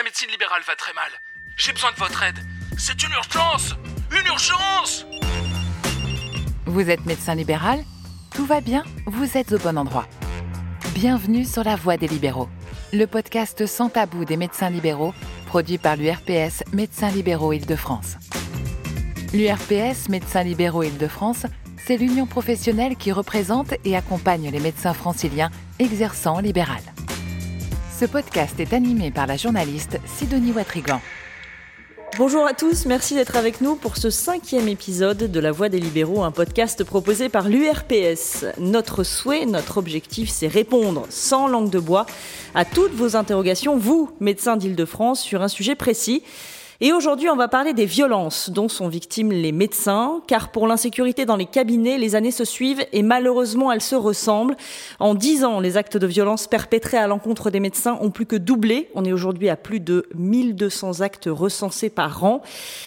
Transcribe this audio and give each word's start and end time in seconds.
La 0.00 0.04
médecine 0.04 0.30
libérale 0.30 0.62
va 0.66 0.74
très 0.76 0.94
mal. 0.94 1.10
J'ai 1.58 1.72
besoin 1.72 1.92
de 1.92 1.96
votre 1.96 2.22
aide. 2.22 2.38
C'est 2.78 3.02
une 3.02 3.12
urgence 3.12 3.74
Une 4.10 4.26
urgence 4.28 5.04
Vous 6.64 6.88
êtes 6.88 7.04
médecin 7.04 7.34
libéral? 7.34 7.84
Tout 8.34 8.46
va 8.46 8.62
bien? 8.62 8.82
Vous 9.04 9.36
êtes 9.36 9.52
au 9.52 9.58
bon 9.58 9.76
endroit. 9.76 10.06
Bienvenue 10.94 11.44
sur 11.44 11.64
La 11.64 11.76
Voie 11.76 11.98
des 11.98 12.08
libéraux, 12.08 12.48
le 12.94 13.04
podcast 13.04 13.66
sans 13.66 13.90
tabou 13.90 14.24
des 14.24 14.38
médecins 14.38 14.70
libéraux, 14.70 15.12
produit 15.44 15.76
par 15.76 15.96
l'URPS 15.96 16.64
Médecins 16.72 17.10
libéraux 17.10 17.52
Île-de-France. 17.52 18.16
L'URPS 19.34 20.08
Médecins 20.08 20.44
libéraux 20.44 20.82
Île-de-France, 20.82 21.44
c'est 21.76 21.98
l'union 21.98 22.24
professionnelle 22.24 22.96
qui 22.96 23.12
représente 23.12 23.74
et 23.84 23.98
accompagne 23.98 24.50
les 24.50 24.60
médecins 24.60 24.94
franciliens 24.94 25.50
exerçant 25.78 26.40
libéral. 26.40 26.80
Ce 28.00 28.06
podcast 28.06 28.58
est 28.60 28.72
animé 28.72 29.10
par 29.10 29.26
la 29.26 29.36
journaliste 29.36 30.00
Sidonie 30.06 30.52
Watrigan. 30.52 31.02
Bonjour 32.16 32.46
à 32.46 32.54
tous, 32.54 32.86
merci 32.86 33.14
d'être 33.14 33.36
avec 33.36 33.60
nous 33.60 33.76
pour 33.76 33.98
ce 33.98 34.08
cinquième 34.08 34.68
épisode 34.68 35.30
de 35.30 35.38
La 35.38 35.52
Voix 35.52 35.68
des 35.68 35.80
libéraux, 35.80 36.22
un 36.22 36.30
podcast 36.30 36.82
proposé 36.82 37.28
par 37.28 37.46
l'URPS. 37.46 38.46
Notre 38.56 39.04
souhait, 39.04 39.44
notre 39.44 39.76
objectif, 39.76 40.30
c'est 40.30 40.46
répondre 40.46 41.04
sans 41.10 41.46
langue 41.46 41.68
de 41.68 41.78
bois 41.78 42.06
à 42.54 42.64
toutes 42.64 42.94
vos 42.94 43.16
interrogations, 43.16 43.76
vous, 43.76 44.10
médecins 44.18 44.56
d'Île-de-France, 44.56 45.20
sur 45.20 45.42
un 45.42 45.48
sujet 45.48 45.74
précis. 45.74 46.22
Et 46.82 46.94
aujourd'hui, 46.94 47.28
on 47.28 47.36
va 47.36 47.48
parler 47.48 47.74
des 47.74 47.84
violences 47.84 48.48
dont 48.48 48.70
sont 48.70 48.88
victimes 48.88 49.32
les 49.32 49.52
médecins, 49.52 50.22
car 50.26 50.50
pour 50.50 50.66
l'insécurité 50.66 51.26
dans 51.26 51.36
les 51.36 51.44
cabinets, 51.44 51.98
les 51.98 52.14
années 52.14 52.30
se 52.30 52.46
suivent 52.46 52.82
et 52.94 53.02
malheureusement 53.02 53.70
elles 53.70 53.82
se 53.82 53.96
ressemblent. 53.96 54.56
En 54.98 55.14
dix 55.14 55.44
ans, 55.44 55.60
les 55.60 55.76
actes 55.76 55.98
de 55.98 56.06
violence 56.06 56.46
perpétrés 56.46 56.96
à 56.96 57.06
l'encontre 57.06 57.50
des 57.50 57.60
médecins 57.60 57.98
ont 58.00 58.08
plus 58.08 58.24
que 58.24 58.36
doublé. 58.36 58.88
On 58.94 59.04
est 59.04 59.12
aujourd'hui 59.12 59.50
à 59.50 59.56
plus 59.56 59.78
de 59.78 60.06
1200 60.14 61.02
actes 61.02 61.28
recensés 61.30 61.90
par 61.90 62.24
an. 62.24 62.40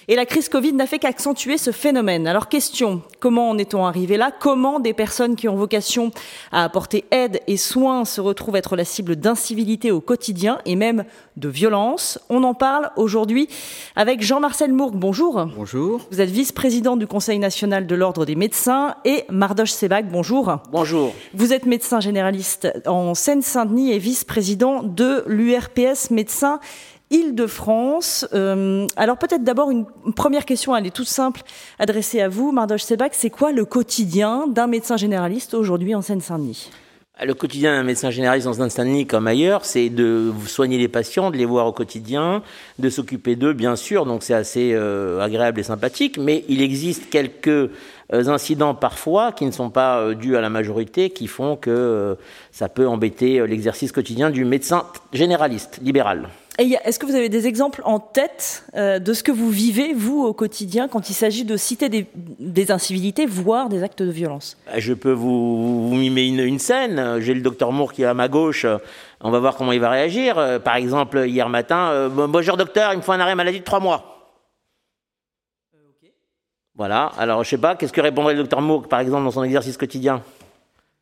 Et 0.08 0.16
la 0.16 0.26
crise 0.26 0.50
Covid 0.50 0.74
n'a 0.74 0.88
fait 0.88 0.98
qu'accentuer 0.98 1.60
ce 1.60 1.70
phénomène. 1.70 2.26
Alors 2.26 2.50
question, 2.50 3.04
comment 3.20 3.52
en 3.52 3.60
est-on 3.60 3.86
arrivé 3.86 4.18
là? 4.18 4.32
Comment 4.32 4.80
des 4.80 4.94
personnes 4.94 5.36
qui 5.36 5.48
ont 5.48 5.56
vocation 5.56 6.10
à 6.52 6.64
apporter 6.64 7.06
aide 7.12 7.42
et 7.46 7.58
soins 7.58 8.06
se 8.06 8.22
retrouvent 8.22 8.56
être 8.56 8.76
la 8.76 8.86
cible 8.86 9.18
d'incivilité 9.18 9.92
au 9.92 10.02
quotidien 10.02 10.58
et 10.66 10.76
même 10.76 11.06
de 11.38 11.48
violence 11.48 12.18
On 12.32 12.44
en 12.44 12.56
parle 12.56 12.90
aujourd'hui 12.96 13.50
avec 13.96 14.22
Jean-Marcel 14.22 14.74
Mourgue. 14.74 14.96
Bonjour. 14.96 15.46
Bonjour. 15.56 16.02
Vous 16.12 16.22
êtes 16.22 16.30
vice-président 16.30 16.98
du 16.98 17.08
Conseil 17.08 17.40
national 17.40 17.88
de 17.88 17.96
l'Ordre 17.96 18.26
des 18.26 18.36
médecins 18.36 18.96
et 19.06 19.24
Mardoche 19.30 19.72
Sebag. 19.72 20.10
Bonjour. 20.12 20.58
Bonjour. 20.72 21.14
Vous 21.34 21.54
êtes 21.54 21.66
médecin 21.66 22.00
généraliste 22.00 22.68
en 22.86 23.14
Seine-Saint-Denis 23.14 23.92
et 23.92 24.00
vice-président 24.00 24.84
de 24.84 25.24
l'URPS 25.28 26.12
Médecins 26.12 26.60
Île-de-France. 27.12 28.26
Euh, 28.34 28.88
alors 28.96 29.18
peut-être 29.18 29.44
d'abord 29.44 29.70
une 29.70 29.86
première 30.16 30.46
question, 30.46 30.76
elle 30.76 30.88
est 30.88 30.96
toute 30.96 31.08
simple, 31.08 31.44
adressée 31.78 32.22
à 32.22 32.28
vous, 32.28 32.52
Mardoche 32.52 32.84
Sebag. 32.84 33.12
C'est 33.14 33.30
quoi 33.30 33.52
le 33.52 33.66
quotidien 33.66 34.48
d'un 34.48 34.68
médecin 34.68 34.98
généraliste 34.98 35.54
aujourd'hui 35.54 35.94
en 35.94 36.02
Seine-Saint-Denis? 36.02 36.72
Le 37.22 37.34
quotidien 37.34 37.76
d'un 37.76 37.84
médecin 37.84 38.10
généraliste 38.10 38.48
dans 38.48 38.62
un 38.62 38.86
denis 38.86 39.06
comme 39.06 39.28
ailleurs, 39.28 39.66
c'est 39.66 39.90
de 39.90 40.32
soigner 40.48 40.78
les 40.78 40.88
patients, 40.88 41.30
de 41.30 41.38
les 41.38 41.46
voir 41.46 41.68
au 41.68 41.72
quotidien, 41.72 42.42
de 42.80 42.90
s'occuper 42.90 43.36
d'eux, 43.36 43.54
bien 43.54 43.76
sûr. 43.76 44.06
Donc 44.06 44.24
c'est 44.24 44.34
assez 44.34 44.72
euh, 44.74 45.22
agréable 45.22 45.60
et 45.60 45.64
sympathique. 45.64 46.18
Mais 46.18 46.44
il 46.50 46.62
existe 46.62 47.10
quelques 47.10 47.48
euh, 47.48 47.70
incidents 48.10 48.74
parfois 48.74 49.32
qui 49.32 49.46
ne 49.46 49.52
sont 49.52 49.70
pas 49.70 50.00
euh, 50.00 50.16
dus 50.16 50.36
à 50.36 50.42
la 50.42 50.50
majorité, 50.50 51.12
qui 51.12 51.28
font 51.28 51.56
que 51.56 52.18
ça 52.52 52.68
peut 52.68 52.88
embêter 52.88 53.46
l'exercice 53.46 53.92
quotidien 53.92 54.32
du 54.32 54.44
médecin 54.44 54.86
généraliste 55.14 55.80
libéral. 55.84 56.30
Est-ce 56.60 57.00
que 57.00 57.06
vous 57.06 57.16
avez 57.16 57.30
des 57.30 57.48
exemples 57.48 57.82
en 57.84 58.00
tête 58.00 58.66
de 58.76 59.14
ce 59.14 59.24
que 59.24 59.32
vous 59.32 59.50
vivez, 59.50 59.94
vous, 59.94 60.24
au 60.24 60.34
quotidien, 60.34 60.88
quand 60.88 61.10
il 61.10 61.14
s'agit 61.14 61.46
de 61.46 61.58
citer 61.58 61.90
des, 61.90 62.72
incivilités, 62.72 63.26
voire 63.26 63.70
des 63.70 63.82
actes 63.82 64.04
de 64.04 64.12
violence? 64.12 64.58
Bah, 64.68 64.74
Je 64.78 64.94
peux 64.94 65.12
vous, 65.12 65.90
mimer 65.96 66.24
une, 66.24 66.60
scène. 66.60 67.20
J'ai 67.20 67.34
le 67.34 67.42
docteur 67.42 67.72
Moore 67.72 67.92
qui 67.92 68.04
est 68.04 68.06
à 68.06 68.14
ma 68.14 68.28
gauche. 68.28 68.68
On 69.26 69.32
va 69.32 69.40
voir 69.40 69.56
comment 69.56 69.72
il 69.72 69.80
va 69.80 69.90
réagir. 69.90 70.38
Euh, 70.38 70.60
par 70.60 70.76
exemple, 70.76 71.26
hier 71.26 71.48
matin, 71.48 71.90
euh, 71.92 72.10
bonjour 72.28 72.58
docteur, 72.58 72.92
il 72.92 72.98
me 72.98 73.02
faut 73.02 73.14
un 73.14 73.20
arrêt 73.22 73.36
maladie 73.36 73.60
de 73.60 73.64
trois 73.64 73.80
mois. 73.80 74.28
Euh, 75.74 76.08
voilà. 76.76 77.06
Alors, 77.18 77.42
je 77.46 77.50
sais 77.52 77.58
pas, 77.58 77.76
qu'est-ce 77.76 77.94
que 77.94 78.02
répondrait 78.02 78.34
le 78.34 78.40
docteur 78.40 78.62
Moore, 78.62 78.90
par 78.90 79.00
exemple, 79.00 79.24
dans 79.24 79.32
son 79.32 79.44
exercice 79.44 79.78
quotidien? 79.78 80.22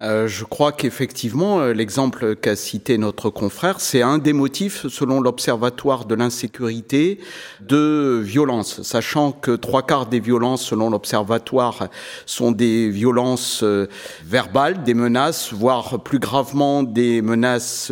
Euh, 0.01 0.27
je 0.27 0.45
crois 0.45 0.71
qu'effectivement, 0.71 1.59
euh, 1.59 1.73
l'exemple 1.73 2.35
qu'a 2.35 2.55
cité 2.55 2.97
notre 2.97 3.29
confrère, 3.29 3.79
c'est 3.79 4.01
un 4.01 4.17
des 4.17 4.33
motifs, 4.33 4.87
selon 4.87 5.21
l'Observatoire 5.21 6.05
de 6.05 6.15
l'insécurité, 6.15 7.19
de 7.59 8.19
violence, 8.23 8.81
sachant 8.81 9.31
que 9.31 9.51
trois 9.51 9.85
quarts 9.85 10.07
des 10.07 10.19
violences, 10.19 10.65
selon 10.65 10.89
l'Observatoire, 10.89 11.89
sont 12.25 12.51
des 12.51 12.89
violences 12.89 13.61
euh, 13.61 13.87
verbales, 14.25 14.83
des 14.83 14.95
menaces, 14.95 15.53
voire 15.53 16.01
plus 16.01 16.19
gravement 16.19 16.81
des 16.81 17.21
menaces 17.21 17.91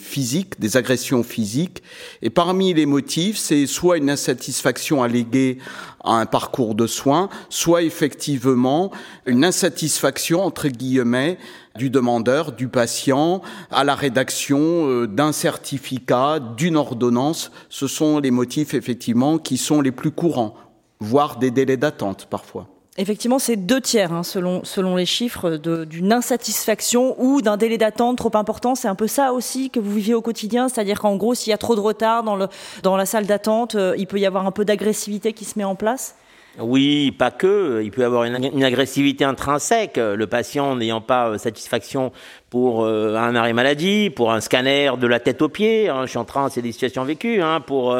physiques, 0.00 0.60
des 0.60 0.76
agressions 0.76 1.24
physiques. 1.24 1.82
Et 2.22 2.30
parmi 2.30 2.72
les 2.72 2.86
motifs, 2.86 3.36
c'est 3.36 3.66
soit 3.66 3.96
une 3.96 4.10
insatisfaction 4.10 5.02
alléguée 5.02 5.58
à 6.04 6.14
un 6.14 6.26
parcours 6.26 6.74
de 6.74 6.86
soins, 6.86 7.28
soit 7.48 7.82
effectivement 7.82 8.90
une 9.26 9.44
insatisfaction, 9.44 10.44
entre 10.44 10.68
guillemets, 10.68 11.38
du 11.76 11.90
demandeur, 11.90 12.52
du 12.52 12.68
patient, 12.68 13.42
à 13.70 13.84
la 13.84 13.94
rédaction 13.94 14.88
euh, 14.88 15.06
d'un 15.06 15.32
certificat, 15.32 16.40
d'une 16.40 16.76
ordonnance. 16.76 17.50
Ce 17.68 17.86
sont 17.86 18.18
les 18.18 18.30
motifs, 18.30 18.74
effectivement, 18.74 19.38
qui 19.38 19.56
sont 19.56 19.80
les 19.80 19.92
plus 19.92 20.10
courants, 20.10 20.54
voire 21.00 21.38
des 21.38 21.50
délais 21.50 21.76
d'attente 21.76 22.26
parfois. 22.28 22.68
Effectivement, 23.00 23.38
c'est 23.38 23.54
deux 23.54 23.80
tiers, 23.80 24.12
hein, 24.12 24.24
selon, 24.24 24.64
selon 24.64 24.96
les 24.96 25.06
chiffres, 25.06 25.56
d'une 25.56 26.12
insatisfaction 26.12 27.14
ou 27.22 27.40
d'un 27.40 27.56
délai 27.56 27.78
d'attente 27.78 28.18
trop 28.18 28.32
important. 28.34 28.74
C'est 28.74 28.88
un 28.88 28.96
peu 28.96 29.06
ça 29.06 29.32
aussi 29.32 29.70
que 29.70 29.78
vous 29.78 29.92
vivez 29.92 30.14
au 30.14 30.20
quotidien, 30.20 30.68
c'est-à-dire 30.68 30.98
qu'en 30.98 31.14
gros, 31.14 31.32
s'il 31.34 31.52
y 31.52 31.54
a 31.54 31.58
trop 31.58 31.76
de 31.76 31.80
retard 31.80 32.24
dans, 32.24 32.34
le, 32.34 32.48
dans 32.82 32.96
la 32.96 33.06
salle 33.06 33.26
d'attente, 33.26 33.76
euh, 33.76 33.94
il 33.96 34.08
peut 34.08 34.18
y 34.18 34.26
avoir 34.26 34.48
un 34.48 34.50
peu 34.50 34.64
d'agressivité 34.64 35.32
qui 35.32 35.44
se 35.44 35.56
met 35.56 35.64
en 35.64 35.76
place? 35.76 36.16
Oui, 36.60 37.12
pas 37.12 37.30
que. 37.30 37.82
Il 37.84 37.90
peut 37.90 38.02
y 38.02 38.04
avoir 38.04 38.24
une, 38.24 38.64
agressivité 38.64 39.24
intrinsèque. 39.24 39.96
Le 39.96 40.26
patient 40.26 40.74
n'ayant 40.74 41.00
pas 41.00 41.28
euh, 41.28 41.38
satisfaction 41.38 42.12
pour 42.50 42.84
euh, 42.84 43.14
un 43.14 43.34
arrêt 43.34 43.52
maladie, 43.52 44.10
pour 44.10 44.32
un 44.32 44.40
scanner 44.40 44.90
de 44.98 45.06
la 45.06 45.20
tête 45.20 45.40
aux 45.42 45.48
pieds. 45.48 45.88
Hein, 45.88 46.02
je 46.02 46.10
suis 46.10 46.18
en 46.18 46.24
train, 46.24 46.48
c'est 46.48 46.62
des 46.62 46.72
situations 46.72 47.04
vécues. 47.04 47.40
Hein, 47.42 47.60
pour 47.60 47.96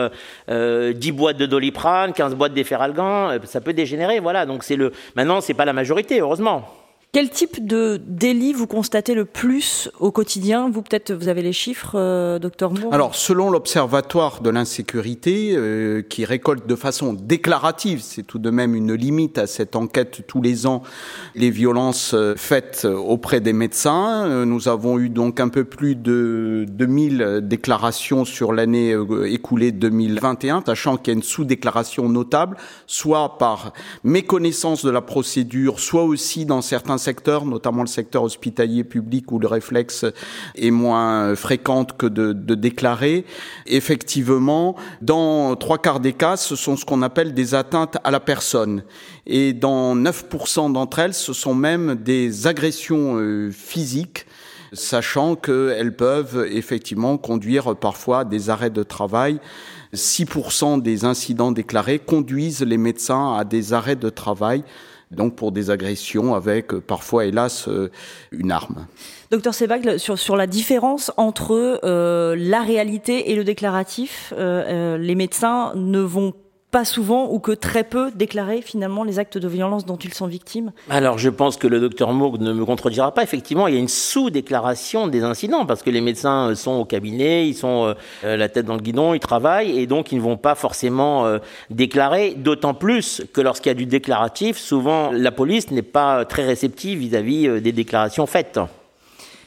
euh, 0.49 0.93
10 0.93 1.13
boîtes 1.13 1.37
de 1.37 1.47
doliprane, 1.47 2.13
15 2.13 2.35
boîtes 2.35 2.55
d'efferalgan, 2.55 3.39
ça 3.45 3.61
peut 3.61 3.73
dégénérer. 3.73 4.19
Voilà. 4.19 4.45
Donc 4.45 4.65
c'est 4.65 4.77
le. 4.77 4.93
Maintenant, 5.15 5.41
c'est 5.41 5.55
pas 5.55 5.65
la 5.65 5.73
majorité, 5.73 6.21
heureusement. 6.21 6.78
Quel 7.11 7.31
type 7.31 7.67
de 7.67 7.99
délit 8.07 8.53
vous 8.53 8.67
constatez 8.67 9.15
le 9.15 9.25
plus 9.25 9.91
au 9.99 10.13
quotidien? 10.13 10.69
Vous, 10.69 10.83
peut-être, 10.83 11.15
vous 11.15 11.29
avez 11.29 11.41
les 11.41 11.55
chiffres, 11.55 11.93
euh, 11.95 12.39
docteur 12.39 12.71
Moore? 12.71 12.93
Alors, 12.93 13.15
selon 13.15 13.49
l'Observatoire 13.49 14.43
de 14.43 14.51
l'insécurité, 14.51 15.55
euh, 15.57 16.03
qui 16.03 16.27
récolte 16.27 16.67
de 16.67 16.75
façon 16.75 17.15
déclarative, 17.15 18.01
c'est 18.03 18.25
tout 18.25 18.39
de 18.39 18.51
même 18.51 18.75
une 18.75 18.93
limite 18.93 19.39
à 19.39 19.47
cette 19.47 19.75
enquête 19.75 20.27
tous 20.27 20.43
les 20.43 20.67
ans, 20.67 20.83
les 21.35 21.49
violences 21.49 22.13
euh, 22.13 22.35
faites 22.37 22.85
auprès 22.85 23.41
des 23.41 23.55
médecins. 23.55 24.45
nous 24.45 24.69
avons 24.69 24.99
eu 24.99 25.09
donc 25.09 25.41
un 25.41 25.49
peu 25.49 25.65
plus 25.65 25.95
de 25.97 26.67
2000 26.69 27.41
déclarations 27.43 28.27
sur 28.27 28.53
l'année 28.53 28.95
écoulée 29.25 29.73
2021, 29.73 30.63
sachant 30.67 30.99
qu'il 30.99 31.15
y 31.15 31.17
a 31.17 31.17
une 31.17 31.23
sous-déclaration 31.23 32.11
notable, 32.11 32.59
soit 32.87 33.39
par 33.39 33.73
méconnaissance 34.05 34.85
de 34.85 34.91
la 34.91 35.01
procédure, 35.01 35.81
soit 35.81 36.05
aussi 36.05 36.45
dans 36.45 36.61
certains 36.61 36.98
secteurs, 36.99 37.45
notamment 37.45 37.83
le 37.83 37.89
secteur 37.89 38.23
hospitalier 38.23 38.85
public 38.85 39.31
où 39.33 39.39
le 39.39 39.47
réflexe 39.47 40.05
est 40.57 40.71
moins 40.71 41.35
fréquent 41.35 41.85
que 41.85 42.07
de, 42.07 42.33
de 42.33 42.55
déclarer. 42.55 43.25
Effectivement, 43.67 44.77
dans 45.03 45.57
trois 45.57 45.79
quarts 45.79 46.01
des 46.01 46.13
cas, 46.13 46.37
ce 46.37 46.57
sont 46.57 46.77
ce 46.77 46.85
qu'on 46.85 47.03
appelle 47.03 47.35
des 47.35 47.55
atteintes 47.55 47.97
à 48.05 48.11
la 48.11 48.21
personne. 48.21 48.83
Et 49.27 49.53
dans 49.53 49.97
9% 49.97 50.73
d'entre 50.73 50.99
elles, 50.99 51.15
ce 51.15 51.33
sont 51.33 51.55
même 51.55 51.95
des 51.97 52.47
agressions 52.47 53.17
euh, 53.17 53.51
physiques 53.51 54.27
sachant 54.73 55.35
qu'elles 55.35 55.97
peuvent 55.97 56.47
effectivement 56.51 57.17
conduire 57.17 57.75
parfois 57.77 58.21
à 58.21 58.25
des 58.25 58.51
arrêts 58.51 58.71
de 58.71 58.83
travail. 58.83 59.41
6% 59.95 60.83
des 60.83 61.05
incidents 61.05 61.53
déclarés 61.53 61.99
conduisent 61.99 62.63
les 62.63 62.77
médecins 62.77 63.35
à 63.35 63.45
des 63.45 63.73
arrêts 63.73 63.97
de 63.97 64.11
travail 64.11 64.63
donc 65.11 65.37
pour 65.37 65.53
des 65.53 65.71
agressions 65.71 66.35
avec 66.35 66.75
euh, 66.75 66.81
parfois, 66.81 67.25
hélas, 67.25 67.69
euh, 67.69 67.91
une 68.31 68.51
arme. 68.51 68.87
Docteur 69.31 69.55
Sebag, 69.55 69.97
sur, 69.97 70.19
sur 70.19 70.37
la 70.37 70.47
différence 70.47 71.13
entre 71.17 71.81
euh, 71.85 72.37
la 72.39 72.63
réalité 72.63 73.31
et 73.31 73.35
le 73.35 73.45
déclaratif, 73.45 74.33
les 74.37 75.15
médecins 75.15 75.73
ne 75.75 76.01
vont 76.01 76.33
pas 76.33 76.48
souvent 76.85 77.31
ou 77.31 77.39
que 77.39 77.53
très 77.53 77.85
peu 77.85 78.11
déclaré 78.15 78.63
finalement 78.63 79.05
les 79.05 79.19
actes 79.19 79.39
de 79.39 79.49
violence 79.49 79.87
dont 79.87 79.97
ils 79.97 80.15
sont 80.15 80.27
victimes 80.27 80.73
Alors 80.91 81.19
je 81.19 81.31
pense 81.31 81.57
que 81.57 81.67
le 81.67 81.81
docteur 81.81 82.13
Mourgue 82.13 82.41
ne 82.41 82.53
me 82.53 82.65
contredira 82.65 83.13
pas. 83.13 83.23
Effectivement, 83.23 83.67
il 83.67 83.75
y 83.75 83.77
a 83.77 83.81
une 83.81 83.89
sous-déclaration 83.89 85.09
des 85.09 85.23
incidents 85.23 85.67
parce 85.67 85.83
que 85.83 85.91
les 85.91 86.01
médecins 86.01 86.55
sont 86.55 86.73
au 86.73 86.85
cabinet, 86.85 87.49
ils 87.49 87.55
sont 87.55 87.95
euh, 88.25 88.37
la 88.37 88.49
tête 88.49 88.67
dans 88.67 88.75
le 88.75 88.81
guidon, 88.81 89.15
ils 89.15 89.21
travaillent 89.21 89.79
et 89.79 89.87
donc 89.87 90.13
ils 90.13 90.19
ne 90.19 90.23
vont 90.23 90.37
pas 90.37 90.55
forcément 90.55 91.27
euh, 91.27 91.39
déclarer. 91.71 92.35
D'autant 92.37 92.75
plus 92.75 93.23
que 93.33 93.41
lorsqu'il 93.41 93.71
y 93.71 93.75
a 93.75 93.75
du 93.75 93.87
déclaratif, 93.87 94.59
souvent 94.59 95.11
la 95.11 95.33
police 95.33 95.71
n'est 95.71 95.83
pas 95.83 96.25
très 96.25 96.45
réceptive 96.45 96.99
vis-à-vis 96.99 97.49
euh, 97.49 97.61
des 97.61 97.73
déclarations 97.73 98.27
faites. 98.27 98.61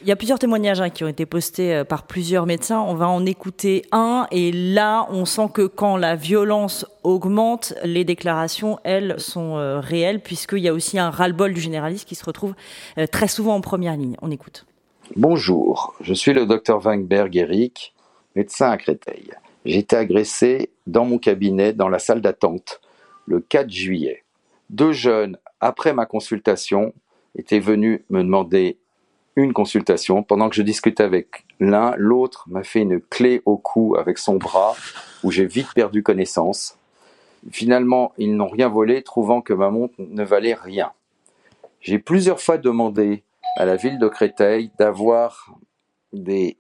Il 0.04 0.08
y 0.08 0.12
a 0.12 0.16
plusieurs 0.16 0.40
témoignages 0.40 0.82
hein, 0.82 0.90
qui 0.90 1.04
ont 1.04 1.08
été 1.08 1.28
postés 1.28 1.76
euh, 1.76 1.84
par 1.84 2.08
plusieurs 2.08 2.48
médecins. 2.48 2.82
On 2.82 2.96
va 2.96 3.08
en 3.08 3.24
écouter 3.24 3.84
un. 3.92 4.26
Et 4.32 4.52
là, 4.52 5.06
on 5.12 5.26
sent 5.26 5.50
que 5.54 5.68
quand 5.68 5.96
la 5.96 6.16
violence 6.16 6.88
augmente, 7.04 7.76
les 7.84 8.04
déclarations, 8.04 8.80
elles, 8.84 9.20
sont 9.20 9.58
euh, 9.58 9.80
réelles, 9.80 10.20
puisqu'il 10.20 10.60
y 10.60 10.68
a 10.68 10.74
aussi 10.74 10.98
un 10.98 11.12
ras-le-bol 11.12 11.54
du 11.54 11.62
généraliste 11.62 12.08
qui 12.08 12.16
se 12.16 12.26
retrouve 12.26 12.56
euh, 12.98 13.06
très 13.06 13.28
souvent 13.28 13.54
en 13.54 13.62
première 13.62 13.96
ligne. 13.96 14.16
On 14.24 14.32
écoute. 14.32 14.66
Bonjour, 15.16 15.94
je 16.02 16.16
suis 16.16 16.34
le 16.34 16.48
docteur 16.48 16.84
Weinberg 16.84 17.36
Eric, 17.36 17.94
médecin 18.36 18.72
à 18.72 18.78
Créteil. 18.78 19.30
J'ai 19.66 19.80
été 19.80 19.96
agressé 19.96 20.72
dans 20.88 21.06
mon 21.06 21.20
cabinet, 21.20 21.74
dans 21.74 21.90
la 21.90 22.00
salle 22.00 22.22
d'attente, 22.22 22.82
le 23.28 23.40
4 23.40 23.70
juillet. 23.70 24.24
Deux 24.72 24.94
jeunes, 24.94 25.38
après 25.60 25.94
ma 25.94 26.08
consultation, 26.08 26.94
étaient 27.38 27.60
venus 27.60 28.02
me 28.10 28.24
demander 28.24 28.80
une 29.36 29.54
consultation. 29.54 30.24
Pendant 30.24 30.50
que 30.50 30.56
je 30.56 30.62
discutais 30.62 31.04
avec 31.04 31.46
l'un, 31.60 31.94
l'autre 31.98 32.46
m'a 32.50 32.64
fait 32.64 32.82
une 32.82 33.00
clé 33.00 33.42
au 33.46 33.58
cou 33.58 33.96
avec 33.98 34.18
son 34.18 34.36
bras, 34.36 34.76
où 35.24 35.32
j'ai 35.32 35.46
vite 35.46 35.74
perdu 35.74 36.04
connaissance. 36.04 36.78
Finalement, 37.52 38.14
ils 38.18 38.36
n'ont 38.36 38.48
rien 38.48 38.70
volé, 38.70 39.02
trouvant 39.02 39.42
que 39.42 39.54
ma 39.54 39.70
montre 39.70 39.96
ne 39.98 40.24
valait 40.24 40.54
rien. 40.54 40.92
J'ai 41.80 41.98
plusieurs 41.98 42.40
fois 42.40 42.58
demandé 42.58 43.24
à 43.58 43.66
la 43.66 43.76
ville 43.76 43.98
de 43.98 44.08
Créteil 44.08 44.72
d'avoir 44.78 45.56
des 46.14 46.58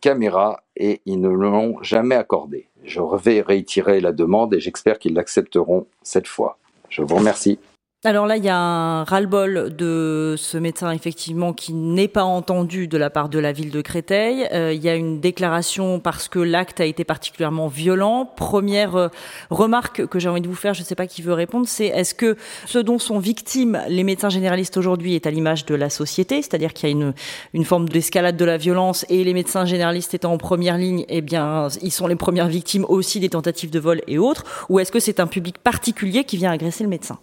caméras 0.00 0.62
et 0.76 1.00
ils 1.06 1.20
ne 1.20 1.28
l'ont 1.28 1.82
jamais 1.82 2.14
accordé. 2.14 2.68
Je 2.84 3.00
vais 3.22 3.40
réitérer 3.40 4.00
la 4.00 4.12
demande 4.12 4.54
et 4.54 4.60
j'espère 4.60 4.98
qu'ils 4.98 5.14
l'accepteront 5.14 5.86
cette 6.02 6.28
fois. 6.28 6.58
Je 6.88 7.02
vous 7.02 7.16
remercie. 7.16 7.58
Alors 8.06 8.26
là, 8.26 8.36
il 8.36 8.44
y 8.44 8.50
a 8.50 8.58
un 8.58 9.02
ras-le-bol 9.04 9.74
de 9.74 10.34
ce 10.36 10.58
médecin 10.58 10.90
effectivement 10.90 11.54
qui 11.54 11.72
n'est 11.72 12.06
pas 12.06 12.24
entendu 12.24 12.86
de 12.86 12.98
la 12.98 13.08
part 13.08 13.30
de 13.30 13.38
la 13.38 13.50
ville 13.50 13.70
de 13.70 13.80
Créteil. 13.80 14.46
Euh, 14.52 14.74
il 14.74 14.84
y 14.84 14.90
a 14.90 14.94
une 14.94 15.20
déclaration 15.20 16.00
parce 16.00 16.28
que 16.28 16.38
l'acte 16.38 16.80
a 16.80 16.84
été 16.84 17.04
particulièrement 17.04 17.66
violent. 17.66 18.26
Première 18.26 18.96
euh, 18.96 19.08
remarque 19.48 20.04
que 20.04 20.18
j'ai 20.18 20.28
envie 20.28 20.42
de 20.42 20.48
vous 20.48 20.54
faire, 20.54 20.74
je 20.74 20.80
ne 20.80 20.84
sais 20.84 20.94
pas 20.94 21.06
qui 21.06 21.22
veut 21.22 21.32
répondre, 21.32 21.66
c'est 21.66 21.86
est-ce 21.86 22.14
que 22.14 22.36
ce 22.66 22.78
dont 22.78 22.98
sont 22.98 23.18
victimes 23.18 23.80
les 23.88 24.04
médecins 24.04 24.28
généralistes 24.28 24.76
aujourd'hui 24.76 25.14
est 25.14 25.26
à 25.26 25.30
l'image 25.30 25.64
de 25.64 25.74
la 25.74 25.88
société, 25.88 26.42
c'est-à-dire 26.42 26.74
qu'il 26.74 26.90
y 26.90 26.92
a 26.92 26.94
une, 26.94 27.14
une 27.54 27.64
forme 27.64 27.88
d'escalade 27.88 28.36
de 28.36 28.44
la 28.44 28.58
violence 28.58 29.06
et 29.08 29.24
les 29.24 29.32
médecins 29.32 29.64
généralistes 29.64 30.12
étant 30.12 30.34
en 30.34 30.38
première 30.38 30.76
ligne, 30.76 31.06
eh 31.08 31.22
bien, 31.22 31.68
ils 31.80 31.90
sont 31.90 32.06
les 32.06 32.16
premières 32.16 32.48
victimes 32.48 32.84
aussi 32.86 33.18
des 33.18 33.30
tentatives 33.30 33.70
de 33.70 33.78
vol 33.78 34.02
et 34.08 34.18
autres, 34.18 34.66
ou 34.68 34.78
est-ce 34.78 34.92
que 34.92 35.00
c'est 35.00 35.20
un 35.20 35.26
public 35.26 35.56
particulier 35.56 36.24
qui 36.24 36.36
vient 36.36 36.52
agresser 36.52 36.84
le 36.84 36.90
médecin? 36.90 37.18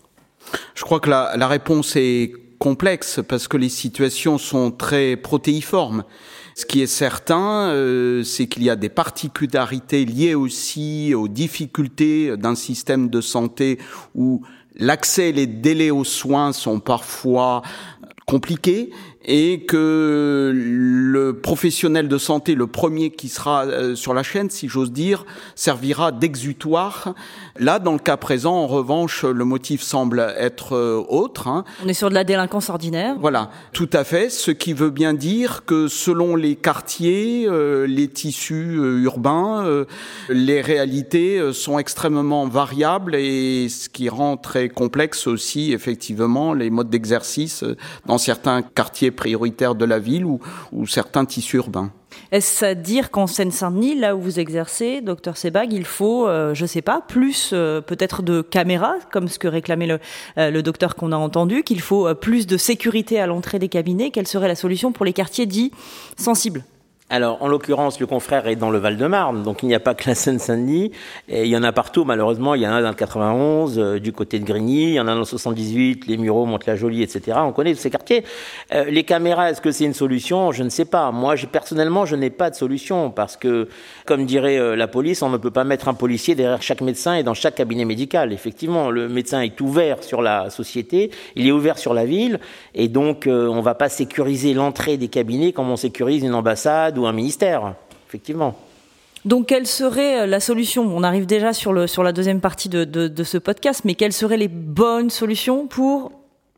Je 0.75 0.83
crois 0.83 0.99
que 0.99 1.09
la, 1.09 1.47
réponse 1.47 1.95
est 1.95 2.33
complexe 2.59 3.19
parce 3.27 3.47
que 3.47 3.57
les 3.57 3.69
situations 3.69 4.37
sont 4.37 4.71
très 4.71 5.15
protéiformes. 5.15 6.03
Ce 6.55 6.65
qui 6.65 6.81
est 6.81 6.87
certain, 6.87 7.69
euh, 7.69 8.23
c'est 8.23 8.47
qu'il 8.47 8.63
y 8.63 8.69
a 8.69 8.75
des 8.75 8.89
particularités 8.89 10.05
liées 10.05 10.35
aussi 10.35 11.13
aux 11.15 11.27
difficultés 11.27 12.35
d'un 12.37 12.55
système 12.55 13.09
de 13.09 13.21
santé 13.21 13.79
où 14.15 14.41
l'accès 14.75 15.29
et 15.29 15.33
les 15.33 15.47
délais 15.47 15.91
aux 15.91 16.03
soins 16.03 16.53
sont 16.53 16.79
parfois 16.79 17.61
compliqués 18.25 18.91
et 19.25 19.61
que 19.61 20.51
le 20.53 21.33
professionnel 21.33 22.07
de 22.07 22.17
santé, 22.17 22.55
le 22.55 22.67
premier 22.67 23.11
qui 23.11 23.29
sera 23.29 23.65
euh, 23.65 23.95
sur 23.95 24.13
la 24.13 24.23
chaîne, 24.23 24.49
si 24.49 24.67
j'ose 24.67 24.91
dire, 24.91 25.25
servira 25.55 26.11
d'exutoire. 26.11 27.13
Là, 27.59 27.79
dans 27.79 27.93
le 27.93 27.99
cas 27.99 28.17
présent, 28.17 28.55
en 28.55 28.67
revanche, 28.67 29.23
le 29.23 29.45
motif 29.45 29.81
semble 29.81 30.33
être 30.37 30.75
euh, 30.75 31.03
autre. 31.07 31.47
Hein. 31.47 31.65
On 31.85 31.87
est 31.87 31.93
sur 31.93 32.09
de 32.09 32.15
la 32.15 32.23
délinquance 32.23 32.69
ordinaire. 32.69 33.15
Voilà, 33.19 33.51
tout 33.73 33.89
à 33.93 34.03
fait. 34.03 34.29
Ce 34.29 34.49
qui 34.51 34.73
veut 34.73 34.89
bien 34.89 35.13
dire 35.13 35.65
que 35.65 35.87
selon 35.87 36.35
les 36.35 36.55
quartiers, 36.55 37.45
euh, 37.47 37.85
les 37.85 38.07
tissus 38.07 38.79
urbains, 39.03 39.85
les 40.29 40.61
réalités 40.61 41.53
sont 41.53 41.77
extrêmement 41.77 42.47
variables 42.47 43.15
et 43.15 43.69
ce 43.69 43.89
qui 43.89 44.09
rend 44.09 44.37
très 44.37 44.69
complexe 44.69 45.27
aussi, 45.27 45.73
effectivement, 45.73 46.53
les 46.53 46.69
modes 46.69 46.89
d'exercice 46.89 47.63
dans 48.05 48.17
certains 48.17 48.61
quartiers 48.61 49.10
prioritaires 49.11 49.75
de 49.75 49.85
la 49.85 49.99
ville 49.99 50.25
ou, 50.25 50.39
certains 50.87 51.25
tissus 51.25 51.57
urbains? 51.57 51.91
Est-ce 52.31 52.65
à 52.65 52.75
dire 52.75 53.11
qu'en 53.11 53.27
Seine-Saint-Denis, 53.27 53.95
là 53.95 54.15
où 54.15 54.21
vous 54.21 54.39
exercez, 54.39 55.01
docteur 55.01 55.37
Sebag, 55.37 55.71
il 55.71 55.85
faut, 55.85 56.27
euh, 56.27 56.53
je 56.53 56.63
ne 56.63 56.67
sais 56.67 56.81
pas, 56.81 57.01
plus 57.01 57.51
euh, 57.53 57.81
peut-être 57.81 58.21
de 58.21 58.41
caméras, 58.41 58.95
comme 59.11 59.27
ce 59.27 59.39
que 59.39 59.47
réclamait 59.47 59.87
le, 59.87 59.99
euh, 60.37 60.51
le 60.51 60.61
docteur 60.63 60.95
qu'on 60.95 61.11
a 61.11 61.17
entendu, 61.17 61.63
qu'il 61.63 61.81
faut 61.81 62.13
plus 62.15 62.47
de 62.47 62.57
sécurité 62.57 63.19
à 63.19 63.27
l'entrée 63.27 63.59
des 63.59 63.69
cabinets? 63.69 64.11
Quelle 64.11 64.27
serait 64.27 64.47
la 64.47 64.55
solution 64.55 64.91
pour 64.91 65.05
les 65.05 65.13
quartiers 65.13 65.45
dits 65.45 65.71
sensibles? 66.17 66.63
Alors, 67.11 67.43
en 67.43 67.49
l'occurrence, 67.49 67.99
le 67.99 68.07
confrère 68.07 68.47
est 68.47 68.55
dans 68.55 68.69
le 68.69 68.79
Val-de-Marne, 68.79 69.43
donc 69.43 69.63
il 69.63 69.65
n'y 69.67 69.75
a 69.75 69.81
pas 69.81 69.95
que 69.95 70.07
la 70.07 70.15
Seine-Saint-Denis, 70.15 70.91
et 71.27 71.43
il 71.43 71.49
y 71.49 71.57
en 71.57 71.63
a 71.63 71.73
partout, 71.73 72.05
malheureusement, 72.05 72.55
il 72.55 72.61
y 72.61 72.67
en 72.67 72.71
a 72.71 72.81
dans 72.81 72.87
le 72.87 72.95
91, 72.95 73.77
euh, 73.77 73.99
du 73.99 74.13
côté 74.13 74.39
de 74.39 74.45
Grigny, 74.45 74.83
il 74.83 74.93
y 74.93 74.99
en 75.01 75.09
a 75.09 75.11
dans 75.11 75.19
le 75.19 75.25
78, 75.25 76.07
les 76.07 76.15
Mureaux, 76.15 76.45
Monte-la-Jolie, 76.45 77.03
etc. 77.03 77.37
On 77.41 77.51
connaît 77.51 77.73
tous 77.73 77.81
ces 77.81 77.89
quartiers. 77.89 78.23
Euh, 78.73 78.85
les 78.85 79.03
caméras, 79.03 79.51
est-ce 79.51 79.59
que 79.59 79.71
c'est 79.71 79.83
une 79.83 79.93
solution? 79.93 80.53
Je 80.53 80.63
ne 80.63 80.69
sais 80.69 80.85
pas. 80.85 81.11
Moi, 81.11 81.35
personnellement, 81.51 82.05
je 82.05 82.15
n'ai 82.15 82.29
pas 82.29 82.49
de 82.49 82.55
solution, 82.55 83.11
parce 83.11 83.35
que, 83.35 83.67
comme 84.05 84.25
dirait 84.25 84.57
euh, 84.57 84.77
la 84.77 84.87
police, 84.87 85.21
on 85.21 85.29
ne 85.29 85.37
peut 85.37 85.51
pas 85.51 85.65
mettre 85.65 85.89
un 85.89 85.93
policier 85.93 86.33
derrière 86.35 86.61
chaque 86.61 86.79
médecin 86.79 87.15
et 87.15 87.23
dans 87.23 87.33
chaque 87.33 87.55
cabinet 87.55 87.83
médical. 87.83 88.31
Effectivement, 88.31 88.89
le 88.89 89.09
médecin 89.09 89.41
est 89.41 89.59
ouvert 89.59 90.01
sur 90.01 90.21
la 90.21 90.49
société, 90.49 91.11
il 91.35 91.45
est 91.45 91.51
ouvert 91.51 91.77
sur 91.77 91.93
la 91.93 92.05
ville, 92.05 92.39
et 92.73 92.87
donc 92.87 93.23
on 93.27 93.55
ne 93.55 93.61
va 93.61 93.75
pas 93.75 93.89
sécuriser 93.89 94.53
l'entrée 94.53 94.95
des 94.95 95.09
cabinets 95.09 95.51
comme 95.51 95.69
on 95.69 95.75
sécurise 95.75 96.23
une 96.23 96.35
ambassade 96.35 97.00
un 97.05 97.13
ministère, 97.13 97.75
effectivement. 98.07 98.57
Donc, 99.23 99.47
quelle 99.47 99.67
serait 99.67 100.21
euh, 100.21 100.25
la 100.25 100.39
solution? 100.39 100.83
On 100.83 101.03
arrive 101.03 101.25
déjà 101.25 101.53
sur, 101.53 101.73
le, 101.73 101.87
sur 101.87 102.03
la 102.03 102.11
deuxième 102.11 102.41
partie 102.41 102.69
de, 102.69 102.83
de, 102.83 103.23
ce 103.23 103.37
podcast, 103.37 103.83
mais 103.85 103.95
quelles 103.95 104.13
seraient 104.13 104.37
les 104.37 104.47
bonnes 104.47 105.09
solutions 105.09 105.67
pour 105.67 106.11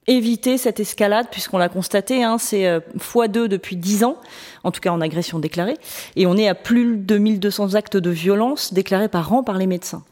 éviter 0.07 0.57
cette 0.57 0.79
escalade, 0.79 1.27
puisqu'on 1.31 1.57
l'a 1.57 1.69
constaté, 1.69 2.23
hein, 2.23 2.37
c'est 2.37 2.67
euh, 2.67 2.79
x2 2.97 3.47
depuis 3.47 3.75
10 3.75 4.03
ans, 4.03 4.17
en 4.63 4.71
tout 4.71 4.81
cas 4.81 4.91
en 4.91 5.01
agression 5.01 5.39
déclarée, 5.39 5.77
et 6.15 6.25
on 6.25 6.35
est 6.35 6.47
à 6.47 6.55
plus 6.55 6.97
de 6.97 7.17
1200 7.17 7.75
actes 7.75 7.97
de 7.97 8.09
violence 8.09 8.73
déclarés 8.73 9.07
par 9.07 9.31
an 9.31 9.43
par 9.43 9.57
les 9.57 9.67
médecins. 9.67 10.03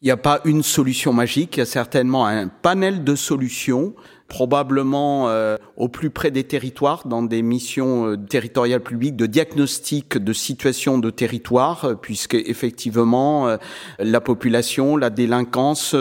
Il 0.00 0.06
n'y 0.06 0.10
a 0.10 0.16
pas 0.16 0.40
une 0.44 0.62
solution 0.62 1.12
magique, 1.12 1.56
il 1.56 1.60
y 1.60 1.62
a 1.62 1.66
certainement 1.66 2.26
un 2.26 2.48
panel 2.48 3.04
de 3.04 3.14
solutions 3.14 3.94
probablement 4.34 5.28
euh, 5.28 5.56
au 5.76 5.86
plus 5.86 6.10
près 6.10 6.32
des 6.32 6.42
territoires, 6.42 7.06
dans 7.06 7.22
des 7.22 7.40
missions 7.40 8.08
euh, 8.08 8.16
territoriales 8.16 8.82
publiques 8.82 9.14
de 9.14 9.26
diagnostic 9.26 10.18
de 10.18 10.32
situation 10.32 10.98
de 10.98 11.08
territoire, 11.10 11.84
euh, 11.84 11.94
puisque 11.94 12.34
effectivement 12.34 13.56
la 14.00 14.20
population, 14.20 14.96
la 14.96 15.10
délinquance, 15.10 15.94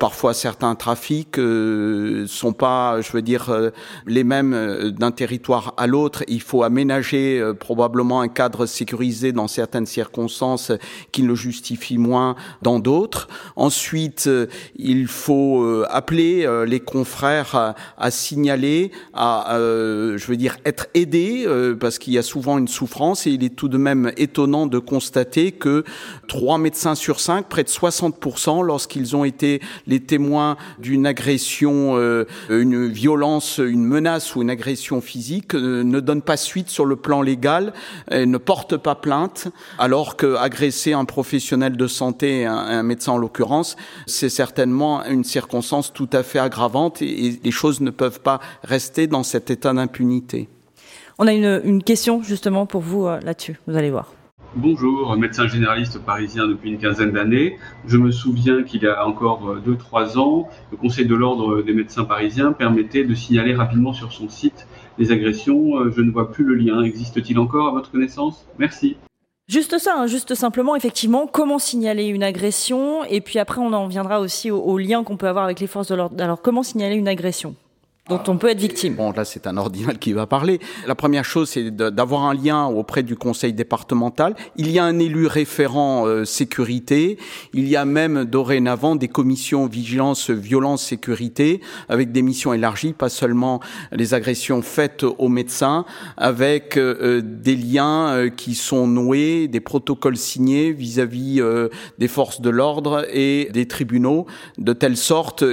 parfois 0.00 0.34
certains 0.34 0.74
trafics 0.74 1.36
sont 2.26 2.52
pas, 2.52 3.00
je 3.00 3.12
veux 3.12 3.22
dire, 3.22 3.70
les 4.06 4.24
mêmes 4.24 4.90
d'un 4.90 5.10
territoire 5.10 5.74
à 5.76 5.86
l'autre. 5.86 6.24
Il 6.28 6.40
faut 6.40 6.62
aménager 6.62 7.42
probablement 7.60 8.20
un 8.20 8.28
cadre 8.28 8.66
sécurisé 8.66 9.32
dans 9.32 9.48
certaines 9.48 9.86
circonstances 9.86 10.72
qui 11.12 11.22
le 11.22 11.34
justifient 11.34 11.98
moins 11.98 12.34
dans 12.62 12.78
d'autres. 12.78 13.28
Ensuite, 13.56 14.28
il 14.76 15.06
faut 15.06 15.84
appeler 15.88 16.48
les 16.66 16.80
confrères 16.80 17.51
à, 17.54 18.10
signaler, 18.10 18.90
à, 19.14 19.56
euh, 19.56 20.18
je 20.18 20.26
veux 20.26 20.36
dire, 20.36 20.56
être 20.64 20.86
aidé, 20.94 21.44
euh, 21.46 21.74
parce 21.74 21.98
qu'il 21.98 22.12
y 22.12 22.18
a 22.18 22.22
souvent 22.22 22.58
une 22.58 22.68
souffrance, 22.68 23.26
et 23.26 23.30
il 23.30 23.44
est 23.44 23.54
tout 23.54 23.68
de 23.68 23.78
même 23.78 24.12
étonnant 24.16 24.66
de 24.66 24.78
constater 24.78 25.52
que 25.52 25.84
trois 26.28 26.58
médecins 26.58 26.94
sur 26.94 27.20
cinq, 27.20 27.48
près 27.48 27.64
de 27.64 27.68
60%, 27.68 28.62
lorsqu'ils 28.62 29.16
ont 29.16 29.24
été 29.24 29.60
les 29.86 30.00
témoins 30.00 30.56
d'une 30.78 31.06
agression, 31.06 31.96
euh, 31.96 32.24
une 32.48 32.88
violence, 32.88 33.58
une 33.58 33.84
menace 33.84 34.34
ou 34.34 34.42
une 34.42 34.50
agression 34.50 35.00
physique, 35.00 35.54
ne 35.54 36.00
donnent 36.00 36.22
pas 36.22 36.36
suite 36.36 36.68
sur 36.68 36.84
le 36.84 36.96
plan 36.96 37.22
légal, 37.22 37.72
ne 38.10 38.38
portent 38.38 38.76
pas 38.76 38.94
plainte, 38.94 39.48
alors 39.78 40.16
que 40.16 40.36
agresser 40.36 40.92
un 40.92 41.04
professionnel 41.04 41.76
de 41.76 41.86
santé, 41.86 42.46
un, 42.46 42.54
un 42.54 42.82
médecin 42.82 43.12
en 43.12 43.18
l'occurrence, 43.18 43.76
c'est 44.06 44.28
certainement 44.28 45.04
une 45.04 45.24
circonstance 45.24 45.92
tout 45.92 46.08
à 46.12 46.22
fait 46.22 46.38
aggravante 46.38 47.02
et, 47.02 47.31
les 47.42 47.50
choses 47.50 47.80
ne 47.80 47.90
peuvent 47.90 48.20
pas 48.20 48.40
rester 48.62 49.06
dans 49.06 49.22
cet 49.22 49.50
état 49.50 49.72
d'impunité. 49.72 50.48
On 51.18 51.26
a 51.26 51.32
une, 51.32 51.82
question 51.82 52.22
justement 52.22 52.66
pour 52.66 52.80
vous 52.80 53.06
euh, 53.06 53.20
là-dessus, 53.20 53.58
vous 53.66 53.76
allez 53.76 53.90
voir. 53.90 54.12
Bonjour, 54.54 55.16
médecin 55.16 55.46
généraliste 55.46 55.98
parisien 55.98 56.46
depuis 56.46 56.70
une 56.70 56.78
quinzaine 56.78 57.12
d'années. 57.12 57.58
Je 57.86 57.96
me 57.96 58.10
souviens 58.10 58.62
qu'il 58.64 58.82
y 58.82 58.86
a 58.86 59.06
encore 59.06 59.56
2-3 59.66 60.18
ans, 60.18 60.48
le 60.70 60.76
Conseil 60.76 61.06
de 61.06 61.14
l'ordre 61.14 61.62
des 61.62 61.72
médecins 61.72 62.04
parisiens 62.04 62.52
permettait 62.52 63.04
de 63.04 63.14
signaler 63.14 63.54
rapidement 63.54 63.94
sur 63.94 64.12
son 64.12 64.28
site 64.28 64.66
les 64.98 65.10
agressions. 65.10 65.90
Je 65.90 66.02
ne 66.02 66.10
vois 66.10 66.30
plus 66.32 66.44
le 66.44 66.54
lien. 66.54 66.82
Existe-t-il 66.82 67.38
encore 67.38 67.68
à 67.68 67.70
votre 67.72 67.90
connaissance? 67.90 68.46
Merci. 68.58 68.96
Juste 69.48 69.78
ça, 69.78 69.96
hein, 69.96 70.06
juste 70.06 70.34
simplement, 70.34 70.76
effectivement, 70.76 71.26
comment 71.26 71.58
signaler 71.58 72.06
une 72.06 72.22
agression, 72.22 73.04
et 73.04 73.20
puis 73.20 73.38
après 73.38 73.60
on 73.60 73.72
en 73.72 73.86
viendra 73.88 74.20
aussi 74.20 74.50
au 74.50 74.78
lien 74.78 75.04
qu'on 75.04 75.16
peut 75.16 75.28
avoir 75.28 75.44
avec 75.44 75.60
les 75.60 75.66
forces 75.66 75.88
de 75.88 75.94
l'ordre. 75.94 76.22
Alors 76.22 76.40
comment 76.40 76.62
signaler 76.62 76.94
une 76.94 77.08
agression? 77.08 77.54
On 78.26 78.36
peut 78.36 78.48
être 78.48 78.60
victime. 78.60 78.94
Bon, 78.94 79.12
là, 79.12 79.24
c'est 79.24 79.46
un 79.46 79.56
ordinal 79.56 79.98
qui 79.98 80.12
va 80.12 80.26
parler. 80.26 80.60
La 80.86 80.94
première 80.94 81.24
chose, 81.24 81.50
c'est 81.50 81.70
d'avoir 81.70 82.24
un 82.24 82.34
lien 82.34 82.66
auprès 82.66 83.02
du 83.02 83.16
conseil 83.16 83.52
départemental. 83.52 84.34
Il 84.56 84.70
y 84.70 84.78
a 84.78 84.84
un 84.84 84.98
élu 84.98 85.26
référent 85.26 86.06
euh, 86.06 86.24
sécurité. 86.24 87.18
Il 87.52 87.68
y 87.68 87.76
a 87.76 87.84
même 87.84 88.24
dorénavant 88.24 88.96
des 88.96 89.08
commissions 89.08 89.66
vigilance, 89.66 90.30
violence, 90.30 90.82
sécurité, 90.82 91.60
avec 91.88 92.12
des 92.12 92.22
missions 92.22 92.52
élargies, 92.52 92.92
pas 92.92 93.08
seulement 93.08 93.60
les 93.92 94.14
agressions 94.14 94.62
faites 94.62 95.04
aux 95.04 95.28
médecins, 95.28 95.84
avec 96.16 96.76
euh, 96.76 96.96
euh, 97.00 97.22
des 97.22 97.56
liens 97.56 98.28
qui 98.36 98.54
sont 98.54 98.86
noués, 98.86 99.48
des 99.48 99.60
protocoles 99.60 100.16
signés 100.16 100.72
vis-à-vis 100.72 101.40
-vis, 101.40 101.70
des 101.98 102.08
forces 102.08 102.40
de 102.40 102.50
l'ordre 102.50 103.06
et 103.12 103.48
des 103.52 103.66
tribunaux, 103.66 104.26
de 104.58 104.72
telle 104.72 104.96
sorte 104.96 105.44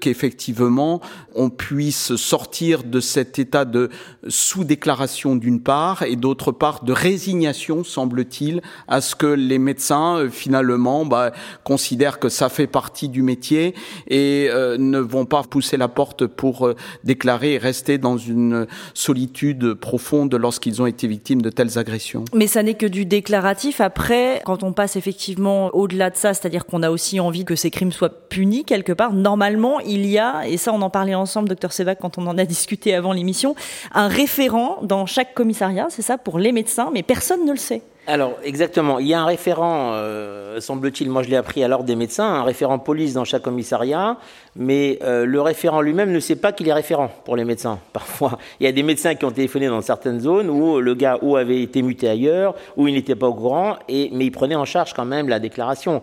qu'effectivement, 0.00 1.00
on 1.34 1.50
puisse 1.50 2.07
sortir 2.16 2.84
de 2.84 3.00
cet 3.00 3.38
état 3.38 3.64
de 3.64 3.90
sous-déclaration 4.26 5.36
d'une 5.36 5.60
part 5.60 6.02
et 6.02 6.16
d'autre 6.16 6.52
part 6.52 6.84
de 6.84 6.92
résignation, 6.92 7.84
semble-t-il, 7.84 8.62
à 8.86 9.00
ce 9.00 9.14
que 9.14 9.26
les 9.26 9.58
médecins 9.58 10.16
euh, 10.16 10.30
finalement 10.30 11.04
bah, 11.04 11.32
considèrent 11.64 12.18
que 12.18 12.28
ça 12.28 12.48
fait 12.48 12.66
partie 12.66 13.08
du 13.08 13.22
métier 13.22 13.74
et 14.08 14.48
euh, 14.50 14.76
ne 14.78 14.98
vont 14.98 15.24
pas 15.24 15.42
pousser 15.42 15.76
la 15.76 15.88
porte 15.88 16.26
pour 16.26 16.66
euh, 16.66 16.74
déclarer 17.04 17.54
et 17.54 17.58
rester 17.58 17.98
dans 17.98 18.16
une 18.16 18.66
solitude 18.94 19.74
profonde 19.74 20.34
lorsqu'ils 20.34 20.82
ont 20.82 20.86
été 20.86 21.06
victimes 21.06 21.42
de 21.42 21.50
telles 21.50 21.78
agressions. 21.78 22.24
Mais 22.34 22.46
ça 22.46 22.62
n'est 22.62 22.74
que 22.74 22.86
du 22.86 23.04
déclaratif. 23.04 23.80
Après, 23.80 24.42
quand 24.44 24.62
on 24.62 24.72
passe 24.72 24.96
effectivement 24.96 25.70
au-delà 25.74 26.10
de 26.10 26.16
ça, 26.16 26.34
c'est-à-dire 26.34 26.66
qu'on 26.66 26.82
a 26.82 26.90
aussi 26.90 27.20
envie 27.20 27.44
que 27.44 27.56
ces 27.56 27.70
crimes 27.70 27.92
soient 27.92 28.10
punis 28.28 28.64
quelque 28.64 28.92
part, 28.92 29.12
normalement, 29.12 29.80
il 29.80 30.06
y 30.06 30.18
a, 30.18 30.46
et 30.46 30.56
ça 30.56 30.72
on 30.72 30.82
en 30.82 30.90
parlait 30.90 31.14
ensemble, 31.14 31.48
docteur 31.48 31.72
Quand 31.94 32.18
on 32.18 32.26
en 32.26 32.38
a 32.38 32.44
discuté 32.44 32.94
avant 32.94 33.12
l'émission, 33.12 33.54
un 33.92 34.08
référent 34.08 34.78
dans 34.82 35.06
chaque 35.06 35.34
commissariat, 35.34 35.86
c'est 35.90 36.02
ça, 36.02 36.18
pour 36.18 36.38
les 36.38 36.52
médecins, 36.52 36.90
mais 36.92 37.02
personne 37.02 37.44
ne 37.44 37.52
le 37.52 37.58
sait. 37.58 37.82
Alors, 38.08 38.38
exactement. 38.42 38.98
Il 39.00 39.06
y 39.06 39.12
a 39.12 39.20
un 39.20 39.26
référent, 39.26 39.90
euh, 39.92 40.60
semble-t-il, 40.60 41.10
moi 41.10 41.22
je 41.22 41.28
l'ai 41.28 41.36
appris 41.36 41.62
à 41.62 41.68
l'ordre 41.68 41.84
des 41.84 41.94
médecins, 41.94 42.24
un 42.24 42.42
référent 42.42 42.78
police 42.78 43.12
dans 43.12 43.26
chaque 43.26 43.42
commissariat, 43.42 44.16
mais 44.56 44.98
euh, 45.02 45.26
le 45.26 45.40
référent 45.42 45.82
lui-même 45.82 46.10
ne 46.10 46.18
sait 46.18 46.36
pas 46.36 46.52
qu'il 46.52 46.66
est 46.68 46.72
référent 46.72 47.10
pour 47.26 47.36
les 47.36 47.44
médecins. 47.44 47.78
Parfois, 47.92 48.38
il 48.60 48.64
y 48.64 48.66
a 48.66 48.72
des 48.72 48.82
médecins 48.82 49.14
qui 49.14 49.26
ont 49.26 49.30
téléphoné 49.30 49.68
dans 49.68 49.82
certaines 49.82 50.20
zones 50.20 50.48
où 50.48 50.80
le 50.80 50.94
gars 50.94 51.18
ou 51.20 51.36
avait 51.36 51.60
été 51.60 51.82
muté 51.82 52.08
ailleurs, 52.08 52.54
où 52.78 52.88
il 52.88 52.94
n'était 52.94 53.14
pas 53.14 53.28
au 53.28 53.34
courant, 53.34 53.76
mais 53.90 54.24
il 54.24 54.32
prenait 54.32 54.56
en 54.56 54.64
charge 54.64 54.94
quand 54.94 55.04
même 55.04 55.28
la 55.28 55.38
déclaration. 55.38 56.00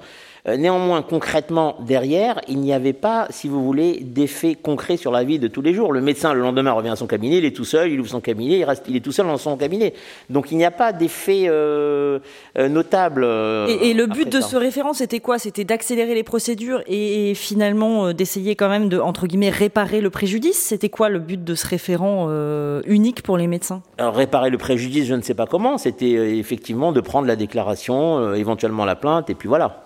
Euh, 0.47 0.57
néanmoins, 0.57 1.01
concrètement, 1.01 1.75
derrière, 1.79 2.39
il 2.47 2.59
n'y 2.59 2.71
avait 2.71 2.93
pas, 2.93 3.27
si 3.31 3.47
vous 3.47 3.63
voulez, 3.63 3.99
d'effet 4.01 4.55
concret 4.55 4.95
sur 4.95 5.11
la 5.11 5.23
vie 5.23 5.39
de 5.39 5.47
tous 5.47 5.61
les 5.61 5.73
jours. 5.73 5.91
Le 5.91 6.01
médecin, 6.01 6.33
le 6.33 6.41
lendemain, 6.41 6.71
revient 6.71 6.89
à 6.89 6.95
son 6.95 7.07
cabinet, 7.07 7.37
il 7.37 7.45
est 7.45 7.55
tout 7.55 7.65
seul, 7.65 7.91
il 7.91 7.99
ouvre 7.99 8.09
son 8.09 8.21
cabinet, 8.21 8.59
il, 8.59 8.63
reste, 8.63 8.85
il 8.87 8.95
est 8.95 8.99
tout 8.99 9.11
seul 9.11 9.25
dans 9.25 9.37
son 9.37 9.57
cabinet. 9.57 9.93
Donc 10.29 10.51
il 10.51 10.57
n'y 10.57 10.65
a 10.65 10.71
pas 10.71 10.93
d'effet 10.93 11.45
euh, 11.47 12.19
euh, 12.57 12.69
notable. 12.69 13.23
et, 13.23 13.93
le 13.93 14.05
but 14.05 14.29
de 14.29 14.39
ce 14.39 14.55
référent, 14.55 14.93
c'était 14.93 15.19
quoi? 15.19 15.39
C'était 15.39 15.63
d'accélérer 15.63 16.13
les 16.13 16.23
procédures 16.23 16.81
et, 16.87 17.33
finalement 17.35 18.13
d'essayer 18.13 18.55
quand 18.55 18.69
même 18.69 18.87
de, 18.87 18.99
entre 18.99 19.27
guillemets, 19.27 19.49
réparer 19.49 20.01
le 20.01 20.09
préjudice? 20.09 20.57
C'était 20.57 20.89
quoi 20.89 21.09
le 21.09 21.19
but 21.19 21.43
de 21.43 21.55
ce 21.55 21.65
référent 21.65 22.29
unique 22.85 23.23
pour 23.23 23.37
les 23.37 23.47
médecins? 23.47 23.81
Alors, 23.97 24.15
réparer 24.15 24.49
le 24.49 24.57
préjudice, 24.57 25.05
je 25.05 25.15
ne 25.15 25.21
sais 25.21 25.33
pas 25.33 25.47
comment. 25.47 25.77
C'était 25.77 26.37
effectivement 26.37 26.91
de 26.91 27.01
prendre 27.01 27.27
la 27.27 27.35
déclaration, 27.35 28.33
éventuellement 28.33 28.85
la 28.85 28.95
plainte, 28.95 29.29
et 29.29 29.35
puis 29.35 29.47
voilà. 29.47 29.84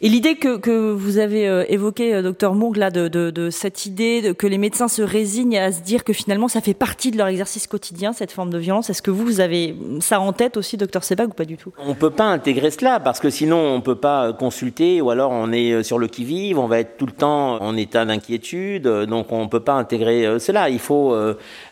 Et 0.00 0.08
l'idée 0.08 0.36
que, 0.36 0.58
que 0.58 0.92
vous 0.92 1.18
avez 1.18 1.48
euh, 1.48 1.64
évoquée, 1.68 2.14
euh, 2.14 2.22
docteur 2.22 2.54
là, 2.76 2.90
de, 2.90 3.08
de, 3.08 3.50
cette 3.50 3.84
idée 3.84 4.32
que 4.38 4.46
les 4.46 4.58
médecins 4.58 4.86
se 4.86 5.02
résignent 5.02 5.58
à 5.58 5.72
se 5.72 5.82
dire 5.82 6.04
que 6.04 6.12
finalement 6.12 6.46
ça 6.46 6.60
fait 6.60 6.74
partie 6.74 7.10
de 7.10 7.18
leur 7.18 7.26
exercice 7.26 7.66
quotidien, 7.66 8.12
cette 8.12 8.30
forme 8.30 8.50
de 8.50 8.58
violence, 8.58 8.90
est-ce 8.90 9.02
que 9.02 9.10
vous, 9.10 9.40
avez 9.40 9.74
ça 9.98 10.20
en 10.20 10.32
tête 10.32 10.56
aussi, 10.56 10.76
docteur 10.76 11.02
Sebag, 11.02 11.30
ou 11.30 11.32
pas 11.32 11.44
du 11.44 11.56
tout? 11.56 11.72
On 11.78 11.94
peut 11.94 12.10
pas 12.10 12.26
intégrer 12.26 12.70
cela, 12.70 13.00
parce 13.00 13.18
que 13.18 13.28
sinon 13.28 13.58
on 13.74 13.80
peut 13.80 13.96
pas 13.96 14.32
consulter, 14.32 15.00
ou 15.00 15.10
alors 15.10 15.32
on 15.32 15.50
est 15.50 15.72
euh, 15.72 15.82
sur 15.82 15.98
le 15.98 16.06
qui-vive, 16.06 16.60
on 16.60 16.68
va 16.68 16.78
être 16.78 16.96
tout 16.96 17.06
le 17.06 17.12
temps 17.12 17.60
en 17.60 17.76
état 17.76 18.04
d'inquiétude, 18.04 18.86
donc 18.86 19.32
on 19.32 19.48
peut 19.48 19.60
pas 19.60 19.74
intégrer 19.74 20.38
cela. 20.38 20.68
Il 20.68 20.78
faut 20.78 21.16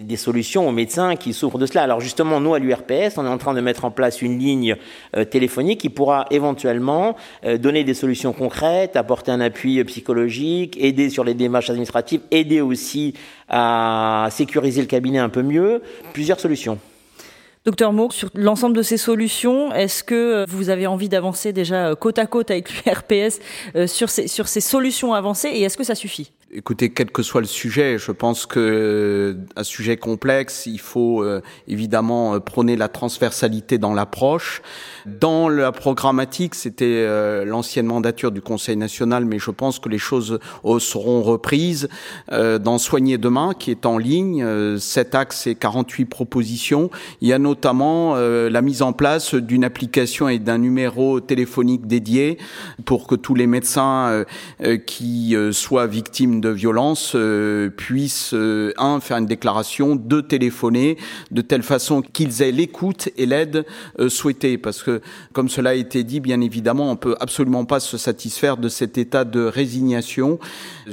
des 0.01 0.17
solutions 0.17 0.69
aux 0.69 0.73
médecins 0.73 1.17
qui 1.17 1.33
souffrent 1.33 1.59
de 1.59 1.67
cela. 1.67 1.83
Alors 1.83 2.01
justement, 2.01 2.41
nous, 2.41 2.55
à 2.55 2.59
l'URPS, 2.59 3.19
on 3.19 3.25
est 3.25 3.29
en 3.29 3.39
train 3.39 3.55
de 3.55 3.61
mettre 3.61 3.85
en 3.85 3.91
place 3.91 4.23
une 4.23 4.39
ligne 4.39 4.77
téléphonique 5.31 5.81
qui 5.81 5.91
pourra 5.91 6.27
éventuellement 6.31 7.17
donner 7.59 7.85
des 7.85 7.95
solutions 7.95 8.16
concrètes, 8.33 8.97
apporter 8.97 9.31
un 9.31 9.41
appui 9.41 9.83
psychologique, 9.85 10.77
aider 10.81 11.11
sur 11.11 11.25
les 11.25 11.35
démarches 11.35 11.71
administratives, 11.71 12.21
aider 12.31 12.61
aussi 12.61 13.15
à 13.49 14.29
sécuriser 14.31 14.81
le 14.81 14.87
cabinet 14.87 15.19
un 15.19 15.29
peu 15.29 15.43
mieux. 15.43 15.83
Plusieurs 16.13 16.41
solutions. 16.41 16.79
Docteur 17.65 17.93
Moore, 17.93 18.13
sur 18.13 18.31
l'ensemble 18.35 18.77
de 18.77 18.83
ces 18.83 18.97
solutions, 18.97 19.73
est-ce 19.73 20.05
que 20.05 20.45
vous 20.49 20.71
avez 20.71 20.87
envie 20.87 21.09
d'avancer 21.09 21.53
déjà 21.53 21.97
côte 21.97 22.19
à 22.21 22.27
côte 22.27 22.53
avec 22.53 22.71
l'URPS 22.71 23.41
euh, 23.75 23.89
sur 23.89 24.09
ces, 24.09 24.29
sur 24.29 24.47
ces 24.47 24.61
solutions 24.61 25.15
avancées 25.15 25.49
et 25.49 25.63
est-ce 25.63 25.77
que 25.77 25.83
ça 25.83 25.97
suffit? 25.97 26.31
Écoutez, 26.53 26.91
quel 26.91 27.11
que 27.11 27.25
soit 27.25 27.41
le 27.41 27.47
sujet, 27.49 27.99
je 27.99 28.13
pense 28.13 28.47
que 28.47 28.61
euh, 28.61 29.35
un 29.57 29.65
sujet 29.65 29.97
complexe, 29.97 30.67
il 30.67 30.79
faut 30.79 31.25
euh, 31.25 31.43
évidemment 31.67 32.37
euh, 32.37 32.39
prôner 32.39 32.77
la 32.77 32.87
transversalité 32.87 33.79
dans 33.79 33.93
l'approche. 33.93 34.63
Dans 35.07 35.49
la 35.49 35.73
programmatique, 35.73 36.55
c'était 36.55 37.05
l'ancienne 37.45 37.87
mandature 37.87 38.31
du 38.33 38.41
Conseil 38.41 38.77
national, 38.77 39.25
mais 39.25 39.39
je 39.39 39.51
pense 39.51 39.79
que 39.79 39.89
les 39.89 39.99
choses 39.99 40.41
seront 40.81 41.23
reprises. 41.23 41.89
dans 42.29 42.79
Soigner 42.79 43.17
demain, 43.17 43.53
qui 43.57 43.71
est 43.71 43.87
en 43.87 43.99
ligne, 43.99 44.45
cet 44.79 45.15
axe 45.15 45.47
et 45.47 45.55
48 45.55 46.07
propositions. 46.07 46.91
Il 47.21 47.29
y 47.29 47.33
a 47.33 47.39
notamment 47.39 48.17
la 48.17 48.63
mise 48.63 48.83
en 48.83 48.93
place 48.93 49.37
d'une 49.37 49.63
application 49.63 50.29
et 50.29 50.41
d'un 50.41 50.59
numéro 50.59 51.21
téléphonique 51.21 51.87
dédié 51.87 52.39
pour 52.85 53.07
que 53.07 53.15
tous 53.15 53.37
les 53.37 53.47
médecins 53.47 54.25
qui 54.87 55.37
soient 55.53 55.87
victimes 55.87 56.36
de 56.41 56.47
de 56.47 56.53
violence 56.53 57.13
euh, 57.17 57.71
puissent, 57.71 58.33
euh, 58.33 58.73
un, 58.79 59.01
faire 59.01 59.17
une 59.17 59.27
déclaration, 59.27 59.97
deux, 59.97 60.23
téléphoner, 60.23 60.97
de 61.33 61.43
telle 61.43 61.63
façon 61.63 62.03
qu'ils 62.03 62.41
aient 62.43 62.53
l'écoute 62.53 63.09
et 63.17 63.27
l'aide 63.27 63.67
euh, 63.99 64.09
souhaitée. 64.09 64.59
Parce 64.59 64.83
que, 64.83 65.01
comme 65.33 65.49
cela 65.49 65.71
a 65.71 65.75
été 65.75 66.05
dit, 66.05 66.21
bien 66.21 66.41
évidemment, 66.41 66.91
on 66.91 66.97
peut 66.97 67.17
absolument 67.21 67.65
pas 67.65 67.81
se 67.81 67.99
satisfaire 67.99 68.57
de 68.57 68.69
cet 68.69 68.97
état 68.97 69.25
de 69.25 69.45
résignation 69.45 70.39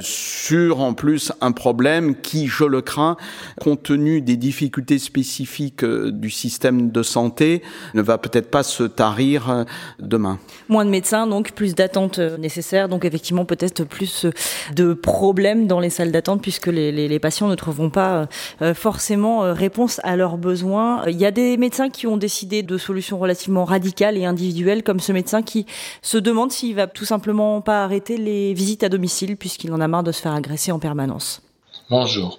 sur, 0.00 0.80
en 0.80 0.94
plus, 0.94 1.32
un 1.40 1.52
problème 1.52 2.16
qui, 2.20 2.48
je 2.48 2.64
le 2.64 2.80
crains, 2.80 3.16
compte 3.60 3.84
tenu 3.84 4.20
des 4.20 4.36
difficultés 4.36 4.98
spécifiques 4.98 5.84
du 5.84 6.30
système 6.30 6.90
de 6.90 7.02
santé, 7.02 7.62
ne 7.94 8.02
va 8.02 8.18
peut-être 8.18 8.50
pas 8.50 8.62
se 8.62 8.82
tarir 8.82 9.64
demain. 10.00 10.38
Moins 10.68 10.84
de 10.84 10.90
médecins, 10.90 11.26
donc 11.26 11.52
plus 11.52 11.74
d'attentes 11.74 12.18
nécessaires, 12.18 12.88
donc 12.88 13.04
effectivement 13.04 13.44
peut-être 13.44 13.84
plus 13.84 14.26
de 14.74 14.94
problèmes 14.94 15.33
dans 15.34 15.80
les 15.80 15.90
salles 15.90 16.12
d'attente 16.12 16.40
puisque 16.40 16.68
les, 16.68 17.18
patients 17.18 17.48
ne 17.48 17.54
trouveront 17.54 17.90
pas 17.90 18.28
euh, 18.62 18.74
forcément 18.74 19.44
euh, 19.44 19.52
réponse 19.52 20.00
à 20.04 20.16
leurs 20.16 20.38
besoins. 20.38 21.02
Il 21.06 21.18
y 21.18 21.26
a 21.26 21.30
des 21.30 21.56
médecins 21.56 21.90
qui 21.90 22.06
ont 22.06 22.16
décidé 22.16 22.62
de 22.62 22.78
solutions 22.78 23.18
relativement 23.18 23.64
radicales 23.64 24.16
et 24.16 24.24
individuelles, 24.24 24.82
comme 24.82 25.00
ce 25.00 25.12
médecin 25.12 25.42
qui 25.42 25.66
se 26.02 26.18
demande 26.18 26.52
s'il 26.52 26.74
va 26.74 26.86
tout 26.86 27.04
simplement 27.04 27.60
pas 27.60 27.84
arrêter 27.84 28.16
les 28.16 28.54
visites 28.54 28.84
à 28.84 28.88
domicile 28.88 29.36
puisqu'il 29.36 29.72
en 29.72 29.80
a 29.80 29.88
marre 29.88 30.02
de 30.04 30.12
se 30.12 30.22
faire 30.22 30.32
agresser 30.32 30.72
en 30.72 30.78
permanence. 30.78 31.42
Bonjour. 31.90 32.38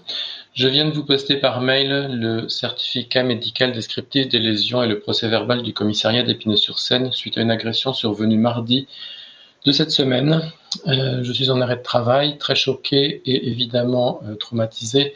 Je 0.53 0.67
viens 0.69 0.85
de 0.85 0.91
vous 0.91 1.03
poster 1.03 1.35
par 1.35 1.59
mail 1.59 2.07
le 2.11 2.47
certificat 2.47 3.23
médical 3.23 3.73
descriptif 3.73 4.29
des 4.29 4.39
lésions 4.39 4.81
et 4.81 4.87
le 4.87 4.99
procès 4.99 5.27
verbal 5.27 5.63
du 5.63 5.73
commissariat 5.73 6.23
d'Épinay-sur-Seine 6.23 7.11
suite 7.11 7.37
à 7.37 7.41
une 7.41 7.51
agression 7.51 7.91
survenue 7.91 8.37
mardi 8.37 8.87
de 9.65 9.71
cette 9.73 9.91
semaine. 9.91 10.41
Euh, 10.87 11.23
je 11.23 11.31
suis 11.31 11.49
en 11.49 11.61
arrêt 11.61 11.77
de 11.77 11.83
travail, 11.83 12.37
très 12.37 12.55
choqué 12.55 13.21
et 13.25 13.47
évidemment 13.47 14.21
euh, 14.25 14.35
traumatisé, 14.35 15.13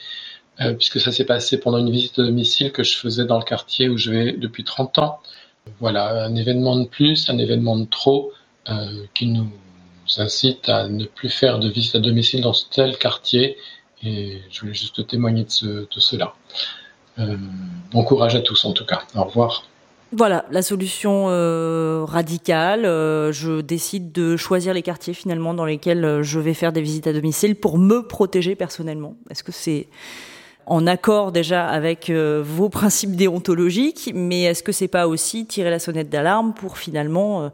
euh, 0.61 0.73
puisque 0.73 0.99
ça 0.99 1.11
s'est 1.11 1.25
passé 1.25 1.59
pendant 1.59 1.77
une 1.77 1.91
visite 1.91 2.19
de 2.19 2.25
domicile 2.25 2.71
que 2.71 2.83
je 2.83 2.95
faisais 2.97 3.25
dans 3.25 3.37
le 3.37 3.43
quartier 3.43 3.89
où 3.89 3.97
je 3.97 4.11
vais 4.11 4.31
depuis 4.33 4.63
30 4.63 4.99
ans. 4.99 5.19
Voilà, 5.79 6.25
un 6.25 6.35
événement 6.35 6.77
de 6.77 6.85
plus, 6.85 7.29
un 7.29 7.37
événement 7.37 7.77
de 7.77 7.85
trop, 7.85 8.33
qui 9.15 9.25
nous 9.25 9.49
incite 10.17 10.69
à 10.69 10.87
ne 10.87 11.05
plus 11.05 11.29
faire 11.29 11.57
de 11.57 11.67
visite 11.69 11.95
à 11.95 11.99
domicile 11.99 12.41
dans 12.41 12.53
ce 12.53 12.65
tel 12.69 12.97
quartier. 12.97 13.57
Et 14.03 14.41
je 14.51 14.61
voulais 14.61 14.75
juste 14.75 15.07
témoigner 15.07 15.43
de, 15.43 15.49
ce, 15.49 15.65
de 15.65 15.99
cela. 15.99 16.33
bon 17.17 18.03
courage 18.03 18.35
à 18.35 18.41
tous 18.41 18.63
en 18.65 18.73
tout 18.73 18.85
cas. 18.85 19.01
Au 19.15 19.23
revoir. 19.23 19.63
Voilà, 20.11 20.45
la 20.49 20.63
solution 20.63 21.25
euh, 21.27 22.03
radicale, 22.03 22.85
euh, 22.85 23.31
je 23.31 23.61
décide 23.61 24.11
de 24.11 24.37
choisir 24.37 24.73
les 24.73 24.81
quartiers 24.81 25.13
finalement 25.13 25.53
dans 25.53 25.65
lesquels 25.65 26.03
euh, 26.03 26.23
je 26.23 26.39
vais 26.39 26.55
faire 26.55 26.71
des 26.71 26.81
visites 26.81 27.05
à 27.05 27.13
domicile 27.13 27.55
pour 27.55 27.77
me 27.77 28.01
protéger 28.01 28.55
personnellement. 28.55 29.15
Est-ce 29.29 29.43
que 29.43 29.51
c'est 29.51 29.87
en 30.65 30.87
accord 30.87 31.31
déjà 31.31 31.67
avec 31.67 32.11
vos 32.11 32.69
principes 32.69 33.15
déontologiques, 33.15 34.11
mais 34.13 34.43
est-ce 34.43 34.61
que 34.61 34.71
c'est 34.71 34.87
pas 34.87 35.07
aussi 35.07 35.47
tirer 35.47 35.71
la 35.71 35.79
sonnette 35.79 36.11
d'alarme 36.11 36.53
pour 36.53 36.77
finalement 36.77 37.51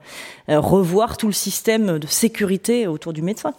revoir 0.50 1.16
tout 1.16 1.28
le 1.28 1.32
système 1.32 1.98
de 1.98 2.08
sécurité 2.08 2.88
autour 2.88 3.14
du 3.14 3.22
médecin? 3.22 3.54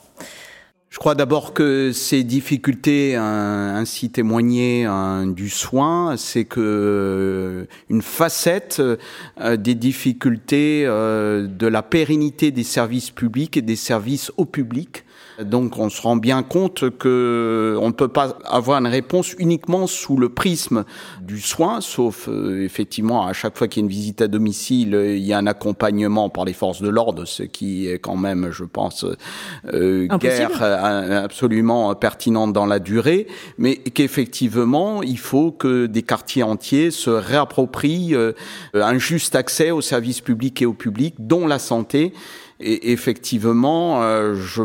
Je 0.97 0.99
crois 0.99 1.15
d'abord 1.15 1.53
que 1.53 1.93
ces 1.93 2.25
difficultés 2.25 3.17
ainsi 3.17 4.09
témoignées 4.09 4.89
du 5.27 5.51
soin, 5.51 6.17
c'est 6.17 6.47
que 6.47 6.59
euh, 6.59 7.67
une 7.91 8.01
facette 8.01 8.81
euh, 8.81 9.59
des 9.59 9.75
difficultés 9.75 10.85
euh, 10.87 11.49
de 11.49 11.67
la 11.67 11.83
pérennité 11.83 12.51
des 12.51 12.65
services 12.65 13.11
publics 13.11 13.59
et 13.59 13.61
des 13.63 13.77
services 13.77 14.33
au 14.39 14.47
public 14.47 15.05
donc 15.43 15.79
on 15.79 15.91
se 15.91 16.01
rend 16.01 16.17
bien 16.17 16.43
compte 16.43 16.91
que 16.99 17.77
on 17.81 17.89
ne 17.89 17.93
peut 17.93 18.09
pas 18.09 18.39
avoir 18.45 18.79
une 18.79 18.87
réponse 18.87 19.35
uniquement 19.39 19.87
sous 19.87 20.17
le 20.17 20.29
prisme 20.29 20.85
du 21.21 21.41
soin, 21.41 21.81
sauf 21.81 22.29
euh, 22.29 22.65
effectivement 22.65 23.27
à 23.27 23.33
chaque 23.33 23.57
fois 23.57 23.69
qu'il 23.69 23.83
y 23.83 23.85
a 23.85 23.87
une 23.87 23.91
visite 23.91 24.23
à 24.23 24.29
domicile, 24.29 24.95
il 24.95 25.25
y 25.25 25.33
a 25.33 25.39
un 25.39 25.47
accompagnement 25.47 26.31
par 26.31 26.45
les 26.45 26.53
forces 26.53 26.81
de 26.81 26.89
l'ordre, 26.89 27.25
ce 27.27 27.43
qui 27.43 27.89
est 27.89 27.99
quand 27.99 28.17
même, 28.17 28.51
je 28.51 28.65
pense, 28.65 29.05
euh, 29.73 30.07
guère 30.19 30.63
euh, 30.63 31.25
absolument 31.25 31.95
pertinente 31.95 32.53
dans 32.53 32.67
la 32.67 32.79
durée, 32.79 33.27
mais 33.59 33.77
qu'effectivement 33.77 35.03
il 35.03 35.19
faut 35.19 35.53
que 35.53 35.87
des 35.87 36.03
quartiers 36.03 36.43
entiers 36.43 36.91
se 36.91 37.11
réapproprient 37.11 38.15
un 38.75 38.99
juste 38.99 39.35
accès 39.35 39.71
aux 39.71 39.81
services 39.81 40.21
publics 40.21 40.63
et 40.63 40.67
au 40.67 40.73
public, 40.73 41.15
dont 41.19 41.47
la 41.47 41.59
santé. 41.59 42.13
Et 42.59 42.93
effectivement, 42.93 44.01
je 44.35 44.63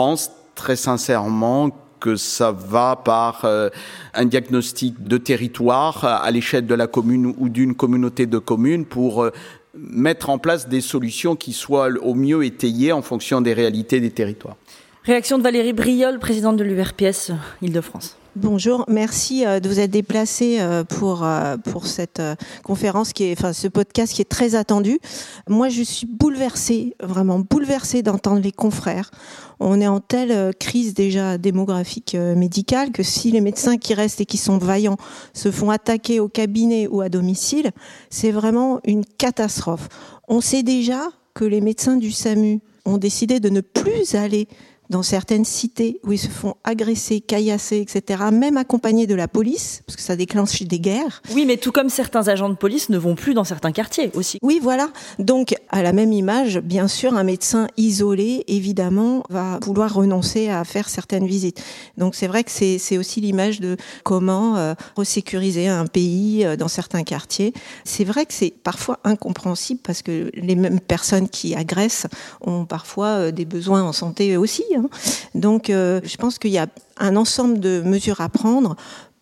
pense 0.00 0.32
très 0.54 0.76
sincèrement 0.76 1.68
que 2.00 2.16
ça 2.16 2.52
va 2.52 2.96
par 2.96 3.44
euh, 3.44 3.68
un 4.14 4.24
diagnostic 4.24 5.04
de 5.04 5.18
territoire 5.18 6.06
à 6.06 6.30
l'échelle 6.30 6.64
de 6.64 6.74
la 6.74 6.86
commune 6.86 7.34
ou 7.36 7.50
d'une 7.50 7.74
communauté 7.74 8.24
de 8.24 8.38
communes 8.38 8.86
pour 8.86 9.22
euh, 9.22 9.30
mettre 9.74 10.30
en 10.30 10.38
place 10.38 10.70
des 10.70 10.80
solutions 10.80 11.36
qui 11.36 11.52
soient 11.52 11.90
au 12.00 12.14
mieux 12.14 12.42
étayées 12.46 12.92
en 12.92 13.02
fonction 13.02 13.42
des 13.42 13.52
réalités 13.52 14.00
des 14.00 14.10
territoires. 14.10 14.56
Réaction 15.04 15.36
de 15.36 15.42
Valérie 15.42 15.74
Briol, 15.74 16.18
présidente 16.18 16.56
de 16.56 16.64
l'URPS 16.64 17.32
Île-de-France. 17.60 18.16
Bonjour, 18.36 18.84
merci 18.86 19.44
euh, 19.44 19.58
de 19.58 19.68
vous 19.68 19.80
être 19.80 19.90
déplacé 19.90 20.60
euh, 20.60 20.84
pour 20.84 21.24
euh, 21.24 21.56
pour 21.56 21.88
cette 21.88 22.22
conférence 22.62 23.12
qui 23.12 23.24
est, 23.24 23.32
enfin, 23.32 23.52
ce 23.52 23.66
podcast 23.66 24.12
qui 24.12 24.22
est 24.22 24.28
très 24.28 24.54
attendu. 24.54 25.00
Moi, 25.48 25.68
je 25.68 25.82
suis 25.82 26.06
bouleversée, 26.06 26.94
vraiment 27.02 27.40
bouleversée 27.40 28.02
d'entendre 28.02 28.40
les 28.40 28.52
confrères. 28.52 29.10
On 29.58 29.80
est 29.80 29.88
en 29.88 29.98
telle 29.98 30.54
crise 30.60 30.94
déjà 30.94 31.38
démographique 31.38 32.14
médicale 32.14 32.92
que 32.92 33.02
si 33.02 33.32
les 33.32 33.40
médecins 33.40 33.78
qui 33.78 33.94
restent 33.94 34.20
et 34.20 34.26
qui 34.26 34.38
sont 34.38 34.58
vaillants 34.58 34.96
se 35.34 35.50
font 35.50 35.70
attaquer 35.70 36.20
au 36.20 36.28
cabinet 36.28 36.86
ou 36.86 37.00
à 37.00 37.08
domicile, 37.08 37.72
c'est 38.10 38.30
vraiment 38.30 38.78
une 38.84 39.04
catastrophe. 39.04 39.88
On 40.28 40.40
sait 40.40 40.62
déjà 40.62 41.08
que 41.34 41.44
les 41.44 41.60
médecins 41.60 41.96
du 41.96 42.12
SAMU 42.12 42.60
ont 42.84 42.96
décidé 42.96 43.40
de 43.40 43.48
ne 43.48 43.60
plus 43.60 44.14
aller 44.14 44.46
dans 44.90 45.02
certaines 45.02 45.44
cités 45.44 46.00
où 46.04 46.12
ils 46.12 46.18
se 46.18 46.28
font 46.28 46.54
agresser, 46.64 47.20
caillasser, 47.20 47.78
etc., 47.78 48.24
même 48.32 48.56
accompagnés 48.56 49.06
de 49.06 49.14
la 49.14 49.28
police, 49.28 49.82
parce 49.86 49.96
que 49.96 50.02
ça 50.02 50.16
déclenche 50.16 50.62
des 50.62 50.80
guerres. 50.80 51.22
Oui, 51.34 51.46
mais 51.46 51.56
tout 51.56 51.72
comme 51.72 51.88
certains 51.88 52.28
agents 52.28 52.48
de 52.48 52.54
police 52.54 52.88
ne 52.88 52.98
vont 52.98 53.14
plus 53.14 53.32
dans 53.32 53.44
certains 53.44 53.72
quartiers 53.72 54.10
aussi. 54.14 54.38
Oui, 54.42 54.58
voilà. 54.62 54.90
Donc, 55.18 55.54
à 55.70 55.82
la 55.82 55.92
même 55.92 56.12
image, 56.12 56.58
bien 56.58 56.88
sûr, 56.88 57.14
un 57.14 57.22
médecin 57.22 57.68
isolé, 57.76 58.44
évidemment, 58.48 59.22
va 59.30 59.58
vouloir 59.62 59.94
renoncer 59.94 60.48
à 60.48 60.64
faire 60.64 60.88
certaines 60.88 61.26
visites. 61.26 61.62
Donc, 61.96 62.14
c'est 62.14 62.26
vrai 62.26 62.44
que 62.44 62.50
c'est 62.50 62.98
aussi 62.98 63.20
l'image 63.20 63.60
de 63.60 63.76
comment 64.04 64.56
euh, 64.56 64.74
resécuriser 64.96 65.68
un 65.68 65.86
pays 65.86 66.44
euh, 66.44 66.56
dans 66.56 66.68
certains 66.68 67.04
quartiers. 67.04 67.52
C'est 67.84 68.04
vrai 68.04 68.26
que 68.26 68.32
c'est 68.32 68.50
parfois 68.50 68.98
incompréhensible 69.04 69.80
parce 69.82 70.02
que 70.02 70.30
les 70.34 70.56
mêmes 70.56 70.80
personnes 70.80 71.28
qui 71.28 71.54
agressent 71.54 72.08
ont 72.40 72.64
parfois 72.64 73.06
euh, 73.06 73.30
des 73.30 73.44
besoins 73.44 73.82
en 73.82 73.92
santé 73.92 74.36
aussi. 74.36 74.64
Hein. 74.76 74.79
Hein. 74.80 74.88
Donc, 75.34 75.70
euh, 75.70 76.00
je 76.04 76.16
pense 76.16 76.38
qu'il 76.38 76.50
y 76.50 76.58
a 76.58 76.66
un 76.98 77.16
ensemble 77.16 77.60
de 77.60 77.82
mesures 77.84 78.20
à 78.20 78.28
prendre. 78.28 78.76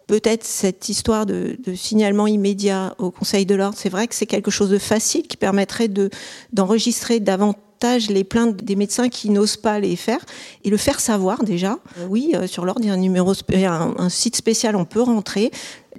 Peut-être 0.07 0.44
cette 0.44 0.88
histoire 0.88 1.27
de, 1.27 1.59
signalement 1.75 2.27
immédiat 2.27 2.94
au 2.99 3.11
Conseil 3.11 3.44
de 3.44 3.55
l'ordre, 3.55 3.77
c'est 3.77 3.90
vrai 3.90 4.09
que 4.09 4.14
c'est 4.14 4.27
quelque 4.27 4.51
chose 4.51 4.71
de 4.71 4.79
facile 4.79 5.25
qui 5.29 5.37
permettrait 5.37 5.88
de 5.88 6.09
d'enregistrer 6.55 7.21
davantage 7.21 7.61
les 8.08 8.24
plaintes 8.24 8.56
des 8.56 8.76
médecins 8.76 9.08
qui 9.08 9.30
n'osent 9.30 9.56
pas 9.56 9.78
les 9.80 9.96
faire 9.96 10.20
et 10.64 10.70
le 10.70 10.76
faire 10.76 11.00
savoir 11.00 11.44
déjà. 11.44 11.78
Euh, 11.98 12.06
oui, 12.08 12.32
euh, 12.34 12.46
sur 12.46 12.68
a 12.68 12.72
un 12.92 12.96
numéro, 12.96 13.32
un, 13.32 13.94
un, 13.98 14.08
site 14.08 14.36
spécial, 14.36 14.76
on 14.76 14.84
peut 14.84 15.02
rentrer. 15.02 15.50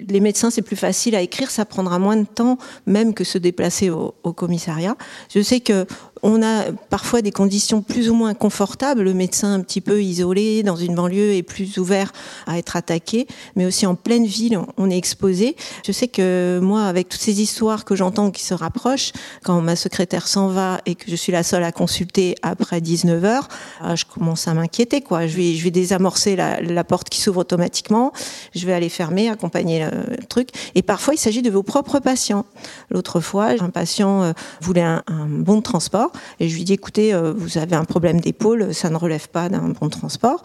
Les 0.07 0.19
médecins, 0.19 0.49
c'est 0.49 0.61
plus 0.61 0.75
facile 0.75 1.15
à 1.15 1.21
écrire, 1.21 1.51
ça 1.51 1.65
prendra 1.65 1.99
moins 1.99 2.15
de 2.15 2.25
temps 2.25 2.57
même 2.85 3.13
que 3.13 3.23
se 3.23 3.37
déplacer 3.37 3.89
au, 3.89 4.13
au 4.23 4.33
commissariat. 4.33 4.95
Je 5.33 5.41
sais 5.41 5.59
que 5.59 5.85
on 6.21 6.41
a 6.43 6.71
parfois 6.89 7.21
des 7.21 7.31
conditions 7.31 7.81
plus 7.81 8.09
ou 8.09 8.13
moins 8.13 8.33
confortables. 8.33 9.01
Le 9.01 9.13
médecin 9.13 9.53
un 9.53 9.61
petit 9.61 9.81
peu 9.81 10.01
isolé 10.01 10.63
dans 10.63 10.75
une 10.75 10.95
banlieue 10.95 11.33
est 11.33 11.43
plus 11.43 11.77
ouvert 11.77 12.11
à 12.47 12.57
être 12.57 12.75
attaqué, 12.75 13.27
mais 13.55 13.65
aussi 13.65 13.85
en 13.85 13.95
pleine 13.95 14.25
ville, 14.25 14.59
on 14.77 14.89
est 14.89 14.97
exposé. 14.97 15.55
Je 15.85 15.91
sais 15.91 16.07
que 16.07 16.59
moi, 16.61 16.83
avec 16.85 17.09
toutes 17.09 17.21
ces 17.21 17.41
histoires 17.41 17.85
que 17.85 17.95
j'entends 17.95 18.31
qui 18.31 18.43
se 18.43 18.53
rapprochent, 18.53 19.11
quand 19.43 19.61
ma 19.61 19.75
secrétaire 19.75 20.27
s'en 20.27 20.47
va 20.47 20.81
et 20.85 20.95
que 20.95 21.09
je 21.09 21.15
suis 21.15 21.31
la 21.31 21.43
seule 21.43 21.63
à 21.63 21.68
consulter 21.71 22.35
après 22.41 22.81
19 22.81 23.23
heures, 23.25 23.47
ah, 23.81 23.95
je 23.95 24.05
commence 24.05 24.47
à 24.47 24.53
m'inquiéter. 24.53 25.03
Je 25.09 25.63
vais, 25.63 25.71
désamorcer 25.71 26.35
la, 26.35 26.61
la 26.61 26.83
porte 26.83 27.09
qui 27.09 27.21
s'ouvre 27.21 27.41
automatiquement. 27.41 28.11
Je 28.55 28.65
vais 28.65 28.73
aller 28.73 28.89
fermer, 28.89 29.29
accompagner 29.29 29.85
le, 29.85 30.25
truc. 30.27 30.49
Et 30.75 30.81
parfois, 30.81 31.13
il 31.13 31.17
s'agit 31.17 31.41
de 31.41 31.49
vos 31.49 31.63
propres 31.63 31.99
patients. 31.99 32.45
L'autre 32.89 33.19
fois, 33.19 33.51
un 33.59 33.69
patient 33.69 34.23
euh, 34.23 34.33
voulait 34.61 34.81
un, 34.81 35.03
un 35.07 35.27
bon 35.27 35.57
de 35.57 35.61
transport 35.61 36.11
et 36.39 36.49
je 36.49 36.55
lui 36.55 36.63
dis, 36.63 36.73
écoutez, 36.73 37.13
euh, 37.13 37.33
vous 37.35 37.57
avez 37.57 37.75
un 37.75 37.85
problème 37.85 38.19
d'épaule, 38.19 38.73
ça 38.73 38.89
ne 38.89 38.97
relève 38.97 39.29
pas 39.29 39.49
d'un 39.49 39.69
bon 39.69 39.89
transport. 39.89 40.41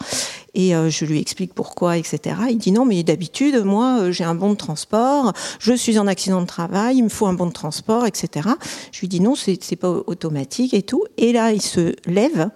Et 0.53 0.75
euh, 0.75 0.89
je 0.89 1.05
lui 1.05 1.19
explique 1.19 1.53
pourquoi, 1.53 1.97
etc. 1.97 2.37
Il 2.49 2.57
dit, 2.57 2.71
non, 2.71 2.85
mais 2.85 3.03
d'habitude, 3.03 3.63
moi, 3.63 3.99
euh, 3.99 4.11
j'ai 4.11 4.23
un 4.23 4.35
bon 4.35 4.51
de 4.51 4.55
transport, 4.55 5.33
je 5.59 5.73
suis 5.73 5.99
en 5.99 6.07
accident 6.07 6.41
de 6.41 6.47
travail, 6.47 6.97
il 6.97 7.03
me 7.03 7.09
faut 7.09 7.27
un 7.27 7.33
bon 7.33 7.47
de 7.47 7.51
transport, 7.51 8.05
etc. 8.05 8.49
Je 8.91 9.01
lui 9.01 9.07
dis, 9.07 9.19
non, 9.19 9.35
c'est 9.35 9.75
pas 9.75 9.89
automatique 9.89 10.73
et 10.73 10.81
tout. 10.81 11.03
Et 11.17 11.31
là, 11.31 11.51
il 11.51 11.61
se 11.61 11.95
lève. 12.05 12.49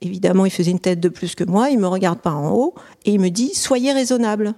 Évidemment, 0.00 0.44
il 0.44 0.50
faisait 0.50 0.70
une 0.70 0.80
tête 0.80 1.00
de 1.00 1.08
plus 1.08 1.34
que 1.34 1.44
moi, 1.44 1.70
il 1.70 1.78
me 1.78 1.86
regarde 1.86 2.20
pas 2.20 2.32
en 2.32 2.52
haut 2.52 2.74
et 3.04 3.12
il 3.12 3.20
me 3.20 3.30
dit, 3.30 3.54
soyez 3.54 3.92
raisonnable. 3.92 4.54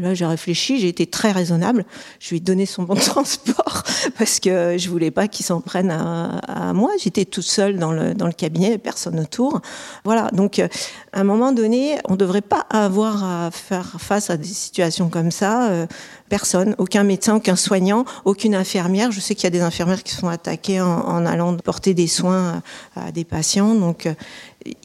Là, 0.00 0.14
j'ai 0.14 0.26
réfléchi, 0.26 0.80
j'ai 0.80 0.88
été 0.88 1.06
très 1.06 1.32
raisonnable. 1.32 1.84
Je 2.20 2.30
lui 2.30 2.36
ai 2.38 2.40
donné 2.40 2.66
son 2.66 2.82
bon 2.84 2.94
de 2.94 3.00
transport 3.04 3.82
parce 4.18 4.40
que 4.40 4.76
je 4.78 4.88
voulais 4.88 5.10
pas 5.10 5.28
qu'il 5.28 5.44
s'en 5.44 5.60
prenne 5.60 5.90
à, 5.90 6.72
moi. 6.72 6.90
J'étais 7.02 7.24
toute 7.24 7.44
seule 7.44 7.78
dans 7.78 7.92
le, 7.92 8.14
dans 8.14 8.26
le 8.26 8.32
cabinet, 8.32 8.78
personne 8.78 9.20
autour. 9.20 9.60
Voilà. 10.04 10.28
Donc, 10.32 10.58
euh, 10.58 10.68
à 11.12 11.20
un 11.20 11.24
moment 11.24 11.52
donné, 11.52 11.98
on 12.08 12.12
ne 12.12 12.16
devrait 12.16 12.40
pas 12.40 12.66
avoir 12.70 13.24
à 13.24 13.50
faire 13.50 13.96
face 13.98 14.30
à 14.30 14.36
des 14.36 14.46
situations 14.46 15.08
comme 15.08 15.30
ça. 15.30 15.70
Euh, 15.70 15.86
personne, 16.28 16.74
aucun 16.78 17.04
médecin, 17.04 17.36
aucun 17.36 17.56
soignant, 17.56 18.04
aucune 18.24 18.54
infirmière. 18.54 19.12
Je 19.12 19.20
sais 19.20 19.34
qu'il 19.34 19.44
y 19.44 19.48
a 19.48 19.50
des 19.50 19.60
infirmières 19.60 20.02
qui 20.02 20.14
sont 20.14 20.28
attaquées 20.28 20.80
en, 20.80 20.86
en 20.88 21.26
allant 21.26 21.54
porter 21.56 21.92
des 21.94 22.06
soins 22.06 22.62
à 22.96 23.12
des 23.12 23.24
patients. 23.24 23.74
Donc, 23.74 24.06
euh, 24.06 24.14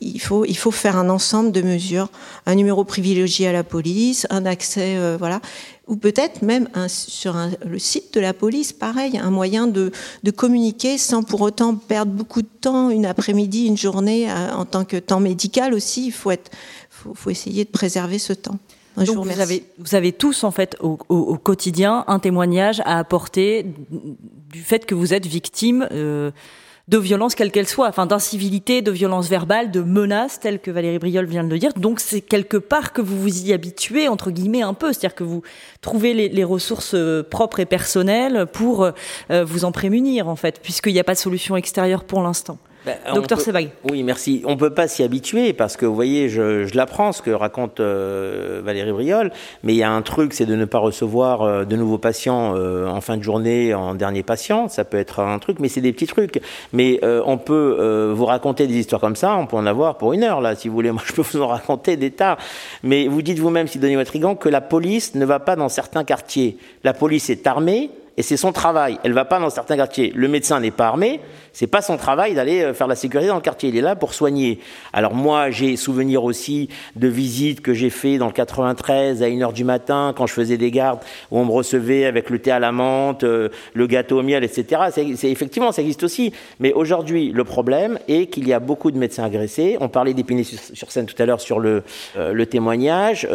il 0.02 0.20
faut, 0.20 0.46
il 0.46 0.58
faut 0.58 0.72
faire 0.72 0.98
un 0.98 1.10
ensemble 1.10 1.52
de 1.52 1.62
mesures, 1.62 2.10
un 2.46 2.56
numéro 2.56 2.84
privilégié 2.84 3.48
à 3.48 3.52
la 3.52 3.64
police, 3.64 4.28
un 4.30 4.46
accès, 4.46 4.98
euh, 4.98 5.18
voilà, 5.18 5.42
ou 5.88 5.96
peut-être 5.96 6.42
même 6.42 6.70
un, 6.74 6.88
sur 6.88 7.36
le 7.66 7.80
site 7.80 8.14
de 8.14 8.20
la 8.20 8.34
police, 8.34 8.74
pareil, 8.74 9.18
un 9.18 9.32
moyen 9.32 9.68
de, 9.68 9.92
de, 10.24 10.32
communiquer 10.32 10.98
sans 10.98 11.24
pour 11.24 11.42
autant 11.42 11.76
perdre 11.76 12.12
beaucoup 12.12 12.42
de 12.42 12.48
temps, 12.62 12.90
une 12.90 13.06
après-midi, 13.06 13.66
une 13.66 13.78
journée, 13.78 14.30
euh, 14.30 14.52
en 14.54 14.66
tant 14.66 14.86
que 14.86 14.98
temps 14.98 15.20
médical 15.20 15.74
aussi. 15.74 16.08
Il 16.08 16.12
faut, 16.12 16.32
être, 16.32 16.52
faut, 16.90 17.14
faut 17.14 17.30
essayer 17.30 17.64
de 17.64 17.70
préserver 17.70 18.20
ce 18.20 18.34
temps. 18.34 18.60
Donc 18.98 19.08
vous, 19.10 19.24
vous, 19.24 19.40
avez, 19.40 19.64
vous 19.78 19.94
avez 19.94 20.12
tous 20.12 20.44
en 20.44 20.50
fait 20.50 20.76
au, 20.80 20.98
au, 21.10 21.18
au, 21.18 21.38
quotidien 21.38 22.04
un 22.08 22.18
témoignage 22.18 22.82
à 22.84 22.98
apporter 22.98 23.66
du 24.52 24.62
fait 24.62 24.86
que 24.88 24.96
vous 24.96 25.14
êtes 25.14 25.28
victime. 25.28 25.88
Euh, 25.92 26.32
de 26.88 26.98
violence 26.98 27.36
quelle 27.36 27.52
qu'elle 27.52 27.68
soit, 27.68 27.88
enfin 27.88 28.06
d'incivilité, 28.06 28.82
de 28.82 28.92
violence 28.92 29.28
verbale, 29.28 29.72
de 29.72 29.82
menaces 29.82 30.40
telles 30.40 30.60
que 30.60 30.72
Valérie 30.72 31.00
Briol 31.00 31.26
vient 31.26 31.44
de 31.44 31.50
le 31.50 31.60
dire. 31.60 31.74
Donc 31.74 32.00
c'est 32.00 32.22
quelque 32.22 32.58
part 32.58 32.94
que 32.94 33.02
vous 33.02 33.20
vous 33.20 33.46
y 33.46 33.54
habituez 33.54 34.08
entre 34.08 34.32
guillemets 34.32 34.62
un 34.62 34.74
peu, 34.74 34.94
c'est-à-dire 34.94 35.16
que 35.16 35.24
vous 35.24 35.42
trouvez 35.82 36.14
les, 36.14 36.44
ressources 36.44 36.94
euh, 36.94 37.24
propres 37.24 37.60
et 37.60 37.66
personnelles 37.66 38.46
pour 38.54 38.84
euh, 38.86 39.44
vous 39.44 39.66
en 39.66 39.72
prémunir 39.72 40.30
en 40.30 40.36
fait, 40.36 40.62
puisqu'il 40.62 40.94
n'y 40.94 41.00
a 41.00 41.04
pas 41.04 41.14
de 41.14 41.20
solution 41.20 41.58
extérieure 41.58 42.06
pour 42.06 42.22
l'instant. 42.22 42.58
Ben, 42.88 43.16
Docteur 43.16 43.42
Sebag. 43.42 43.70
Oui, 43.92 44.02
merci. 44.02 44.44
On 44.46 44.52
ne 44.52 44.56
peut 44.56 44.70
pas 44.70 44.88
s'y 44.88 45.04
habituer 45.04 45.52
parce 45.52 45.76
que, 45.76 45.86
vous 45.86 45.94
voyez, 45.94 46.30
je, 46.30 46.66
je 46.66 46.78
l'apprends 46.78 47.12
ce 47.12 47.22
que 47.22 47.32
raconte 47.32 47.82
euh, 47.82 48.62
Valérie 48.64 48.94
Briol, 48.94 49.32
mais 49.64 49.74
il 49.74 49.76
y 49.76 49.84
a 49.84 49.92
un 49.92 50.02
truc, 50.02 50.34
c'est 50.34 50.46
de 50.46 50.56
ne 50.56 50.64
pas 50.64 50.78
recevoir 50.78 51.42
euh, 51.42 51.66
de 51.66 51.76
nouveaux 51.76 51.98
patients 51.98 52.54
euh, 52.56 52.88
en 52.88 53.02
fin 53.02 53.18
de 53.18 53.24
journée, 53.24 53.74
en 53.74 53.94
dernier 53.94 54.24
patient. 54.24 54.70
Ça 54.70 54.86
peut 54.86 54.96
être 54.96 55.20
un 55.20 55.38
truc, 55.40 55.60
mais 55.60 55.68
c'est 55.68 55.82
des 55.82 55.92
petits 55.92 56.08
trucs. 56.08 56.42
Mais 56.72 57.02
on 57.04 57.38
peut 57.38 58.14
vous 58.16 58.26
raconter 58.26 58.68
des 58.68 58.76
histoires 58.76 59.02
comme 59.02 59.18
ça, 59.18 59.36
on 59.36 59.48
peut 59.48 59.58
en 59.58 59.66
avoir 59.66 59.98
pour 59.98 60.14
une 60.14 60.24
heure, 60.24 60.40
là, 60.40 60.56
si 60.56 60.70
vous 60.70 60.74
voulez. 60.74 60.92
Moi, 60.98 61.04
je 61.06 61.12
peux 61.12 61.24
vous 61.24 61.42
en 61.42 61.48
raconter 61.48 61.98
des 61.98 62.12
tas. 62.12 62.38
Mais 62.84 63.08
vous 63.08 63.22
dites 63.22 63.40
vous-même, 63.40 63.68
si 63.68 63.80
donnez 63.80 63.98
votre 63.98 64.12
Trigan, 64.12 64.36
que 64.36 64.48
la 64.48 64.62
police 64.62 65.16
ne 65.16 65.26
va 65.26 65.40
pas 65.40 65.58
dans 65.58 65.68
certains 65.68 66.06
quartiers. 66.06 66.58
La 66.86 66.94
police 66.94 67.30
est 67.30 67.46
armée, 67.48 67.92
et 68.18 68.24
c'est 68.24 68.38
son 68.38 68.52
travail. 68.52 68.98
Elle 69.04 69.14
va 69.14 69.26
pas 69.26 69.40
dans 69.40 69.52
certains 69.52 69.78
quartiers. 69.78 70.12
Le 70.16 70.28
médecin 70.28 70.60
n'est 70.60 70.72
pas 70.72 70.88
armé, 70.88 71.22
c'est 71.54 71.68
pas 71.68 71.84
son 71.84 71.98
travail 71.98 72.34
d'aller 72.34 72.62
euh, 72.62 72.74
faire 72.74 72.88
la 72.88 72.96
sécurité 72.96 73.30
dans 73.30 73.36
le 73.36 73.42
quartier. 73.42 73.70
Il 73.70 73.78
est 73.78 73.82
là 73.82 73.96
pour 73.96 74.16
soigner. 74.16 74.60
Alors 74.92 75.14
moi, 75.14 75.52
j'ai 75.52 75.76
souvenir 75.76 76.24
aussi 76.24 76.70
de 76.96 77.08
visites 77.08 77.62
que 77.62 77.76
j'ai 77.76 77.92
fait 77.92 78.18
dans 78.18 78.26
le 78.26 78.32
93 78.32 79.22
à 79.22 79.28
1 79.28 79.42
heure 79.42 79.54
du 79.54 79.64
matin 79.64 80.14
quand 80.18 80.26
je 80.26 80.34
faisais 80.34 80.58
des 80.58 80.72
gardes 80.72 81.00
où 81.30 81.38
on 81.38 81.46
me 81.46 81.52
recevait 81.52 82.06
avec 82.06 82.32
le 82.32 82.40
thé 82.40 82.50
à 82.50 82.60
la 82.60 82.72
menthe, 82.72 83.24
euh, 83.24 83.50
le 83.76 83.86
gâteau 83.86 84.20
au 84.20 84.24
miel, 84.24 84.44
etc. 84.44 84.82
C'est, 84.92 85.30
effectivement, 85.30 85.72
ça 85.72 85.84
existe 85.84 86.04
aussi. 86.04 86.34
Mais 86.60 86.74
aujourd'hui, 86.74 87.32
le 87.32 87.44
problème 87.44 88.00
est 88.08 88.28
qu'il 88.28 88.48
y 88.48 88.54
a 88.54 88.60
beaucoup 88.60 88.90
de 88.90 88.98
médecins 88.98 89.26
agressés. 89.26 89.78
On 89.80 89.90
parlait 89.90 90.16
d'Épinay 90.16 90.44
sur 90.44 90.92
scène 90.92 91.06
tout 91.06 91.22
à 91.22 91.26
l'heure 91.28 91.42
sur 91.42 91.60
le, 91.60 91.84
euh, 92.18 92.46
témoignage. 92.46 93.28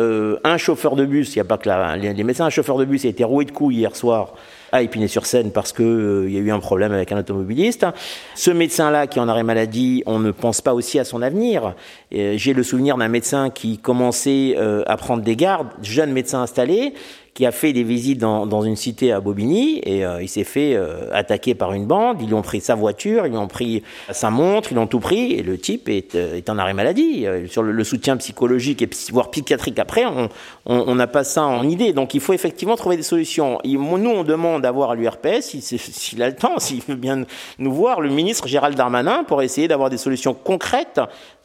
un 0.45 0.57
chauffeur 0.57 0.97
de 0.97 1.05
bus, 1.05 1.35
il 1.35 1.39
n'y 1.39 1.43
a 1.43 1.45
pas 1.45 1.59
que 1.59 1.69
là, 1.69 1.97
les 1.97 2.25
médecins, 2.25 2.47
un 2.47 2.51
chauffeur 2.51 2.79
de 2.79 2.85
bus 2.85 3.05
a 3.05 3.09
été 3.09 3.23
roué 3.25 3.45
de 3.45 3.53
coups 3.53 3.75
hier 3.75 3.95
soir 3.95 4.35
à 4.73 4.83
Épinay-sur-Seine 4.83 5.53
parce 5.53 5.73
qu'il 5.73 5.85
euh, 5.85 6.31
y 6.31 6.37
a 6.39 6.41
eu 6.41 6.51
un 6.51 6.59
problème 6.59 6.93
avec 6.93 7.13
un 7.13 7.19
automobiliste. 7.19 7.87
Ce 8.35 8.51
médecin-là 8.51 9.07
qui 9.07 9.21
en 9.21 9.29
arrêt 9.29 9.43
maladie, 9.43 10.03
on 10.07 10.19
ne 10.19 10.31
pense 10.31 10.63
pas 10.63 10.75
aussi 10.75 10.99
à 10.99 11.05
son 11.05 11.23
avenir. 11.23 11.75
J'ai 12.11 12.53
le 12.55 12.63
souvenir 12.63 12.97
d'un 12.97 13.09
médecin 13.09 13.51
qui 13.51 13.79
commençait 13.79 14.55
euh, 14.57 14.83
à 14.87 14.97
prendre 14.97 15.23
des 15.23 15.37
gardes, 15.37 15.69
jeune 15.83 16.13
médecin 16.13 16.41
installé, 16.41 16.95
qui 17.35 17.47
a 17.47 17.53
fait 17.53 17.73
des 17.73 17.83
visites 17.83 18.19
dans, 18.19 18.47
dans 18.47 18.63
une 18.63 18.77
cité 18.77 19.11
à 19.11 19.21
Bobigny 19.21 19.81
et 19.85 20.05
euh, 20.05 20.23
il 20.23 20.29
s'est 20.29 20.45
fait 20.45 20.75
euh, 20.75 21.09
attaquer 21.13 21.55
par 21.55 21.73
une 21.73 21.87
bande. 21.87 22.21
Ils 22.21 22.29
lui 22.29 22.35
ont 22.35 22.43
pris 22.43 22.61
sa 22.61 22.75
voiture, 22.75 23.25
ils 23.27 23.31
lui 23.31 23.39
ont 23.39 23.49
pris 23.49 23.83
sa 24.11 24.29
montre, 24.31 24.73
ils 24.73 24.75
l'ont 24.75 24.87
tout 24.87 25.01
pris 25.01 25.33
et 25.33 25.43
le 25.43 25.57
type 25.57 25.89
est, 25.89 26.15
euh, 26.15 26.37
est 26.37 26.51
en 26.51 26.59
arrêt 26.59 26.75
maladie. 26.75 27.27
sur 27.49 27.63
le, 27.63 27.85
soutien 27.85 28.17
psychologique 28.19 28.83
et 28.83 28.91
voire 29.11 29.31
psychiatrique 29.31 29.79
après, 29.79 30.05
on 30.67 30.95
n'a 30.95 31.07
pas 31.07 31.25
ça 31.25 31.45
en 31.45 31.69
idée. 31.69 31.93
Donc 31.93 32.15
il 32.15 32.21
faut 32.21 32.33
effectivement 32.33 32.77
trouver 32.77 32.97
des 32.97 33.03
solutions. 33.03 33.59
nous, 33.65 34.11
on 34.11 34.25
demande 34.25 34.63
d'avoir 34.63 34.91
à 34.91 34.95
l'URPS, 34.95 35.57
s'il 35.61 36.23
a 36.23 36.29
le 36.29 36.37
temps, 36.37 36.59
s'il 36.59 36.83
veut 36.83 36.95
bien 36.95 37.25
nous 37.59 37.73
voir, 37.73 38.01
le 38.01 38.11
ministre 38.11 38.47
Gérald 38.47 38.77
Darmanin 38.77 39.25
pour 39.25 39.43
essayer 39.43 39.69
d'avoir 39.69 39.91
des 39.91 39.97
solutions 39.97 40.35
concrètes 40.35 41.01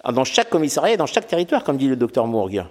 dans 0.06 0.26
chaque 0.26 0.50
commissariat 0.50 0.94
et 0.94 0.98
dans 0.98 1.06
chaque 1.06 1.28
territoire, 1.28 1.64
comme 1.64 1.78
dit 1.78 1.88
le 1.88 1.96
docteur 1.96 2.28
Mourgue. 2.28 2.66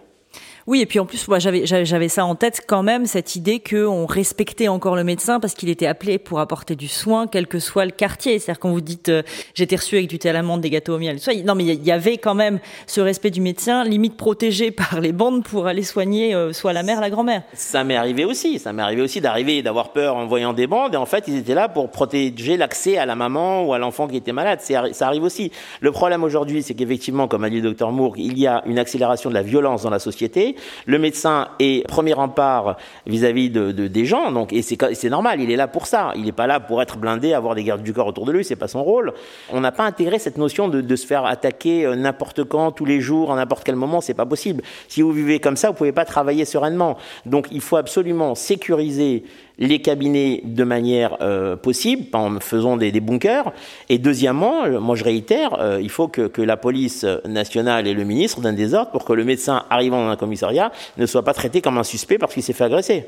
Oui, 0.66 0.80
et 0.80 0.86
puis 0.86 0.98
en 0.98 1.06
plus, 1.06 1.28
moi, 1.28 1.38
j'avais 1.38 1.64
j'avais 1.64 2.08
ça 2.08 2.24
en 2.24 2.34
tête 2.34 2.62
quand 2.66 2.82
même 2.82 3.06
cette 3.06 3.36
idée 3.36 3.60
qu'on 3.60 4.04
respectait 4.04 4.66
encore 4.66 4.96
le 4.96 5.04
médecin 5.04 5.38
parce 5.38 5.54
qu'il 5.54 5.68
était 5.68 5.86
appelé 5.86 6.18
pour 6.18 6.40
apporter 6.40 6.74
du 6.74 6.88
soin, 6.88 7.28
quel 7.28 7.46
que 7.46 7.60
soit 7.60 7.84
le 7.84 7.92
quartier. 7.92 8.40
C'est-à-dire 8.40 8.58
quand 8.58 8.70
vous 8.70 8.80
dites 8.80 9.08
euh, 9.08 9.22
j'étais 9.54 9.76
reçu 9.76 9.94
avec 9.94 10.08
du 10.08 10.18
thé 10.18 10.30
à 10.30 10.32
l'amande, 10.32 10.60
des 10.62 10.70
gâteaux 10.70 10.96
au 10.96 10.98
miel, 10.98 11.18
non, 11.44 11.54
mais 11.54 11.64
il 11.64 11.84
y 11.84 11.92
avait 11.92 12.18
quand 12.18 12.34
même 12.34 12.58
ce 12.88 13.00
respect 13.00 13.30
du 13.30 13.40
médecin, 13.40 13.84
limite 13.84 14.16
protégé 14.16 14.70
par 14.72 15.00
les 15.00 15.12
bandes 15.12 15.44
pour 15.44 15.68
aller 15.68 15.84
soigner 15.84 16.34
euh, 16.34 16.52
soit 16.52 16.72
la 16.72 16.82
mère, 16.82 17.00
la 17.00 17.10
grand-mère. 17.10 17.42
Ça 17.52 17.84
m'est 17.84 17.94
arrivé 17.94 18.24
aussi. 18.24 18.58
Ça 18.58 18.72
m'est 18.72 18.82
arrivé 18.82 19.02
aussi 19.02 19.20
d'arriver 19.20 19.62
d'avoir 19.62 19.92
peur 19.92 20.16
en 20.16 20.26
voyant 20.26 20.52
des 20.52 20.66
bandes 20.66 20.94
et 20.94 20.96
en 20.96 21.06
fait 21.06 21.28
ils 21.28 21.36
étaient 21.36 21.54
là 21.54 21.68
pour 21.68 21.92
protéger 21.92 22.56
l'accès 22.56 22.98
à 22.98 23.06
la 23.06 23.14
maman 23.14 23.64
ou 23.64 23.72
à 23.72 23.78
l'enfant 23.78 24.08
qui 24.08 24.16
était 24.16 24.32
malade. 24.32 24.60
Ça 24.60 25.06
arrive 25.06 25.22
aussi. 25.22 25.52
Le 25.80 25.92
problème 25.92 26.24
aujourd'hui, 26.24 26.64
c'est 26.64 26.74
qu'effectivement, 26.74 27.28
comme 27.28 27.44
a 27.44 27.50
dit 27.50 27.60
le 27.60 27.68
docteur 27.68 27.92
Moore, 27.92 28.14
il 28.16 28.36
y 28.36 28.48
a 28.48 28.64
une 28.66 28.80
accélération 28.80 29.30
de 29.30 29.34
la 29.34 29.42
violence 29.42 29.84
dans 29.84 29.90
la 29.90 30.00
société. 30.00 30.55
Le 30.86 30.98
médecin 30.98 31.48
est 31.58 31.86
premier 31.86 32.12
rempart 32.12 32.76
vis-à-vis 33.06 33.50
de, 33.50 33.72
des 33.72 34.04
gens, 34.04 34.32
donc 34.32 34.52
et 34.52 34.62
c'est 34.62 35.10
normal, 35.10 35.40
il 35.40 35.50
est 35.50 35.56
là 35.56 35.68
pour 35.68 35.86
ça. 35.86 36.12
Il 36.16 36.24
n'est 36.24 36.32
pas 36.32 36.46
là 36.46 36.60
pour 36.60 36.82
être 36.82 36.96
blindé, 36.96 37.32
avoir 37.32 37.54
des 37.54 37.64
gardes 37.64 37.82
du 37.82 37.92
corps 37.92 38.06
autour 38.06 38.26
de 38.26 38.32
lui, 38.32 38.44
c'est 38.44 38.56
pas 38.56 38.68
son 38.68 38.82
rôle. 38.82 39.12
On 39.52 39.60
n'a 39.60 39.72
pas 39.72 39.84
intégré 39.84 40.18
cette 40.18 40.38
notion 40.38 40.68
de, 40.68 40.80
de 40.80 40.96
se 40.96 41.06
faire 41.06 41.24
attaquer 41.24 41.86
euh, 41.86 41.94
n'importe 41.94 42.44
quand, 42.44 42.72
tous 42.72 42.84
les 42.84 43.00
jours, 43.00 43.32
à 43.32 43.36
n'importe 43.36 43.64
quel 43.64 43.76
moment, 43.76 44.00
c'est 44.00 44.14
pas 44.14 44.26
possible. 44.26 44.62
Si 44.88 45.02
vous 45.02 45.12
vivez 45.12 45.40
comme 45.40 45.56
ça, 45.56 45.68
vous 45.68 45.74
pouvez 45.74 45.92
pas 45.92 46.04
travailler 46.04 46.44
sereinement. 46.44 46.96
Donc 47.24 47.48
il 47.50 47.60
faut 47.60 47.76
absolument 47.76 48.34
sécuriser 48.34 49.24
les 49.58 49.80
cabinets 49.80 50.42
de 50.44 50.64
manière 50.64 51.16
euh, 51.20 51.56
possible, 51.56 52.04
en 52.12 52.40
faisant 52.40 52.76
des, 52.76 52.92
des, 52.92 53.00
bunkers. 53.00 53.52
Et 53.88 53.98
deuxièmement, 53.98 54.64
euh, 54.64 54.80
moi 54.80 54.96
je 54.96 55.04
réitère, 55.04 55.58
euh, 55.60 55.78
il 55.80 55.90
faut 55.90 56.08
que, 56.08 56.26
que, 56.26 56.42
la 56.42 56.56
police 56.56 57.04
nationale 57.26 57.86
et 57.86 57.94
le 57.94 58.04
ministre 58.04 58.40
donnent 58.40 58.54
des 58.54 58.74
ordres 58.74 58.90
pour 58.90 59.04
que 59.04 59.12
le 59.12 59.24
médecin 59.24 59.64
arrivant 59.70 60.04
dans 60.04 60.10
un 60.10 60.16
commissariat 60.16 60.70
ne 60.98 61.06
soit 61.06 61.24
pas 61.24 61.32
traité 61.32 61.60
comme 61.60 61.78
un 61.78 61.84
suspect 61.84 62.18
parce 62.18 62.34
qu'il 62.34 62.42
s'est 62.42 62.52
fait 62.52 62.64
agresser. 62.64 63.06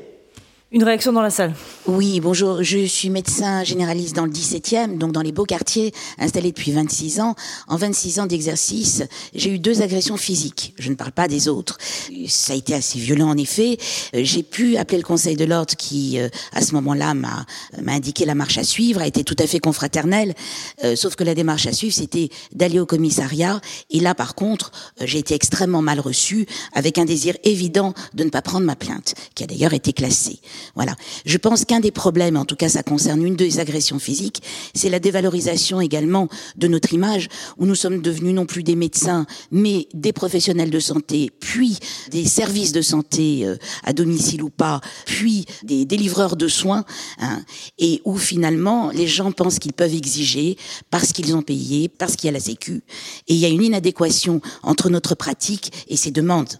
Une 0.71 0.83
réaction 0.83 1.11
dans 1.11 1.23
la 1.23 1.31
salle. 1.31 1.55
Oui, 1.87 2.19
bonjour. 2.19 2.61
Je 2.61 2.85
suis 2.85 3.09
médecin 3.09 3.63
généraliste 3.63 4.15
dans 4.15 4.25
le 4.25 4.31
17e, 4.31 4.99
donc 4.99 5.13
dans 5.13 5.23
les 5.23 5.31
beaux 5.31 5.45
quartiers, 5.45 5.91
installé 6.19 6.51
depuis 6.51 6.71
26 6.71 7.21
ans. 7.21 7.33
En 7.67 7.75
26 7.75 8.19
ans 8.19 8.27
d'exercice, 8.27 9.01
j'ai 9.33 9.49
eu 9.49 9.57
deux 9.57 9.81
agressions 9.81 10.15
physiques. 10.15 10.75
Je 10.77 10.91
ne 10.91 10.95
parle 10.95 11.11
pas 11.11 11.27
des 11.27 11.47
autres. 11.47 11.79
Ça 12.27 12.53
a 12.53 12.55
été 12.55 12.75
assez 12.75 12.99
violent 12.99 13.29
en 13.29 13.37
effet. 13.37 13.79
J'ai 14.13 14.43
pu 14.43 14.77
appeler 14.77 14.99
le 14.99 15.03
conseil 15.03 15.35
de 15.35 15.43
l'ordre 15.43 15.75
qui, 15.75 16.19
euh, 16.19 16.29
à 16.53 16.61
ce 16.61 16.75
moment-là, 16.75 17.15
m'a, 17.15 17.47
indiqué 17.87 18.25
la 18.25 18.35
marche 18.35 18.59
à 18.59 18.63
suivre, 18.63 19.01
a 19.01 19.07
été 19.07 19.23
tout 19.23 19.37
à 19.39 19.47
fait 19.47 19.59
confraternelle. 19.59 20.35
Euh, 20.83 20.95
sauf 20.95 21.15
que 21.15 21.23
la 21.23 21.33
démarche 21.33 21.65
à 21.65 21.73
suivre, 21.73 21.95
c'était 21.95 22.29
d'aller 22.53 22.79
au 22.79 22.85
commissariat. 22.85 23.59
Et 23.89 23.99
là, 23.99 24.13
par 24.13 24.35
contre, 24.35 24.71
euh, 25.01 25.05
j'ai 25.07 25.17
été 25.17 25.33
extrêmement 25.33 25.81
mal 25.81 25.99
reçu, 25.99 26.45
avec 26.73 26.99
un 26.99 27.05
désir 27.05 27.35
évident 27.43 27.95
de 28.13 28.23
ne 28.23 28.29
pas 28.29 28.43
prendre 28.43 28.67
ma 28.67 28.75
plainte, 28.75 29.15
qui 29.33 29.43
a 29.43 29.47
d'ailleurs 29.47 29.73
été 29.73 29.93
classée. 29.93 30.39
Voilà. 30.75 30.95
Je 31.25 31.37
pense 31.37 31.65
qu'un 31.65 31.79
des 31.79 31.91
problèmes, 31.91 32.37
en 32.37 32.45
tout 32.45 32.55
cas 32.55 32.69
ça 32.69 32.83
concerne 32.83 33.25
une 33.25 33.35
des 33.35 33.59
agressions 33.59 33.99
physiques, 33.99 34.41
c'est 34.73 34.89
la 34.89 34.99
dévalorisation 34.99 35.81
également 35.81 36.27
de 36.55 36.67
notre 36.67 36.93
image, 36.93 37.27
où 37.57 37.65
nous 37.65 37.75
sommes 37.75 38.01
devenus 38.01 38.33
non 38.33 38.45
plus 38.45 38.63
des 38.63 38.75
médecins, 38.75 39.25
mais 39.51 39.87
des 39.93 40.13
professionnels 40.13 40.69
de 40.69 40.79
santé, 40.79 41.31
puis 41.39 41.77
des 42.11 42.25
services 42.25 42.71
de 42.71 42.81
santé 42.81 43.45
euh, 43.45 43.57
à 43.83 43.93
domicile 43.93 44.43
ou 44.43 44.49
pas, 44.49 44.81
puis 45.05 45.45
des 45.63 45.85
délivreurs 45.85 46.35
de 46.35 46.47
soins, 46.47 46.85
hein, 47.19 47.41
et 47.77 48.01
où 48.05 48.17
finalement 48.17 48.91
les 48.91 49.07
gens 49.07 49.31
pensent 49.31 49.59
qu'ils 49.59 49.73
peuvent 49.73 49.93
exiger 49.93 50.57
parce 50.89 51.11
qu'ils 51.11 51.35
ont 51.35 51.41
payé, 51.41 51.89
parce 51.89 52.15
qu'il 52.15 52.27
y 52.27 52.29
a 52.29 52.33
la 52.33 52.39
sécu, 52.39 52.83
et 53.27 53.33
il 53.33 53.37
y 53.37 53.45
a 53.45 53.49
une 53.49 53.63
inadéquation 53.63 54.41
entre 54.63 54.89
notre 54.89 55.15
pratique 55.15 55.85
et 55.87 55.97
ces 55.97 56.11
demandes. 56.11 56.59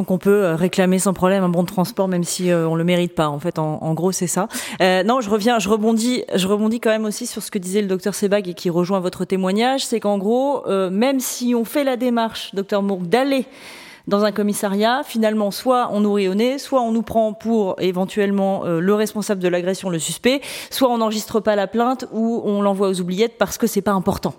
Donc 0.00 0.10
on 0.10 0.16
peut 0.16 0.44
euh, 0.44 0.56
réclamer 0.56 0.98
sans 0.98 1.12
problème 1.12 1.44
un 1.44 1.50
bon 1.50 1.60
de 1.60 1.68
transport 1.68 2.08
même 2.08 2.24
si 2.24 2.50
euh, 2.50 2.66
on 2.66 2.74
le 2.74 2.84
mérite 2.84 3.14
pas. 3.14 3.28
En 3.28 3.38
fait, 3.38 3.58
en, 3.58 3.92
gros, 3.92 4.12
c'est 4.12 4.26
ça. 4.26 4.48
Euh, 4.80 5.02
non, 5.02 5.20
je 5.20 5.28
reviens, 5.28 5.58
je 5.58 5.68
rebondis, 5.68 6.24
je 6.34 6.46
rebondis 6.48 6.80
quand 6.80 6.88
même 6.88 7.04
aussi 7.04 7.26
sur 7.26 7.42
ce 7.42 7.50
que 7.50 7.58
disait 7.58 7.82
le 7.82 7.86
docteur 7.86 8.14
Sebag 8.14 8.48
et 8.48 8.54
qui 8.54 8.70
rejoint 8.70 8.98
votre 9.00 9.26
témoignage, 9.26 9.84
c'est 9.84 10.00
qu'en 10.00 10.16
gros, 10.16 10.64
même 10.90 11.20
si 11.20 11.54
on 11.54 11.66
fait 11.66 11.84
la 11.84 11.98
démarche, 11.98 12.54
docteur 12.54 12.82
Mourgue, 12.82 13.10
d'aller 13.10 13.44
dans 14.08 14.24
un 14.24 14.32
commissariat, 14.32 15.02
finalement, 15.04 15.50
soit 15.50 15.90
on 15.92 16.00
nous 16.00 16.18
nez, 16.34 16.56
soit 16.56 16.80
on 16.80 16.92
nous 16.92 17.02
prend 17.02 17.34
pour 17.34 17.76
éventuellement 17.78 18.64
le 18.64 18.94
responsable 18.94 19.42
de 19.42 19.48
l'agression, 19.48 19.90
le 19.90 19.98
suspect, 19.98 20.40
soit 20.70 20.88
on 20.88 20.96
n'enregistre 20.96 21.40
pas 21.40 21.56
la 21.56 21.66
plainte 21.66 22.06
ou 22.10 22.40
on 22.46 22.62
l'envoie 22.62 22.88
aux 22.88 23.00
oubliettes 23.02 23.36
parce 23.36 23.58
que 23.58 23.66
c'est 23.66 23.82
pas 23.82 23.92
important. 23.92 24.32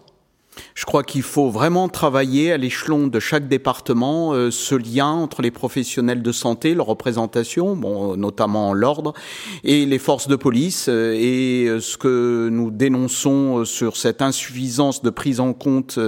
Je 0.75 0.85
crois 0.85 1.03
qu'il 1.03 1.21
faut 1.21 1.49
vraiment 1.49 1.89
travailler 1.89 2.51
à 2.51 2.57
l'échelon 2.57 3.07
de 3.07 3.19
chaque 3.19 3.47
département 3.47 4.33
euh, 4.33 4.51
ce 4.51 4.75
lien 4.75 5.07
entre 5.07 5.41
les 5.41 5.51
professionnels 5.51 6.21
de 6.21 6.31
santé, 6.31 6.73
leur 6.73 6.87
représentation, 6.87 7.75
bon, 7.75 8.17
notamment 8.17 8.73
l'ordre, 8.73 9.13
et 9.63 9.85
les 9.85 9.99
forces 9.99 10.27
de 10.27 10.35
police. 10.35 10.87
Euh, 10.89 11.13
et 11.15 11.67
euh, 11.67 11.79
ce 11.79 11.97
que 11.97 12.49
nous 12.51 12.71
dénonçons 12.71 13.65
sur 13.65 13.95
cette 13.97 14.21
insuffisance 14.21 15.01
de 15.01 15.09
prise 15.09 15.39
en 15.39 15.53
compte 15.53 15.99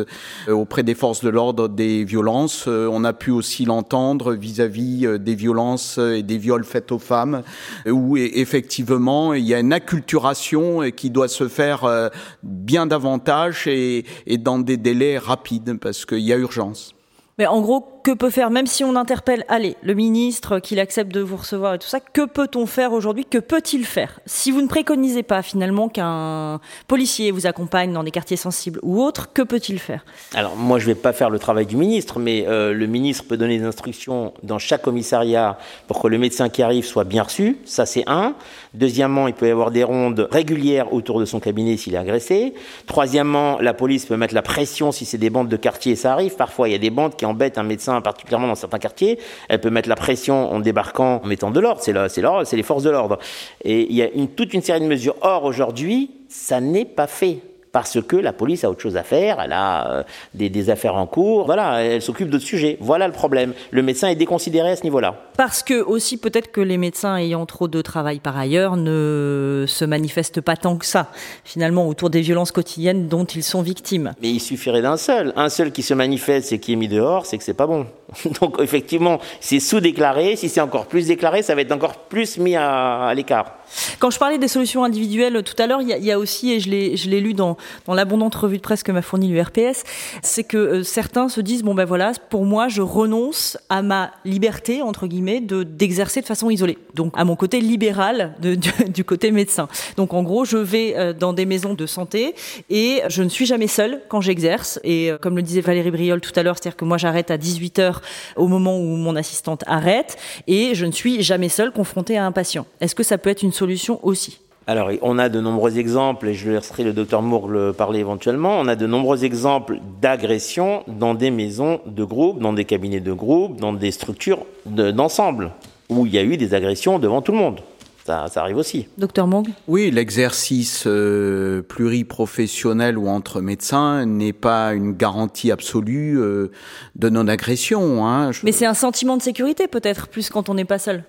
auprès 0.49 0.83
des 0.83 0.95
forces 0.95 1.23
de 1.23 1.29
l'ordre 1.29 1.67
des 1.67 2.03
violences, 2.03 2.67
on 2.67 3.03
a 3.03 3.13
pu 3.13 3.31
aussi 3.31 3.65
l'entendre 3.65 4.33
vis-à-vis 4.33 5.19
des 5.19 5.35
violences 5.35 5.97
et 5.97 6.23
des 6.23 6.37
viols 6.37 6.63
faits 6.63 6.91
aux 6.91 6.99
femmes, 6.99 7.43
où 7.85 8.17
effectivement 8.17 9.33
il 9.33 9.45
y 9.45 9.53
a 9.53 9.59
une 9.59 9.73
acculturation 9.73 10.91
qui 10.95 11.09
doit 11.09 11.27
se 11.27 11.47
faire 11.47 12.09
bien 12.43 12.85
davantage 12.85 13.67
et, 13.67 14.05
et 14.25 14.32
dans 14.37 14.59
des 14.59 14.77
délais 14.77 15.17
rapides 15.17 15.77
parce 15.79 16.05
qu'il 16.05 16.19
y 16.19 16.33
a 16.33 16.37
urgence. 16.37 16.93
Mais 17.37 17.47
en 17.47 17.61
gros, 17.61 17.92
que 18.03 18.11
peut 18.11 18.29
faire, 18.29 18.49
même 18.49 18.67
si 18.67 18.83
on 18.83 18.95
interpelle, 18.97 19.45
allez, 19.47 19.77
le 19.81 19.93
ministre, 19.93 20.59
qu'il 20.59 20.79
accepte 20.79 21.11
de 21.13 21.21
vous 21.21 21.37
recevoir 21.37 21.73
et 21.73 21.79
tout 21.79 21.87
ça, 21.87 22.01
que 22.01 22.25
peut-on 22.25 22.65
faire 22.65 22.91
aujourd'hui 22.91 23.25
Que 23.25 23.37
peut-il 23.37 23.85
faire? 23.85 24.19
Si 24.25 24.51
vous 24.51 24.61
ne 24.61 24.67
préconisez 24.67 25.23
pas 25.23 25.41
finalement 25.41 25.87
qu'un 25.87 26.59
policier 26.87 27.31
vous 27.31 27.47
accompagne 27.47 27.93
dans 27.93 28.03
des 28.03 28.11
quartiers 28.11 28.35
sensibles 28.35 28.79
ou 28.83 29.01
autres, 29.01 29.31
que 29.33 29.41
peut-il 29.41 29.79
faire? 29.79 30.03
Alors 30.33 30.57
moi, 30.57 30.79
je 30.79 30.89
ne 30.89 30.93
vais 30.93 30.99
pas 30.99 31.13
faire 31.13 31.29
le 31.29 31.39
travail 31.39 31.65
du 31.65 31.77
ministre, 31.77 32.19
mais 32.19 32.45
euh, 32.47 32.73
le 32.73 32.87
ministre 32.87 33.23
peut 33.25 33.37
donner 33.37 33.57
des 33.57 33.65
instructions 33.65 34.33
dans 34.43 34.59
chaque 34.59 34.81
commissariat 34.81 35.57
pour 35.87 36.01
que 36.01 36.07
le 36.07 36.17
médecin 36.17 36.49
qui 36.49 36.61
arrive 36.61 36.85
soit 36.85 37.05
bien 37.05 37.23
reçu. 37.23 37.57
Ça, 37.65 37.85
c'est 37.85 38.03
un. 38.07 38.35
Deuxièmement, 38.73 39.27
il 39.27 39.33
peut 39.33 39.47
y 39.47 39.51
avoir 39.51 39.71
des 39.71 39.83
rondes 39.83 40.27
régulières 40.29 40.91
autour 40.93 41.19
de 41.21 41.25
son 41.25 41.39
cabinet 41.39 41.77
s'il 41.77 41.95
est 41.95 41.97
agressé. 41.97 42.53
Troisièmement, 42.85 43.59
la 43.59 43.73
police 43.73 44.05
peut 44.05 44.17
mettre 44.17 44.33
la 44.33 44.41
pression 44.41 44.91
si 44.91 45.05
c'est 45.05 45.17
des 45.17 45.29
bandes 45.29 45.47
de 45.47 45.57
quartier. 45.57 45.95
Ça 45.95 46.13
arrive. 46.13 46.35
Parfois, 46.35 46.67
il 46.67 46.73
y 46.73 46.75
a 46.75 46.79
des 46.79 46.89
bandes 46.89 47.15
qui 47.15 47.25
embêtent 47.25 47.57
un 47.57 47.63
médecin, 47.63 47.92
particulièrement 48.01 48.47
dans 48.47 48.55
certains 48.55 48.79
quartiers. 48.79 49.19
Elle 49.49 49.61
peut 49.61 49.69
mettre 49.69 49.89
la 49.89 49.95
pression 49.95 50.51
en 50.51 50.59
débarquant, 50.59 51.21
en 51.23 51.27
mettant 51.27 51.51
de 51.51 51.59
l'ordre. 51.59 51.81
C'est 51.81 51.93
c'est 52.09 52.55
les 52.55 52.63
forces 52.63 52.83
de 52.83 52.89
l'ordre. 52.89 53.19
Et 53.63 53.87
il 53.89 53.95
y 53.95 54.01
a 54.01 54.09
une, 54.09 54.29
toute 54.29 54.53
une 54.53 54.61
série 54.61 54.81
de 54.81 54.85
mesures. 54.85 55.15
Or, 55.21 55.43
aujourd'hui, 55.43 56.11
ça 56.29 56.59
n'est 56.59 56.85
pas 56.85 57.07
fait 57.07 57.39
parce 57.73 57.99
que 58.01 58.15
la 58.15 58.33
police 58.33 58.63
a 58.63 58.69
autre 58.69 58.81
chose 58.81 58.95
à 58.97 59.03
faire, 59.03 59.41
elle 59.43 59.51
a 59.51 59.91
euh, 59.91 60.03
des, 60.35 60.49
des, 60.49 60.69
affaires 60.69 60.95
en 60.95 61.07
cours, 61.07 61.47
voilà, 61.47 61.83
elle 61.83 62.03
s'occupe 62.03 62.29
d'autres 62.29 62.45
sujets. 62.45 62.77
Voilà 62.79 63.07
le 63.07 63.13
problème. 63.13 63.53
Le 63.71 63.81
médecin 63.81 64.07
est 64.09 64.15
déconsidéré 64.15 64.69
à 64.69 64.75
ce 64.75 64.83
niveau-là. 64.83 65.15
Parce 65.37 65.63
que 65.63 65.81
aussi 65.81 66.17
peut-être 66.17 66.51
que 66.51 66.61
les 66.61 66.77
médecins 66.77 67.17
ayant 67.17 67.47
trop 67.47 67.67
de 67.67 67.81
travail 67.81 68.19
par 68.19 68.37
ailleurs 68.37 68.77
ne 68.77 69.65
se 69.67 69.85
manifestent 69.85 70.39
pas 70.39 70.55
tant 70.55 70.77
que 70.77 70.85
ça, 70.85 71.07
finalement, 71.43 71.87
autour 71.87 72.11
des 72.11 72.21
violences 72.21 72.51
quotidiennes 72.51 73.07
dont 73.07 73.25
ils 73.25 73.43
sont 73.43 73.63
victimes. 73.63 74.13
Mais 74.21 74.29
il 74.29 74.39
suffirait 74.39 74.83
d'un 74.83 74.97
seul. 74.97 75.33
Un 75.35 75.49
seul 75.49 75.71
qui 75.71 75.81
se 75.81 75.95
manifeste 75.95 76.53
et 76.53 76.59
qui 76.59 76.73
est 76.73 76.75
mis 76.75 76.87
dehors, 76.87 77.25
c'est 77.25 77.39
que 77.39 77.43
c'est 77.43 77.55
pas 77.55 77.67
bon. 77.67 77.87
Donc 78.39 78.57
effectivement, 78.59 79.19
c'est 79.39 79.59
sous-déclaré. 79.59 80.35
Si 80.35 80.47
c'est 80.47 80.61
encore 80.61 80.85
plus 80.85 81.07
déclaré, 81.07 81.41
ça 81.41 81.55
va 81.55 81.61
être 81.61 81.71
encore 81.71 81.97
plus 81.97 82.37
mis 82.37 82.55
à, 82.55 83.07
à 83.07 83.13
l'écart. 83.15 83.57
Quand 83.97 84.11
je 84.11 84.19
parlais 84.19 84.37
des 84.37 84.47
solutions 84.47 84.83
individuelles 84.83 85.41
tout 85.41 85.59
à 85.59 85.65
l'heure, 85.65 85.81
il, 85.81 85.89
il 85.89 86.05
y, 86.05 86.11
a 86.11 86.19
aussi, 86.19 86.51
et 86.51 86.59
je 86.59 86.69
l'ai 87.09 87.21
lu 87.21 87.33
dans, 87.33 87.57
dans 87.85 87.93
l'abondante 87.93 88.35
revue 88.35 88.57
de 88.57 88.61
presse 88.61 88.83
que 88.83 88.91
m'a 88.91 89.01
fournie 89.01 89.27
l'URPS, 89.27 89.83
c'est 90.21 90.43
que 90.43 90.57
euh, 90.57 90.83
certains 90.83 91.29
se 91.29 91.41
disent 91.41 91.63
bon 91.63 91.73
ben 91.73 91.85
voilà, 91.85 92.13
pour 92.29 92.45
moi, 92.45 92.67
je 92.67 92.81
renonce 92.81 93.57
à 93.69 93.81
ma 93.81 94.11
liberté 94.25 94.81
entre 94.81 95.07
guillemets 95.07 95.41
de 95.41 95.63
d'exercer 95.63 96.21
de 96.21 96.25
façon 96.25 96.49
isolée. 96.49 96.77
Donc 96.95 97.13
à 97.15 97.25
mon 97.25 97.35
côté 97.35 97.59
libéral 97.61 98.35
de, 98.41 98.55
du, 98.87 99.03
côté 99.03 99.31
médecin. 99.31 99.67
Donc 99.97 100.13
en 100.13 100.23
gros, 100.23 100.45
je 100.45 100.57
vais 100.57 100.95
euh, 100.95 101.13
dans 101.13 101.33
des 101.33 101.45
maisons 101.45 101.73
de 101.73 101.85
santé 101.85 102.35
et 102.69 103.01
je 103.07 103.23
ne 103.23 103.29
suis 103.29 103.45
jamais 103.45 103.67
seule 103.67 104.01
quand 104.09 104.21
j'exerce. 104.21 104.79
Et 104.83 105.11
euh, 105.11 105.17
comme 105.17 105.35
le 105.35 105.41
disait 105.41 105.61
Valérie 105.61 105.91
Briol 105.91 106.21
tout 106.21 106.31
à 106.35 106.43
l'heure, 106.43 106.57
c'est-à-dire 106.57 106.77
que 106.77 106.85
moi 106.85 106.97
j'arrête 106.97 107.31
à 107.31 107.37
18 107.37 107.79
h 107.79 107.95
au 108.35 108.47
moment 108.47 108.77
où 108.77 108.95
mon 108.95 109.15
assistante 109.15 109.63
arrête 109.67 110.17
et 110.47 110.75
je 110.75 110.85
ne 110.85 110.91
suis 110.91 111.23
jamais 111.23 111.49
seule 111.49 111.71
confrontée 111.71 112.17
à 112.17 112.25
un 112.25 112.31
patient. 112.31 112.65
Est-ce 112.81 112.95
que 112.95 113.03
ça 113.03 113.17
peut 113.17 113.29
être 113.29 113.43
une 113.43 113.51
solution 113.51 113.99
aussi? 114.03 114.39
Alors, 114.65 114.89
on 115.01 115.19
a 115.19 115.27
de 115.29 115.41
nombreux 115.41 115.77
exemples, 115.77 116.29
et 116.29 116.33
je 116.33 116.49
laisserai 116.49 116.83
le 116.83 116.93
docteur 116.93 117.21
Mourgle 117.21 117.73
parler 117.73 117.99
éventuellement, 117.99 118.59
on 118.59 118.67
a 118.67 118.75
de 118.75 118.87
nombreux 118.87 119.25
exemples 119.25 119.79
d'agressions 120.01 120.83
dans 120.87 121.13
des 121.13 121.31
maisons 121.31 121.81
de 121.85 122.03
groupe, 122.03 122.39
dans 122.39 122.53
des 122.53 122.63
cabinets 122.63 123.01
de 123.01 123.11
groupe, 123.11 123.59
dans 123.59 123.73
des 123.73 123.91
structures 123.91 124.45
d'ensemble, 124.65 125.51
où 125.89 126.05
il 126.05 126.13
y 126.13 126.17
a 126.17 126.23
eu 126.23 126.37
des 126.37 126.53
agressions 126.53 126.97
devant 126.97 127.21
tout 127.21 127.33
le 127.33 127.39
monde. 127.39 127.59
Ça, 128.05 128.27
ça 128.27 128.41
arrive 128.41 128.57
aussi. 128.57 128.87
Docteur 128.97 129.27
Mong? 129.27 129.47
Oui, 129.67 129.89
l'exercice 129.89 130.83
euh, 130.87 131.61
pluriprofessionnel 131.61 132.97
ou 132.97 133.07
entre 133.07 133.39
médecins 133.39 134.05
n'est 134.05 134.33
pas 134.33 134.73
une 134.73 134.91
garantie 134.91 135.51
absolue 135.51 136.19
euh, 136.19 136.51
de 136.95 137.07
non-agression. 137.07 138.05
Hein. 138.05 138.33
Je... 138.33 138.41
Mais 138.43 138.51
c'est 138.51 138.65
un 138.65 138.73
sentiment 138.73 139.15
de 139.15 139.21
sécurité 139.21 139.67
peut-être, 139.67 140.09
plus 140.09 140.29
quand 140.29 140.49
on 140.49 140.53
n'est 140.53 140.65
pas 140.65 140.79
seul. 140.79 141.05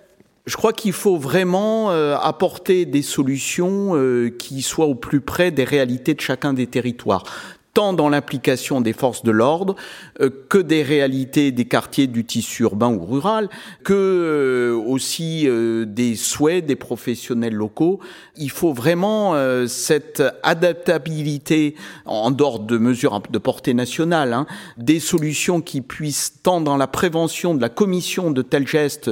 Je 0.46 0.56
crois 0.58 0.74
qu'il 0.74 0.92
faut 0.92 1.16
vraiment 1.16 1.90
euh, 1.90 2.16
apporter 2.20 2.84
des 2.84 3.00
solutions 3.00 3.96
euh, 3.96 4.28
qui 4.28 4.60
soient 4.60 4.84
au 4.84 4.94
plus 4.94 5.22
près 5.22 5.50
des 5.50 5.64
réalités 5.64 6.12
de 6.12 6.20
chacun 6.20 6.52
des 6.52 6.66
territoires 6.66 7.24
tant 7.72 7.92
dans 7.92 8.08
l'implication 8.08 8.80
des 8.80 8.92
forces 8.92 9.24
de 9.24 9.32
l'ordre 9.32 9.74
euh, 10.20 10.30
que 10.48 10.58
des 10.58 10.84
réalités 10.84 11.50
des 11.50 11.64
quartiers 11.64 12.06
du 12.06 12.24
tissu 12.24 12.62
urbain 12.62 12.92
ou 12.94 13.04
rural, 13.04 13.48
que 13.82 14.80
aussi 14.86 15.48
des 15.84 16.14
souhaits 16.14 16.64
des 16.66 16.76
professionnels 16.76 17.54
locaux. 17.54 17.98
Il 18.36 18.52
faut 18.52 18.72
vraiment 18.72 19.34
cette 19.66 20.22
adaptabilité 20.44 21.74
en 22.04 22.30
dehors 22.30 22.60
de 22.60 22.78
mesures 22.78 23.20
de 23.28 23.38
portée 23.38 23.74
nationale, 23.74 24.34
hein, 24.34 24.46
des 24.76 25.00
solutions 25.00 25.60
qui 25.60 25.80
puissent 25.80 26.34
tant 26.44 26.60
dans 26.60 26.76
la 26.76 26.86
prévention 26.86 27.56
de 27.56 27.60
la 27.60 27.70
commission 27.70 28.30
de 28.30 28.42
tels 28.42 28.68
gestes 28.68 29.10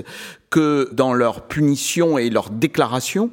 que 0.53 0.91
dans 0.93 1.15
leur 1.15 1.49
punition 1.49 2.19
et 2.19 2.29
leur 2.29 2.51
déclaration. 2.51 3.31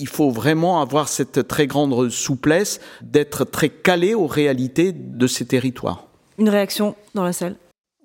Il 0.00 0.08
faut 0.08 0.30
vraiment 0.30 0.80
avoir 0.80 1.06
cette 1.08 1.46
très 1.46 1.66
grande 1.66 2.08
souplesse 2.08 2.80
d'être 3.02 3.44
très 3.44 3.68
calé 3.68 4.14
aux 4.14 4.26
réalités 4.26 4.92
de 4.92 5.26
ces 5.26 5.44
territoires. 5.44 6.06
Une 6.38 6.48
réaction 6.48 6.96
dans 7.14 7.24
la 7.24 7.34
salle? 7.34 7.56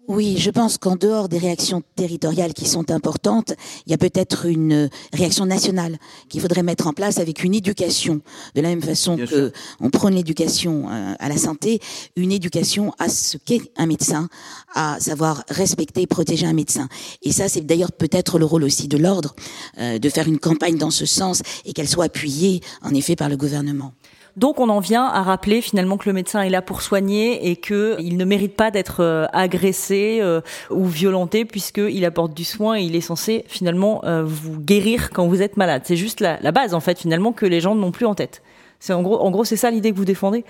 Oui, 0.07 0.37
je 0.37 0.49
pense 0.49 0.77
qu'en 0.77 0.95
dehors 0.95 1.27
des 1.27 1.37
réactions 1.37 1.83
territoriales 1.97 2.53
qui 2.53 2.65
sont 2.65 2.91
importantes, 2.91 3.53
il 3.85 3.91
y 3.91 3.93
a 3.93 3.97
peut-être 3.97 4.45
une 4.45 4.89
réaction 5.11 5.45
nationale 5.45 5.97
qu'il 6.29 6.39
faudrait 6.39 6.63
mettre 6.63 6.87
en 6.87 6.93
place 6.93 7.17
avec 7.17 7.43
une 7.43 7.53
éducation, 7.53 8.21
de 8.55 8.61
la 8.61 8.69
même 8.69 8.81
façon 8.81 9.15
Bien 9.15 9.25
que 9.25 9.49
sûr. 9.49 9.51
on 9.81 9.89
prône 9.89 10.15
l'éducation 10.15 10.89
euh, 10.89 11.13
à 11.19 11.27
la 11.27 11.35
santé, 11.35 11.81
une 12.15 12.31
éducation 12.31 12.93
à 12.99 13.09
ce 13.09 13.37
qu'est 13.37 13.61
un 13.75 13.85
médecin, 13.85 14.29
à 14.73 14.97
savoir 15.01 15.43
respecter 15.49 16.03
et 16.03 16.07
protéger 16.07 16.45
un 16.45 16.53
médecin. 16.53 16.87
Et 17.21 17.33
ça, 17.33 17.49
c'est 17.49 17.61
d'ailleurs 17.61 17.91
peut-être 17.91 18.39
le 18.39 18.45
rôle 18.45 18.63
aussi 18.63 18.87
de 18.87 18.97
l'ordre, 18.97 19.35
euh, 19.77 19.99
de 19.99 20.09
faire 20.09 20.27
une 20.27 20.39
campagne 20.39 20.77
dans 20.77 20.91
ce 20.91 21.05
sens 21.05 21.41
et 21.65 21.73
qu'elle 21.73 21.89
soit 21.89 22.05
appuyée, 22.05 22.61
en 22.81 22.93
effet, 22.93 23.17
par 23.17 23.27
le 23.27 23.35
gouvernement. 23.35 23.91
Donc 24.37 24.59
on 24.59 24.69
en 24.69 24.79
vient 24.79 25.05
à 25.05 25.23
rappeler 25.23 25.61
finalement 25.61 25.97
que 25.97 26.07
le 26.07 26.13
médecin 26.13 26.41
est 26.41 26.49
là 26.51 26.61
pour 26.61 26.83
soigner 26.83 27.49
et 27.49 27.55
qu'il 27.55 28.17
ne 28.17 28.23
mérite 28.23 28.55
pas 28.55 28.69
d'être 28.69 29.01
euh, 29.01 29.25
agressé 29.33 30.19
euh, 30.21 30.41
ou 30.69 30.85
violenté 30.85 31.43
puisqu'il 31.43 32.05
apporte 32.05 32.35
du 32.35 32.43
soin 32.43 32.77
et 32.77 32.83
il 32.83 32.95
est 32.95 33.01
censé 33.01 33.45
finalement 33.47 34.05
euh, 34.05 34.23
vous 34.23 34.59
guérir 34.59 35.09
quand 35.09 35.27
vous 35.27 35.41
êtes 35.41 35.57
malade. 35.57 35.81
C'est 35.85 35.95
juste 35.95 36.19
la, 36.19 36.39
la, 36.41 36.51
base 36.51 36.75
en 36.75 36.79
fait 36.79 36.99
finalement 36.99 37.33
que 37.33 37.47
les 37.47 37.59
gens 37.59 37.73
n'ont 37.73 37.91
plus 37.91 38.05
en 38.05 38.13
tête. 38.13 38.43
C'est 38.79 38.93
en 38.93 39.01
gros, 39.01 39.19
en 39.19 39.31
gros 39.31 39.43
c'est 39.43 39.57
ça 39.57 39.71
l'idée 39.71 39.91
que 39.91 39.97
vous 39.97 40.05
défendez. 40.05 40.45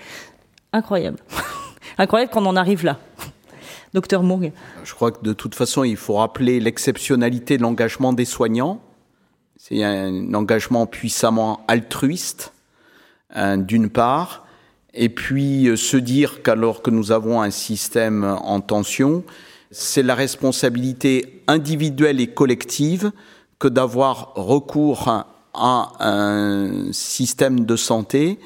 Incroyable, 0.74 1.18
incroyable 1.98 2.30
qu'on 2.30 2.44
en 2.44 2.56
arrive 2.56 2.84
là. 2.84 2.98
Docteur 3.94 4.22
Mourgue. 4.22 4.52
Je 4.84 4.92
crois 4.92 5.12
que 5.12 5.22
de 5.22 5.32
toute 5.32 5.54
façon 5.54 5.82
il 5.82 5.96
faut 5.96 6.16
rappeler 6.16 6.60
l'exceptionnalité 6.60 7.56
de 7.56 7.62
l'engagement 7.62 8.12
des 8.12 8.26
soignants. 8.26 8.82
C'est 9.56 9.82
un 9.82 10.34
engagement 10.34 10.84
puissamment 10.84 11.64
altruiste 11.68 12.52
d'une 13.34 13.90
part, 13.90 14.46
et 14.94 15.08
puis 15.08 15.70
se 15.76 15.96
dire 15.96 16.42
qu'alors 16.42 16.82
que 16.82 16.90
nous 16.90 17.12
avons 17.12 17.42
un 17.42 17.50
système 17.50 18.24
en 18.24 18.60
tension, 18.60 19.22
c'est 19.70 20.02
la 20.02 20.14
responsabilité 20.14 21.42
individuelle 21.46 22.20
et 22.20 22.28
collective 22.28 23.12
que 23.58 23.68
d'avoir 23.68 24.32
recours 24.34 25.08
à 25.54 25.92
un 26.00 26.92
système 26.92 27.64
de 27.64 27.76
santé 27.76 28.38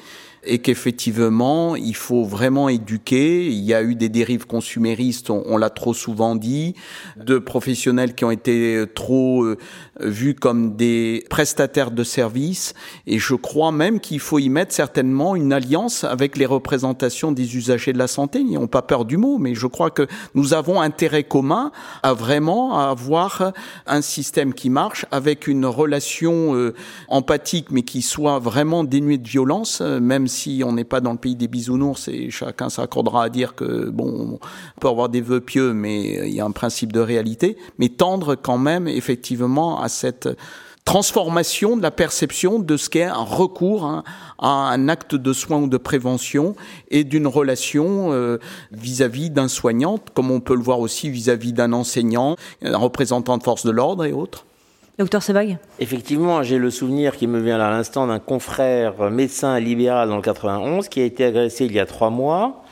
et 0.45 0.59
qu'effectivement, 0.59 1.75
il 1.75 1.95
faut 1.95 2.23
vraiment 2.23 2.69
éduquer. 2.69 3.47
Il 3.47 3.63
y 3.63 3.73
a 3.73 3.83
eu 3.83 3.95
des 3.95 4.09
dérives 4.09 4.45
consuméristes, 4.45 5.29
on, 5.29 5.57
l'a 5.57 5.69
trop 5.69 5.93
souvent 5.93 6.35
dit, 6.35 6.75
de 7.17 7.37
professionnels 7.37 8.15
qui 8.15 8.25
ont 8.25 8.31
été 8.31 8.83
trop 8.93 9.43
euh, 9.43 9.57
vus 9.99 10.35
comme 10.35 10.75
des 10.75 11.25
prestataires 11.29 11.91
de 11.91 12.03
services. 12.03 12.73
Et 13.07 13.19
je 13.19 13.35
crois 13.35 13.71
même 13.71 13.99
qu'il 13.99 14.19
faut 14.19 14.39
y 14.39 14.49
mettre 14.49 14.73
certainement 14.73 15.35
une 15.35 15.53
alliance 15.53 16.03
avec 16.03 16.37
les 16.37 16.45
représentations 16.45 17.31
des 17.31 17.55
usagers 17.55 17.93
de 17.93 17.97
la 17.97 18.07
santé. 18.07 18.39
Ils 18.39 18.53
n'ont 18.53 18.67
pas 18.67 18.81
peur 18.81 19.05
du 19.05 19.17
mot, 19.17 19.37
mais 19.37 19.55
je 19.55 19.67
crois 19.67 19.91
que 19.91 20.07
nous 20.33 20.53
avons 20.53 20.81
intérêt 20.81 21.23
commun 21.23 21.71
à 22.01 22.13
vraiment 22.13 22.79
avoir 22.79 23.53
un 23.87 24.01
système 24.01 24.53
qui 24.53 24.69
marche 24.69 25.05
avec 25.11 25.47
une 25.47 25.65
relation 25.65 26.55
euh, 26.55 26.73
empathique, 27.07 27.67
mais 27.71 27.83
qui 27.83 28.01
soit 28.01 28.39
vraiment 28.39 28.83
dénuée 28.83 29.17
de 29.17 29.27
violence, 29.27 29.81
même 29.81 30.27
si 30.33 30.63
on 30.65 30.73
n'est 30.73 30.83
pas 30.83 30.99
dans 30.99 31.13
le 31.13 31.17
pays 31.17 31.35
des 31.35 31.47
bisounours 31.47 32.07
et 32.07 32.29
chacun 32.29 32.69
s'accordera 32.69 33.23
à 33.25 33.29
dire 33.29 33.55
que 33.55 33.89
bon, 33.89 34.39
on 34.41 34.79
peut 34.79 34.87
avoir 34.89 35.09
des 35.09 35.21
vœux 35.21 35.41
pieux, 35.41 35.73
mais 35.73 36.27
il 36.27 36.33
y 36.33 36.41
a 36.41 36.45
un 36.45 36.51
principe 36.51 36.91
de 36.91 36.99
réalité, 36.99 37.57
mais 37.79 37.89
tendre 37.89 38.35
quand 38.35 38.57
même 38.57 38.87
effectivement 38.87 39.81
à 39.81 39.87
cette 39.87 40.27
transformation 40.85 41.77
de 41.77 41.81
la 41.81 41.91
perception 41.91 42.59
de 42.59 42.75
ce 42.75 42.89
qu'est 42.89 43.03
un 43.03 43.23
recours 43.23 43.85
hein, 43.85 44.03
à 44.37 44.47
un 44.47 44.89
acte 44.89 45.15
de 45.15 45.31
soin 45.31 45.59
ou 45.59 45.67
de 45.67 45.77
prévention 45.77 46.55
et 46.91 47.05
d'une 47.05 47.27
relation 47.27 48.37
vis-à-vis 48.71 49.29
d'un 49.29 49.47
soignant, 49.47 49.97
comme 50.13 50.29
on 50.29 50.41
peut 50.41 50.55
le 50.55 50.61
voir 50.61 50.81
aussi 50.81 51.09
vis-à-vis 51.09 51.53
d'un 51.53 51.71
enseignant, 51.71 52.35
un 52.61 52.77
représentant 52.77 53.37
de 53.37 53.43
force 53.43 53.65
de 53.65 53.71
l'ordre 53.71 54.03
et 54.03 54.11
autres. 54.11 54.45
Docteur 54.99 55.23
Sebag 55.23 55.57
Effectivement, 55.79 56.43
j'ai 56.43 56.59
le 56.59 56.69
souvenir 56.69 57.17
qui 57.17 57.25
me 57.25 57.39
vient 57.39 57.59
à 57.59 57.71
l'instant 57.71 58.05
d'un 58.05 58.19
confrère 58.19 59.09
médecin 59.09 59.59
libéral 59.59 60.07
dans 60.07 60.17
le 60.17 60.21
91 60.21 60.87
qui 60.87 61.01
a 61.01 61.03
été 61.03 61.25
agressé 61.25 61.65
il 61.65 61.73
y 61.73 61.79
a 61.79 61.87
trois 61.87 62.11
mois. 62.11 62.63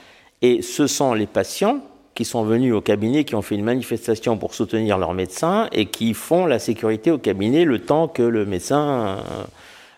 Et 0.43 0.61
ce 0.61 0.85
sont 0.85 1.15
les 1.15 1.25
patients 1.25 1.79
qui 2.13 2.23
sont 2.25 2.43
venus 2.43 2.73
au 2.73 2.81
cabinet, 2.81 3.23
qui 3.23 3.33
ont 3.33 3.41
fait 3.41 3.55
une 3.55 3.63
manifestation 3.63 4.37
pour 4.37 4.53
soutenir 4.53 4.99
leur 4.99 5.13
médecin 5.13 5.67
et 5.71 5.87
qui 5.87 6.13
font 6.13 6.45
la 6.45 6.59
sécurité 6.59 7.09
au 7.09 7.17
cabinet 7.17 7.65
le 7.65 7.79
temps 7.79 8.07
que 8.07 8.21
le 8.21 8.45
médecin 8.45 9.17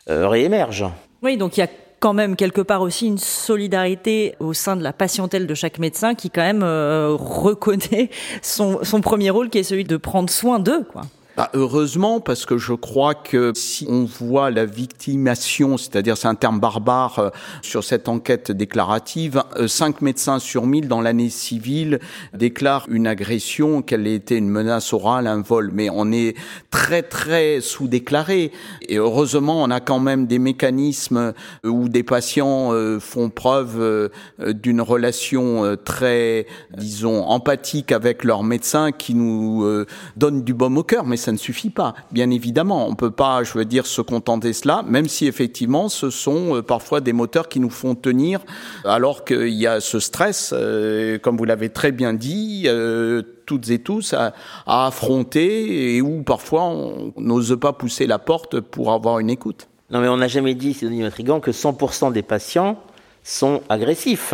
euh, 0.09 0.27
réémerge. 0.29 0.86
Oui, 1.23 1.36
donc 1.36 1.57
il 1.57 1.62
y 1.62 1.63
a 1.63 1.69
quand 1.99 2.13
même 2.13 2.38
quelque 2.38 2.62
part 2.62 2.81
aussi 2.81 3.07
une 3.07 3.17
solidarité 3.17 4.36
au 4.39 4.53
sein 4.53 4.77
de 4.77 4.83
la 4.83 4.93
patientèle 4.93 5.47
de 5.47 5.53
chaque 5.55 5.79
médecin 5.79 6.15
qui 6.15 6.29
quand 6.29 6.41
même 6.41 6.63
euh, 6.63 7.15
reconnaît 7.19 8.09
son, 8.41 8.83
son 8.83 9.01
premier 9.01 9.29
rôle 9.29 9.49
qui 9.49 9.57
est 9.57 9.63
celui 9.63 9.83
de 9.83 9.97
prendre 9.97 10.29
soin 10.29 10.59
d'eux. 10.59 10.83
quoi. 10.83 11.01
Bah, 11.36 11.50
heureusement, 11.56 12.19
parce 12.19 12.46
que 12.46 12.60
je 12.60 12.74
crois 12.74 13.15
que 13.15 13.54
si 13.56 13.88
on 13.89 14.06
voit 14.06 14.52
la 14.52 14.65
victimation, 14.65 15.78
c'est-à-dire 15.78 16.15
c'est 16.15 16.28
un 16.28 16.36
terme 16.36 16.60
barbare 16.60 17.17
euh, 17.17 17.30
sur 17.63 17.84
cette 17.84 18.08
enquête 18.08 18.52
déclarative, 18.52 19.43
5 19.65 19.96
euh, 19.96 19.98
médecins 20.02 20.38
sur 20.38 20.67
1000 20.67 20.88
dans 20.88 21.02
l'année 21.02 21.32
civile 21.32 22.00
déclarent 22.36 22.86
une 22.88 23.08
agression, 23.08 23.82
qu'elle 23.82 24.06
ait 24.06 24.13
été 24.13 24.38
une 24.38 24.48
menace 24.48 24.93
orale, 24.93 25.26
un 25.26 25.41
vol. 25.41 25.72
Mais 25.74 25.89
on 25.91 26.12
est 26.12 26.38
très 26.69 27.02
très 27.02 27.62
sous-déclaré. 27.62 28.52
Et 28.88 28.98
heureusement, 28.98 29.63
on 29.63 29.72
a 29.72 29.80
quand 29.80 30.00
même 30.00 30.28
des 30.28 30.38
mécanismes 30.38 31.34
euh, 31.65 31.67
où 31.67 31.89
des 31.89 32.04
patients 32.04 32.69
font 33.00 33.30
preuve 33.30 34.12
d'une 34.39 34.82
relation 34.82 35.78
très, 35.84 36.46
disons, 36.78 37.24
empathique 37.24 37.91
avec 37.91 38.24
leur 38.24 38.43
médecin 38.43 38.91
qui 38.91 39.15
nous 39.15 39.86
donne 40.15 40.43
du 40.43 40.54
baume 40.54 40.78
au 40.78 40.84
cœur. 40.84 41.06
Ça 41.23 41.31
ne 41.31 41.38
suffit 41.38 41.69
pas. 41.69 41.95
Bien 42.12 42.29
évidemment, 42.29 42.88
on 42.88 42.95
peut 42.95 43.12
pas, 43.12 43.43
je 43.43 43.57
veux 43.57 43.65
dire, 43.65 43.86
se 43.86 44.01
contenter 44.01 44.49
de 44.49 44.53
cela, 44.53 44.83
même 44.88 45.07
si 45.07 45.25
effectivement, 45.25 45.89
ce 45.89 46.09
sont 46.09 46.57
euh, 46.57 46.62
parfois 46.62 47.01
des 47.01 47.13
moteurs 47.13 47.49
qui 47.49 47.59
nous 47.59 47.69
font 47.69 47.95
tenir, 47.95 48.41
alors 48.86 49.25
qu'il 49.25 49.49
y 49.49 49.65
a 49.65 49.79
ce 49.79 49.99
stress, 49.99 50.53
euh, 50.55 51.17
comme 51.17 51.38
vous 51.38 51.45
l'avez 51.45 51.69
très 51.69 51.91
bien 51.91 52.13
dit, 52.13 52.63
euh, 52.67 53.21
toutes 53.45 53.69
et 53.69 53.79
tous 53.79 54.13
à, 54.13 54.33
affronter 54.65 55.95
et 55.95 56.01
où 56.01 56.23
parfois 56.23 56.63
on 56.63 57.13
n'ose 57.17 57.57
pas 57.59 57.73
pousser 57.73 58.07
la 58.07 58.19
porte 58.19 58.59
pour 58.59 58.91
avoir 58.91 59.19
une 59.19 59.29
écoute. 59.29 59.67
Non, 59.89 59.99
mais 59.99 60.07
on 60.07 60.17
n'a 60.17 60.27
jamais 60.27 60.55
dit, 60.55 60.73
Sidonie 60.73 61.01
Matrigan, 61.01 61.39
que 61.39 61.51
100% 61.51 62.12
des 62.12 62.23
patients 62.23 62.79
sont 63.23 63.62
agressifs. 63.69 64.33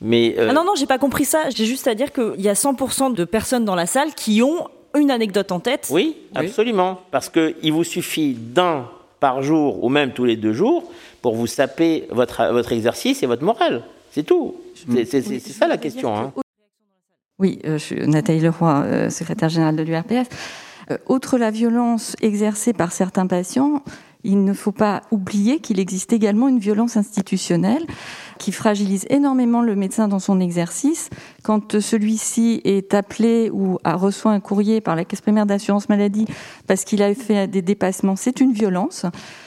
Mais 0.00 0.34
ah 0.38 0.52
non, 0.52 0.64
non, 0.64 0.74
j'ai 0.76 0.86
pas 0.86 0.98
compris 0.98 1.24
ça. 1.24 1.50
J'ai 1.54 1.66
juste 1.66 1.86
à 1.86 1.94
dire 1.94 2.12
qu'il 2.12 2.40
y 2.40 2.48
a 2.48 2.54
100% 2.54 3.14
de 3.14 3.24
personnes 3.24 3.64
dans 3.64 3.74
la 3.74 3.86
salle 3.86 4.14
qui 4.14 4.42
ont 4.42 4.66
une 4.98 5.10
anecdote 5.10 5.52
en 5.52 5.60
tête 5.60 5.88
Oui, 5.90 6.16
absolument. 6.34 7.00
Parce 7.10 7.28
qu'il 7.28 7.72
vous 7.72 7.84
suffit 7.84 8.34
d'un 8.34 8.88
par 9.20 9.42
jour 9.42 9.84
ou 9.84 9.88
même 9.88 10.12
tous 10.12 10.24
les 10.24 10.36
deux 10.36 10.52
jours 10.52 10.90
pour 11.22 11.34
vous 11.34 11.46
saper 11.46 12.06
votre, 12.10 12.52
votre 12.52 12.72
exercice 12.72 13.22
et 13.22 13.26
votre 13.26 13.44
morale. 13.44 13.84
C'est 14.10 14.24
tout. 14.24 14.56
C'est 15.04 15.22
ça 15.22 15.68
la 15.68 15.76
question. 15.76 16.16
Hein. 16.16 16.32
Oui, 17.38 17.58
euh, 17.64 17.78
je 17.78 17.84
suis 17.84 18.06
Nathalie 18.06 18.40
Leroy, 18.40 18.82
euh, 18.84 19.10
secrétaire 19.10 19.48
générale 19.48 19.76
de 19.76 19.82
l'URPS. 19.82 20.28
Euh, 20.90 20.98
outre 21.08 21.38
la 21.38 21.50
violence 21.50 22.16
exercée 22.20 22.72
par 22.72 22.92
certains 22.92 23.26
patients, 23.26 23.82
il 24.24 24.44
ne 24.44 24.52
faut 24.52 24.72
pas 24.72 25.02
oublier 25.10 25.60
qu'il 25.60 25.80
existe 25.80 26.12
également 26.12 26.48
une 26.48 26.58
violence 26.58 26.96
institutionnelle 26.96 27.86
qui 28.38 28.52
fragilise 28.52 29.06
énormément 29.10 29.62
le 29.62 29.76
médecin 29.76 30.08
dans 30.08 30.18
son 30.18 30.40
exercice. 30.40 31.10
Quand 31.42 31.80
celui-ci 31.80 32.60
est 32.64 32.94
appelé 32.94 33.50
ou 33.52 33.78
a 33.84 33.94
reçu 33.94 34.28
un 34.28 34.40
courrier 34.40 34.80
par 34.80 34.96
la 34.96 35.04
caisse 35.04 35.20
primaire 35.20 35.46
d'assurance 35.46 35.88
maladie 35.88 36.26
parce 36.66 36.84
qu'il 36.84 37.02
a 37.02 37.14
fait 37.14 37.46
des 37.48 37.62
dépassements, 37.62 38.16
c'est 38.16 38.40
une 38.40 38.52
violence. 38.52 39.06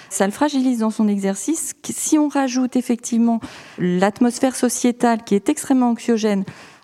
Ça 0.10 0.26
le 0.26 0.32
fragilise 0.32 0.80
dans 0.80 0.92
son 0.92 1.08
exercice. 1.08 1.74
Si 1.84 2.18
on 2.18 2.28
rajoute 2.28 2.76
effectivement 2.76 3.40
l'atmosphère 3.80 4.56
sociétale 4.56 5.24
qui 5.24 5.36
est 5.36 5.50
extrêmement 5.50 5.90
anxiogène, 5.90 6.44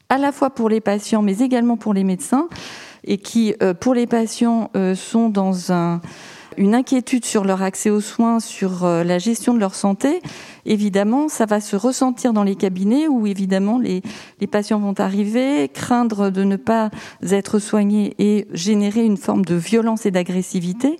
à 0.09 0.17
la 0.17 0.31
fois 0.31 0.49
pour 0.49 0.69
les 0.69 0.81
patients 0.81 1.21
mais 1.21 1.39
également 1.39 1.77
pour 1.77 1.93
les 1.93 2.03
médecins, 2.03 2.49
et 3.03 3.17
qui, 3.17 3.55
euh, 3.61 3.73
pour 3.73 3.93
les 3.93 4.07
patients, 4.07 4.71
euh, 4.75 4.95
sont 4.95 5.29
dans 5.29 5.71
un 5.71 6.01
une 6.59 6.75
inquiétude 6.75 7.23
sur 7.23 7.45
leur 7.45 7.63
accès 7.63 7.89
aux 7.89 8.01
soins, 8.01 8.41
sur 8.41 8.83
euh, 8.83 9.03
la 9.05 9.17
gestion 9.17 9.53
de 9.53 9.59
leur 9.59 9.73
santé, 9.73 10.21
évidemment, 10.65 11.29
ça 11.29 11.45
va 11.45 11.61
se 11.61 11.77
ressentir 11.77 12.33
dans 12.33 12.43
les 12.43 12.55
cabinets 12.55 13.07
où, 13.07 13.25
évidemment, 13.25 13.79
les, 13.79 14.01
patients 14.51 14.79
vont 14.79 14.93
arriver, 14.99 15.69
craindre 15.69 16.29
de 16.29 16.43
ne 16.43 16.57
pas 16.57 16.91
être 17.31 17.59
soignés 17.59 18.13
et 18.19 18.45
générer 18.51 19.05
une 19.05 19.17
forme 19.17 19.45
de 19.45 19.55
violence 19.55 20.05
et 20.05 20.11
d'agressivité. 20.11 20.97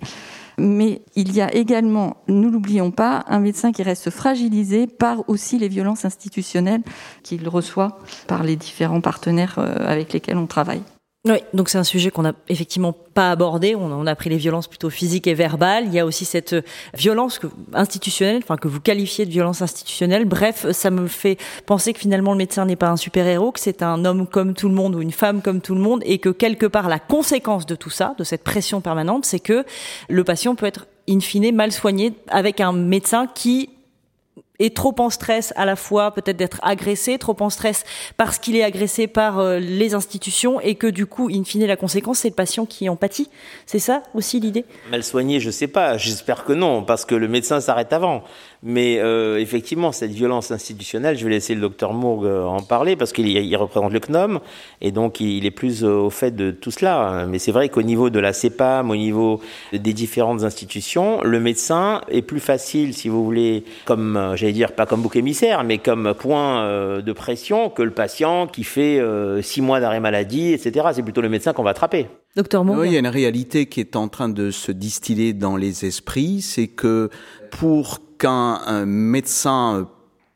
Mais 0.56 1.02
il 1.14 1.32
y 1.34 1.42
a 1.42 1.54
également, 1.54 2.16
nous 2.26 2.50
l'oublions 2.50 2.90
pas, 2.90 3.24
un 3.28 3.38
médecin 3.38 3.70
qui 3.70 3.82
reste 3.82 4.10
fragilisé 4.10 4.86
par 4.86 5.28
aussi 5.28 5.58
les 5.58 5.68
violences 5.68 6.06
institutionnelles 6.06 6.82
qu'il 7.22 7.46
reçoit 7.48 7.98
par 8.26 8.44
les 8.44 8.56
différents 8.56 9.00
partenaires 9.02 9.58
euh, 9.58 9.74
avec 9.86 10.12
lesquels 10.14 10.38
on 10.38 10.46
travaille. 10.46 10.82
Oui, 11.26 11.36
donc 11.52 11.68
c'est 11.68 11.76
un 11.76 11.84
sujet 11.84 12.10
qu'on 12.10 12.22
n'a 12.22 12.32
effectivement 12.48 12.94
pas 12.94 13.30
abordé. 13.30 13.74
On, 13.74 14.06
a 14.06 14.14
pris 14.14 14.30
les 14.30 14.38
violences 14.38 14.68
plutôt 14.68 14.88
physiques 14.88 15.26
et 15.26 15.34
verbales. 15.34 15.84
Il 15.84 15.92
y 15.92 15.98
a 15.98 16.06
aussi 16.06 16.24
cette 16.24 16.56
violence 16.94 17.38
que, 17.38 17.46
institutionnelle, 17.74 18.40
enfin 18.42 18.56
que 18.56 18.68
vous 18.68 18.80
qualifiez 18.80 19.26
de 19.26 19.30
violence 19.30 19.60
institutionnelle. 19.60 20.24
Bref, 20.24 20.70
ça 20.72 20.90
me 20.90 21.06
fait 21.08 21.36
penser 21.66 21.92
que 21.92 21.98
finalement 21.98 22.32
le 22.32 22.38
médecin 22.38 22.64
n'est 22.64 22.74
pas 22.74 22.88
un 22.88 22.96
super 22.96 23.26
héros, 23.26 23.52
que 23.52 23.60
c'est 23.60 23.82
un 23.82 24.06
homme 24.06 24.26
comme 24.26 24.54
tout 24.54 24.70
le 24.70 24.74
monde 24.74 24.94
ou 24.94 25.02
une 25.02 25.12
femme 25.12 25.42
comme 25.42 25.60
tout 25.60 25.74
le 25.74 25.82
monde, 25.82 26.02
et 26.06 26.16
que 26.16 26.30
quelque 26.30 26.64
part 26.64 26.88
la 26.88 26.98
conséquence 26.98 27.66
de 27.66 27.74
tout 27.74 27.90
ça, 27.90 28.14
de 28.16 28.24
cette 28.24 28.42
pression 28.42 28.80
permanente, 28.80 29.26
c'est 29.26 29.40
que 29.40 29.66
le 30.08 30.24
patient 30.24 30.54
peut 30.54 30.64
être 30.64 30.86
in 31.06 31.20
fine 31.20 31.54
mal 31.54 31.70
soigné 31.70 32.14
avec 32.28 32.62
un 32.62 32.72
médecin 32.72 33.26
qui 33.26 33.68
est 34.60 34.76
trop 34.76 34.94
en 34.98 35.10
stress 35.10 35.52
à 35.56 35.64
la 35.64 35.74
fois 35.74 36.12
peut-être 36.12 36.36
d'être 36.36 36.60
agressé, 36.62 37.18
trop 37.18 37.36
en 37.40 37.50
stress 37.50 37.84
parce 38.16 38.38
qu'il 38.38 38.56
est 38.56 38.62
agressé 38.62 39.06
par 39.06 39.38
euh, 39.38 39.58
les 39.58 39.94
institutions 39.94 40.60
et 40.60 40.76
que 40.76 40.86
du 40.86 41.06
coup, 41.06 41.28
in 41.32 41.42
fine, 41.44 41.66
la 41.66 41.76
conséquence, 41.76 42.20
c'est 42.20 42.28
le 42.28 42.34
patient 42.34 42.66
qui 42.66 42.88
en 42.88 42.96
pâtit. 42.96 43.28
C'est 43.66 43.78
ça 43.78 44.02
aussi 44.14 44.38
l'idée? 44.38 44.64
Mal 44.90 45.02
soigné, 45.02 45.40
je 45.40 45.50
sais 45.50 45.66
pas. 45.66 45.96
J'espère 45.96 46.44
que 46.44 46.52
non, 46.52 46.84
parce 46.84 47.04
que 47.04 47.14
le 47.14 47.28
médecin 47.28 47.60
s'arrête 47.60 47.92
avant. 47.92 48.22
Mais 48.62 48.98
euh, 48.98 49.40
effectivement, 49.40 49.90
cette 49.90 50.10
violence 50.10 50.50
institutionnelle, 50.50 51.16
je 51.16 51.24
vais 51.24 51.30
laisser 51.30 51.54
le 51.54 51.62
docteur 51.62 51.94
Mourgue 51.94 52.26
euh, 52.26 52.44
en 52.44 52.60
parler 52.60 52.94
parce 52.94 53.12
qu'il 53.12 53.26
il 53.26 53.56
représente 53.56 53.92
le 53.92 54.00
CNOM 54.00 54.40
et 54.82 54.92
donc 54.92 55.20
il 55.20 55.46
est 55.46 55.50
plus 55.50 55.82
euh, 55.82 55.92
au 55.92 56.10
fait 56.10 56.32
de 56.32 56.50
tout 56.50 56.70
cela. 56.70 57.24
Mais 57.26 57.38
c'est 57.38 57.52
vrai 57.52 57.70
qu'au 57.70 57.80
niveau 57.80 58.10
de 58.10 58.18
la 58.18 58.34
CEPAM, 58.34 58.90
au 58.90 58.96
niveau 58.96 59.40
des 59.72 59.94
différentes 59.94 60.44
institutions, 60.44 61.22
le 61.22 61.40
médecin 61.40 62.02
est 62.10 62.20
plus 62.20 62.40
facile, 62.40 62.92
si 62.92 63.08
vous 63.08 63.24
voulez, 63.24 63.64
comme 63.86 64.32
j'allais 64.34 64.52
dire 64.52 64.72
pas 64.72 64.84
comme 64.84 65.00
bouc 65.00 65.16
émissaire, 65.16 65.64
mais 65.64 65.78
comme 65.78 66.14
point 66.18 67.00
de 67.00 67.12
pression 67.12 67.70
que 67.70 67.82
le 67.82 67.92
patient 67.92 68.46
qui 68.46 68.64
fait 68.64 69.00
six 69.42 69.62
mois 69.62 69.80
d'arrêt 69.80 70.00
maladie, 70.00 70.52
etc. 70.52 70.88
C'est 70.92 71.02
plutôt 71.02 71.20
le 71.20 71.28
médecin 71.28 71.52
qu'on 71.52 71.62
va 71.62 71.70
attraper. 71.70 72.06
Docteur 72.36 72.64
Mourgue. 72.64 72.80
Oui, 72.80 72.88
il 72.88 72.92
y 72.92 72.96
a 72.96 73.00
une 73.00 73.08
réalité 73.08 73.66
qui 73.66 73.80
est 73.80 73.96
en 73.96 74.08
train 74.08 74.28
de 74.28 74.50
se 74.50 74.70
distiller 74.70 75.32
dans 75.32 75.56
les 75.56 75.84
esprits, 75.84 76.40
c'est 76.42 76.68
que 76.68 77.10
pour 77.50 78.00
qu'un 78.20 78.84
médecin 78.84 79.88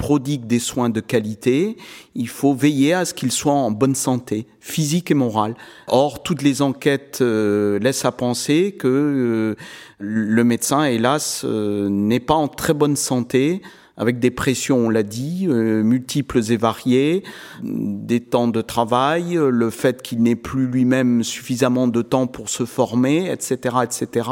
prodigue 0.05 0.47
des 0.47 0.59
soins 0.59 0.91
de 0.91 1.01
qualité, 1.01 1.77
il 2.15 2.29
faut 2.29 2.53
veiller 2.53 2.93
à 2.93 3.05
ce 3.05 3.15
qu'il 3.15 3.33
soit 3.33 3.53
en 3.53 3.71
bonne 3.71 3.95
santé, 3.95 4.47
physique 4.61 5.11
et 5.11 5.15
morale. 5.15 5.55
Or, 5.87 6.23
toutes 6.23 6.43
les 6.43 6.61
enquêtes 6.61 7.21
euh, 7.23 7.79
laissent 7.79 8.05
à 8.05 8.13
penser 8.13 8.77
que 8.79 8.87
euh, 8.89 9.55
le 9.99 10.45
médecin, 10.45 10.85
hélas, 10.85 11.43
euh, 11.45 11.89
n'est 11.89 12.21
pas 12.21 12.35
en 12.35 12.49
très 12.49 12.75
bonne 12.75 12.97
santé, 12.97 13.63
avec 13.97 14.19
des 14.19 14.31
pressions, 14.31 14.79
on 14.87 14.91
l'a 14.91 15.05
dit, 15.05 15.47
multiples 15.47 16.41
et 16.51 16.57
variées, 16.57 17.23
des 17.63 18.19
temps 18.19 18.49
de 18.49 18.61
travail, 18.61 19.39
le 19.41 19.71
fait 19.71 20.03
qu'il 20.03 20.21
n'ait 20.21 20.35
plus 20.35 20.67
lui-même 20.67 21.23
suffisamment 21.23 21.87
de 21.87 22.03
temps 22.03 22.27
pour 22.27 22.49
se 22.49 22.65
former, 22.65 23.31
etc., 23.31 23.77
etc. 23.85 24.29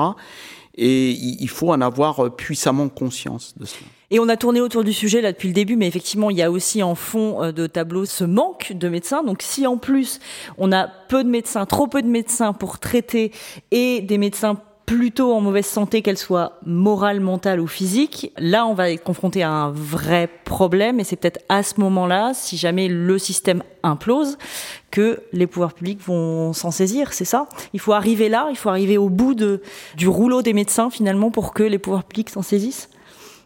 Et 0.74 1.10
il 1.10 1.48
faut 1.48 1.70
en 1.70 1.80
avoir 1.80 2.24
euh, 2.24 2.30
puissamment 2.30 2.88
conscience 2.88 3.54
de 3.58 3.66
cela. 3.66 3.86
Et 4.10 4.18
on 4.18 4.28
a 4.28 4.36
tourné 4.36 4.60
autour 4.60 4.84
du 4.84 4.92
sujet 4.92 5.20
là 5.20 5.32
depuis 5.32 5.48
le 5.48 5.54
début, 5.54 5.76
mais 5.76 5.86
effectivement, 5.86 6.30
il 6.30 6.36
y 6.36 6.42
a 6.42 6.50
aussi 6.50 6.82
en 6.82 6.94
fond 6.94 7.42
euh, 7.42 7.52
de 7.52 7.66
tableau 7.66 8.04
ce 8.04 8.24
manque 8.24 8.72
de 8.74 8.88
médecins. 8.88 9.22
Donc 9.22 9.42
si 9.42 9.66
en 9.66 9.78
plus 9.78 10.20
on 10.58 10.72
a 10.72 10.86
peu 10.86 11.24
de 11.24 11.28
médecins, 11.28 11.66
trop 11.66 11.86
peu 11.86 12.02
de 12.02 12.08
médecins 12.08 12.52
pour 12.52 12.78
traiter 12.78 13.32
et 13.70 14.00
des 14.00 14.18
médecins 14.18 14.60
plutôt 14.96 15.32
en 15.32 15.40
mauvaise 15.40 15.64
santé, 15.64 16.02
qu'elle 16.02 16.18
soit 16.18 16.58
morale, 16.66 17.20
mentale 17.20 17.60
ou 17.60 17.66
physique, 17.66 18.30
là 18.36 18.66
on 18.66 18.74
va 18.74 18.90
être 18.90 19.02
confronté 19.02 19.42
à 19.42 19.50
un 19.50 19.70
vrai 19.70 20.28
problème 20.44 21.00
et 21.00 21.04
c'est 21.04 21.16
peut-être 21.16 21.40
à 21.48 21.62
ce 21.62 21.80
moment-là, 21.80 22.32
si 22.34 22.58
jamais 22.58 22.88
le 22.88 23.18
système 23.18 23.62
implose, 23.82 24.36
que 24.90 25.20
les 25.32 25.46
pouvoirs 25.46 25.72
publics 25.72 26.00
vont 26.04 26.52
s'en 26.52 26.70
saisir, 26.70 27.14
c'est 27.14 27.24
ça? 27.24 27.48
Il 27.72 27.80
faut 27.80 27.94
arriver 27.94 28.28
là, 28.28 28.48
il 28.50 28.56
faut 28.56 28.68
arriver 28.68 28.98
au 28.98 29.08
bout 29.08 29.34
de, 29.34 29.62
du 29.96 30.08
rouleau 30.08 30.42
des 30.42 30.52
médecins 30.52 30.90
finalement 30.90 31.30
pour 31.30 31.54
que 31.54 31.62
les 31.62 31.78
pouvoirs 31.78 32.04
publics 32.04 32.28
s'en 32.28 32.42
saisissent? 32.42 32.90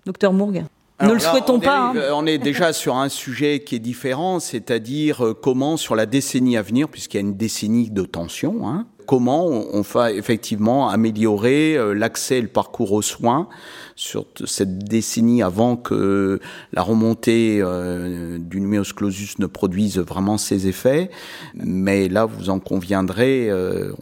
Docteur 0.05 0.33
Mourgue 0.33 0.65
ne 1.01 1.13
le 1.13 1.19
souhaitons 1.19 1.61
pas. 1.61 1.91
Hein. 1.91 1.95
On 2.15 2.27
est 2.27 2.39
déjà 2.43 2.73
sur 2.73 2.97
un 2.97 3.09
sujet 3.09 3.61
qui 3.61 3.77
est 3.77 3.81
différent, 3.81 4.41
c'est-à-dire 4.41 5.25
euh, 5.25 5.35
comment, 5.35 5.77
sur 5.77 5.95
la 5.95 6.07
décennie 6.07 6.57
à 6.57 6.63
venir, 6.63 6.89
puisqu'il 6.89 7.19
y 7.19 7.21
a 7.21 7.21
une 7.21 7.37
décennie 7.37 7.91
de 7.91 8.03
tension, 8.03 8.67
hein, 8.67 8.87
comment 9.07 9.47
on, 9.47 9.81
va 9.83 10.13
effectivement 10.13 10.89
améliorer 10.89 11.77
l'accès 11.95 12.39
et 12.39 12.43
le 12.43 12.49
parcours 12.49 12.93
aux 12.93 13.03
soins 13.03 13.49
sur 13.97 14.27
cette 14.45 14.79
décennie 14.79 15.43
avant 15.43 15.77
que 15.77 16.39
la 16.73 16.83
remontée 16.83 17.61
euh, 17.63 18.39
du 18.39 18.61
numerus 18.61 18.93
clausus 18.93 19.39
ne 19.39 19.47
produise 19.47 19.99
vraiment 19.99 20.37
ses 20.37 20.69
effets. 20.69 21.11
Mais 21.55 22.09
là, 22.09 22.27
vous 22.27 22.51
en 22.51 22.61
conviendrez, 22.61 23.49
euh, 23.51 23.93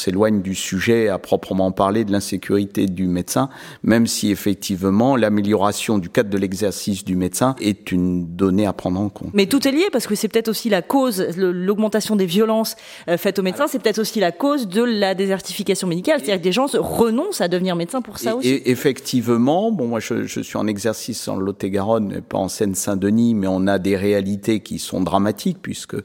s'éloigne 0.00 0.42
du 0.42 0.54
sujet 0.54 1.08
à 1.08 1.18
proprement 1.18 1.72
parler 1.72 2.04
de 2.04 2.12
l'insécurité 2.12 2.86
du 2.86 3.06
médecin, 3.06 3.48
même 3.82 4.06
si 4.06 4.30
effectivement 4.30 5.16
l'amélioration 5.16 5.98
du 5.98 6.08
cadre 6.08 6.30
de 6.30 6.38
l'exercice 6.38 7.04
du 7.04 7.16
médecin 7.16 7.54
est 7.60 7.92
une 7.92 8.36
donnée 8.36 8.66
à 8.66 8.72
prendre 8.72 9.00
en 9.00 9.08
compte. 9.08 9.30
Mais 9.34 9.46
tout 9.46 9.66
est 9.66 9.72
lié 9.72 9.86
parce 9.92 10.06
que 10.06 10.14
c'est 10.14 10.28
peut-être 10.28 10.48
aussi 10.48 10.68
la 10.68 10.82
cause, 10.82 11.24
l'augmentation 11.36 12.16
des 12.16 12.26
violences 12.26 12.76
euh, 13.08 13.16
faites 13.16 13.38
aux 13.38 13.42
médecins, 13.42 13.66
c'est 13.66 13.80
peut-être 13.80 13.98
aussi 13.98 14.20
la 14.20 14.32
cause 14.32 14.68
de 14.68 14.82
la 14.82 15.14
désertification 15.14 15.86
médicale, 15.86 16.20
c'est-à-dire 16.20 16.38
que 16.38 16.44
des 16.44 16.52
gens 16.52 16.66
renoncent 16.74 17.40
à 17.40 17.48
devenir 17.48 17.76
médecin 17.76 18.02
pour 18.02 18.18
ça 18.18 18.36
aussi. 18.36 18.48
Et 18.48 18.70
effectivement, 18.70 19.70
Bon, 19.72 19.86
moi, 19.86 20.00
je, 20.00 20.26
je 20.26 20.40
suis 20.40 20.56
en 20.56 20.66
exercice 20.66 21.28
en 21.28 21.36
Lot-et-Garonne, 21.36 22.20
pas 22.22 22.38
en 22.38 22.48
Seine-Saint-Denis, 22.48 23.34
mais 23.34 23.46
on 23.46 23.66
a 23.66 23.78
des 23.78 23.96
réalités 23.96 24.60
qui 24.60 24.78
sont 24.78 25.00
dramatiques 25.00 25.58
puisque 25.60 25.96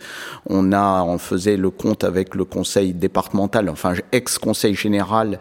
on 0.46 0.72
a, 0.72 1.04
on 1.04 1.18
faisait 1.18 1.58
le 1.58 1.70
compte 1.70 2.04
avec 2.04 2.36
le 2.36 2.46
conseil 2.46 2.94
départemental, 2.94 3.70
enfin 3.70 3.85
ex-conseil 4.12 4.76
général, 4.76 5.40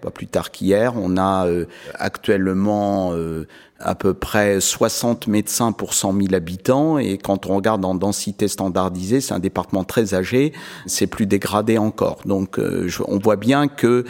pas 0.00 0.10
plus 0.10 0.26
tard 0.26 0.50
qu'hier. 0.50 0.94
On 0.96 1.16
a 1.16 1.46
euh, 1.46 1.66
actuellement 1.94 3.12
euh, 3.12 3.46
à 3.78 3.94
peu 3.94 4.14
près 4.14 4.60
60 4.60 5.26
médecins 5.26 5.72
pour 5.72 5.94
100 5.94 6.14
000 6.14 6.34
habitants 6.34 6.98
et 6.98 7.18
quand 7.18 7.46
on 7.46 7.56
regarde 7.56 7.84
en 7.84 7.94
densité 7.94 8.48
standardisée, 8.48 9.20
c'est 9.20 9.34
un 9.34 9.40
département 9.40 9.84
très 9.84 10.14
âgé, 10.14 10.52
c'est 10.86 11.06
plus 11.06 11.26
dégradé 11.26 11.78
encore. 11.78 12.18
Donc 12.24 12.58
euh, 12.58 12.88
on 13.06 13.18
voit 13.18 13.36
bien 13.36 13.68
que 13.68 14.04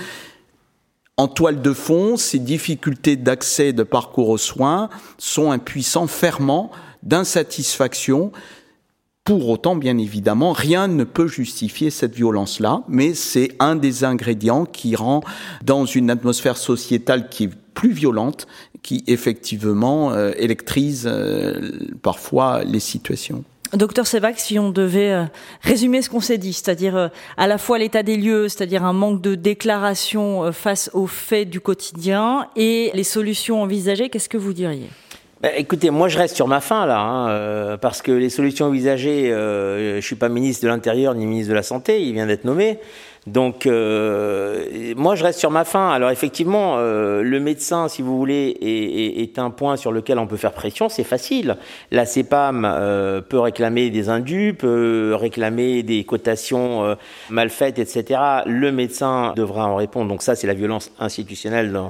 en 1.16 1.28
toile 1.28 1.62
de 1.62 1.72
fond, 1.72 2.16
ces 2.16 2.40
difficultés 2.40 3.14
d'accès 3.14 3.72
de 3.72 3.84
parcours 3.84 4.30
aux 4.30 4.38
soins 4.38 4.88
sont 5.16 5.52
un 5.52 5.58
puissant 5.58 6.08
ferment 6.08 6.72
d'insatisfaction. 7.04 8.32
Pour 9.24 9.48
autant, 9.48 9.74
bien 9.74 9.96
évidemment, 9.96 10.52
rien 10.52 10.86
ne 10.86 11.02
peut 11.02 11.28
justifier 11.28 11.88
cette 11.88 12.14
violence-là, 12.14 12.82
mais 12.88 13.14
c'est 13.14 13.52
un 13.58 13.74
des 13.74 14.04
ingrédients 14.04 14.66
qui 14.66 14.96
rend, 14.96 15.22
dans 15.64 15.86
une 15.86 16.10
atmosphère 16.10 16.58
sociétale 16.58 17.30
qui 17.30 17.44
est 17.44 17.50
plus 17.72 17.92
violente, 17.92 18.46
qui 18.82 19.02
effectivement 19.06 20.12
euh, 20.12 20.32
électrise 20.36 21.08
euh, 21.10 21.88
parfois 22.02 22.64
les 22.64 22.80
situations. 22.80 23.44
Docteur 23.72 24.06
Sevac, 24.06 24.38
si 24.38 24.58
on 24.58 24.70
devait 24.70 25.12
euh, 25.12 25.24
résumer 25.62 26.02
ce 26.02 26.10
qu'on 26.10 26.20
s'est 26.20 26.36
dit, 26.36 26.52
c'est-à-dire 26.52 26.94
euh, 26.94 27.08
à 27.38 27.46
la 27.46 27.56
fois 27.56 27.78
l'état 27.78 28.02
des 28.02 28.18
lieux, 28.18 28.50
c'est-à-dire 28.50 28.84
un 28.84 28.92
manque 28.92 29.22
de 29.22 29.34
déclaration 29.34 30.44
euh, 30.44 30.52
face 30.52 30.90
aux 30.92 31.06
faits 31.06 31.48
du 31.48 31.60
quotidien 31.60 32.46
et 32.56 32.90
les 32.92 33.04
solutions 33.04 33.62
envisagées, 33.62 34.10
qu'est-ce 34.10 34.28
que 34.28 34.36
vous 34.36 34.52
diriez? 34.52 34.90
Écoutez, 35.56 35.90
moi 35.90 36.08
je 36.08 36.18
reste 36.18 36.36
sur 36.36 36.48
ma 36.48 36.60
fin 36.60 36.86
là, 36.86 37.00
hein, 37.00 37.76
parce 37.78 38.02
que 38.02 38.12
les 38.12 38.30
solutions 38.30 38.66
envisagées, 38.66 39.30
je 39.30 40.00
suis 40.00 40.16
pas 40.16 40.28
ministre 40.28 40.64
de 40.64 40.68
l'Intérieur 40.68 41.14
ni 41.14 41.26
ministre 41.26 41.50
de 41.50 41.54
la 41.54 41.62
Santé, 41.62 42.02
il 42.02 42.12
vient 42.14 42.26
d'être 42.26 42.44
nommé. 42.44 42.78
Donc, 43.26 43.64
euh, 43.66 44.92
moi, 44.96 45.14
je 45.14 45.24
reste 45.24 45.38
sur 45.38 45.50
ma 45.50 45.64
fin. 45.64 45.90
Alors, 45.90 46.10
effectivement, 46.10 46.74
euh, 46.76 47.22
le 47.22 47.40
médecin, 47.40 47.88
si 47.88 48.02
vous 48.02 48.18
voulez, 48.18 48.56
est, 48.60 49.38
un 49.38 49.50
point 49.50 49.76
sur 49.76 49.92
lequel 49.92 50.18
on 50.18 50.26
peut 50.26 50.36
faire 50.36 50.52
pression. 50.52 50.88
C'est 50.88 51.04
facile. 51.04 51.56
La 51.90 52.04
CEPAM 52.04 52.64
euh, 52.64 53.20
peut 53.22 53.38
réclamer 53.38 53.90
des 53.90 54.10
indus, 54.10 54.54
peut 54.54 55.16
réclamer 55.18 55.82
des 55.82 56.04
cotations 56.04 56.84
euh, 56.84 56.94
mal 57.30 57.48
faites, 57.48 57.78
etc. 57.78 58.20
Le 58.46 58.70
médecin 58.70 59.32
devra 59.34 59.66
en 59.66 59.76
répondre. 59.76 60.08
Donc, 60.08 60.22
ça, 60.22 60.34
c'est 60.34 60.46
la 60.46 60.54
violence 60.54 60.92
institutionnelle 60.98 61.74
euh, 61.74 61.88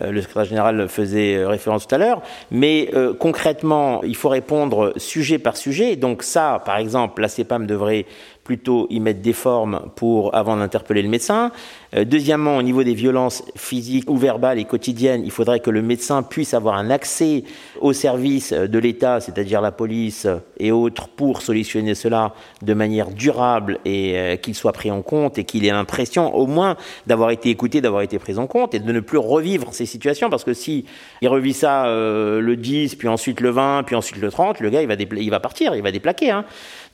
le 0.00 0.20
secrétaire 0.20 0.44
général 0.44 0.88
faisait 0.88 1.44
référence 1.44 1.86
tout 1.86 1.94
à 1.94 1.98
l'heure, 1.98 2.22
mais 2.50 2.90
concrètement, 3.18 4.02
il 4.02 4.16
faut 4.16 4.30
répondre 4.30 4.92
sujet 4.96 5.38
par 5.38 5.56
sujet. 5.56 5.96
Donc 5.96 6.22
ça, 6.22 6.62
par 6.64 6.78
exemple, 6.78 7.20
la 7.20 7.28
CEPAM 7.28 7.66
devrait 7.66 8.06
plutôt 8.44 8.86
y 8.90 9.00
mettre 9.00 9.20
des 9.20 9.32
formes 9.32 9.90
pour 9.94 10.34
avant 10.34 10.56
d'interpeller 10.56 11.02
le 11.02 11.08
médecin. 11.08 11.52
Euh, 11.94 12.04
deuxièmement, 12.04 12.56
au 12.56 12.62
niveau 12.62 12.84
des 12.84 12.94
violences 12.94 13.42
physiques 13.54 14.08
ou 14.08 14.16
verbales 14.16 14.58
et 14.58 14.64
quotidiennes, 14.64 15.22
il 15.24 15.30
faudrait 15.30 15.60
que 15.60 15.70
le 15.70 15.82
médecin 15.82 16.22
puisse 16.22 16.54
avoir 16.54 16.76
un 16.76 16.90
accès 16.90 17.44
aux 17.80 17.92
services 17.92 18.52
de 18.52 18.78
l'État, 18.78 19.20
c'est-à-dire 19.20 19.60
la 19.60 19.72
police 19.72 20.26
et 20.58 20.72
autres, 20.72 21.08
pour 21.08 21.42
solutionner 21.42 21.94
cela 21.94 22.32
de 22.62 22.72
manière 22.72 23.10
durable 23.10 23.78
et 23.84 24.16
euh, 24.16 24.36
qu'il 24.36 24.54
soit 24.54 24.72
pris 24.72 24.90
en 24.90 25.02
compte 25.02 25.36
et 25.38 25.44
qu'il 25.44 25.66
ait 25.66 25.72
l'impression 25.72 26.34
au 26.34 26.46
moins 26.46 26.76
d'avoir 27.06 27.30
été 27.30 27.50
écouté, 27.50 27.80
d'avoir 27.82 28.02
été 28.02 28.18
pris 28.18 28.38
en 28.38 28.46
compte 28.46 28.74
et 28.74 28.78
de 28.78 28.92
ne 28.92 29.00
plus 29.00 29.18
revivre 29.18 29.74
ces 29.74 29.86
situations 29.86 30.30
parce 30.30 30.44
que 30.44 30.54
si 30.54 30.86
il 31.20 31.28
revit 31.28 31.52
ça 31.52 31.86
euh, 31.86 32.40
le 32.40 32.56
10, 32.56 32.94
puis 32.94 33.08
ensuite 33.08 33.40
le 33.40 33.50
20, 33.50 33.82
puis 33.84 33.96
ensuite 33.96 34.20
le 34.20 34.30
30, 34.30 34.60
le 34.60 34.70
gars 34.70 34.80
il 34.80 34.88
va, 34.88 34.94
il 34.94 35.30
va 35.30 35.40
partir, 35.40 35.74
il 35.74 35.82
va 35.82 35.92
déplaquer. 35.92 36.30
Hein. 36.30 36.44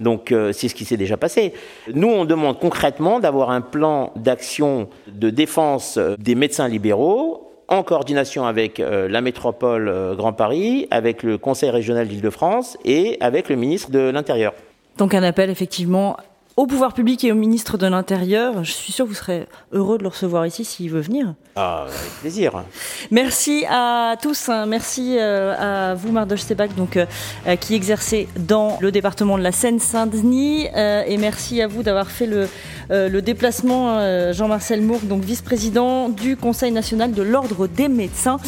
Donc 0.01 0.33
c'est 0.53 0.69
ce 0.69 0.75
qui 0.75 0.85
s'est 0.85 0.97
déjà 0.97 1.17
passé. 1.17 1.53
Nous 1.93 2.09
on 2.09 2.25
demande 2.25 2.59
concrètement 2.59 3.19
d'avoir 3.21 3.51
un 3.51 3.61
plan 3.61 4.13
d'action 4.15 4.88
de 5.07 5.31
défense 5.31 5.99
des 6.19 6.35
médecins 6.35 6.69
libéraux 6.69 7.49
en 7.69 7.83
coordination 7.83 8.47
avec 8.47 8.81
euh, 8.81 9.09
la 9.09 9.21
métropole 9.21 9.89
euh, 9.89 10.15
Grand 10.15 10.33
Paris, 10.33 10.89
avec 10.91 11.23
le 11.23 11.39
Conseil 11.39 11.71
régional 11.71 12.09
d'Île-de-France 12.09 12.79
et 12.85 13.19
avec 13.21 13.49
le 13.49 13.57
ministre 13.57 13.91
de 13.91 13.99
l'Intérieur. 14.11 14.55
Donc 14.97 15.15
un 15.15 15.23
appel 15.23 15.51
effectivement 15.51 16.17
au 16.59 16.67
pouvoir 16.67 16.93
public 16.93 17.23
et 17.23 17.31
au 17.31 17.37
ministre 17.37 17.79
de 17.79 17.87
l'Intérieur. 17.87 18.65
Je 18.65 18.73
suis 18.73 18.93
sûr 18.93 19.05
que 19.05 19.11
vous 19.11 19.15
serez 19.15 19.47
heureux 19.71 19.97
de 19.97 20.03
le 20.03 20.09
recevoir 20.09 20.45
ici 20.45 20.65
s'il 20.65 20.91
veut 20.91 21.01
venir. 21.01 21.35
Ah, 21.55 21.85
avec 21.87 22.11
plaisir. 22.21 22.65
Merci 23.13 23.65
à 23.71 24.17
tous. 24.21 24.49
Hein. 24.49 24.67
Merci 24.67 25.19
euh, 25.21 25.91
à 25.91 25.95
vous, 25.95 26.11
Mardoche 26.11 26.41
Sebak, 26.41 26.75
donc, 26.75 26.97
euh, 26.97 27.07
euh, 27.47 27.55
qui 27.55 27.77
exercez 27.77 28.27
dans 28.37 28.77
le 28.81 28.91
département 28.91 29.39
de 29.39 29.45
la 29.45 29.53
Seine-Saint-Denis. 29.53 30.67
et 30.75 31.17
merci 31.17 31.63
à 31.63 31.69
vous 31.69 31.85
d'avoir 31.85 32.11
fait 32.11 32.27
le, 32.27 32.49
le 32.91 33.21
déplacement, 33.21 34.33
Jean-Marcel 34.33 34.83
Mourgue, 34.83 35.07
donc 35.07 35.23
vice-président 35.23 36.09
du 36.09 36.37
Conseil 36.37 36.73
national 36.73 37.13
de 37.13 37.23
l'Ordre 37.23 37.69
des 37.69 37.87
médecins. 37.87 38.39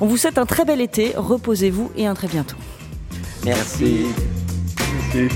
On 0.00 0.06
vous 0.06 0.16
souhaite 0.16 0.38
un 0.38 0.46
très 0.46 0.64
bel 0.64 0.80
été. 0.80 1.12
Reposez-vous 1.16 1.92
et 1.96 2.06
à 2.06 2.14
très 2.14 2.28
bientôt. 2.28 2.56
Merci. 3.44 4.06
Merci. 5.12 5.28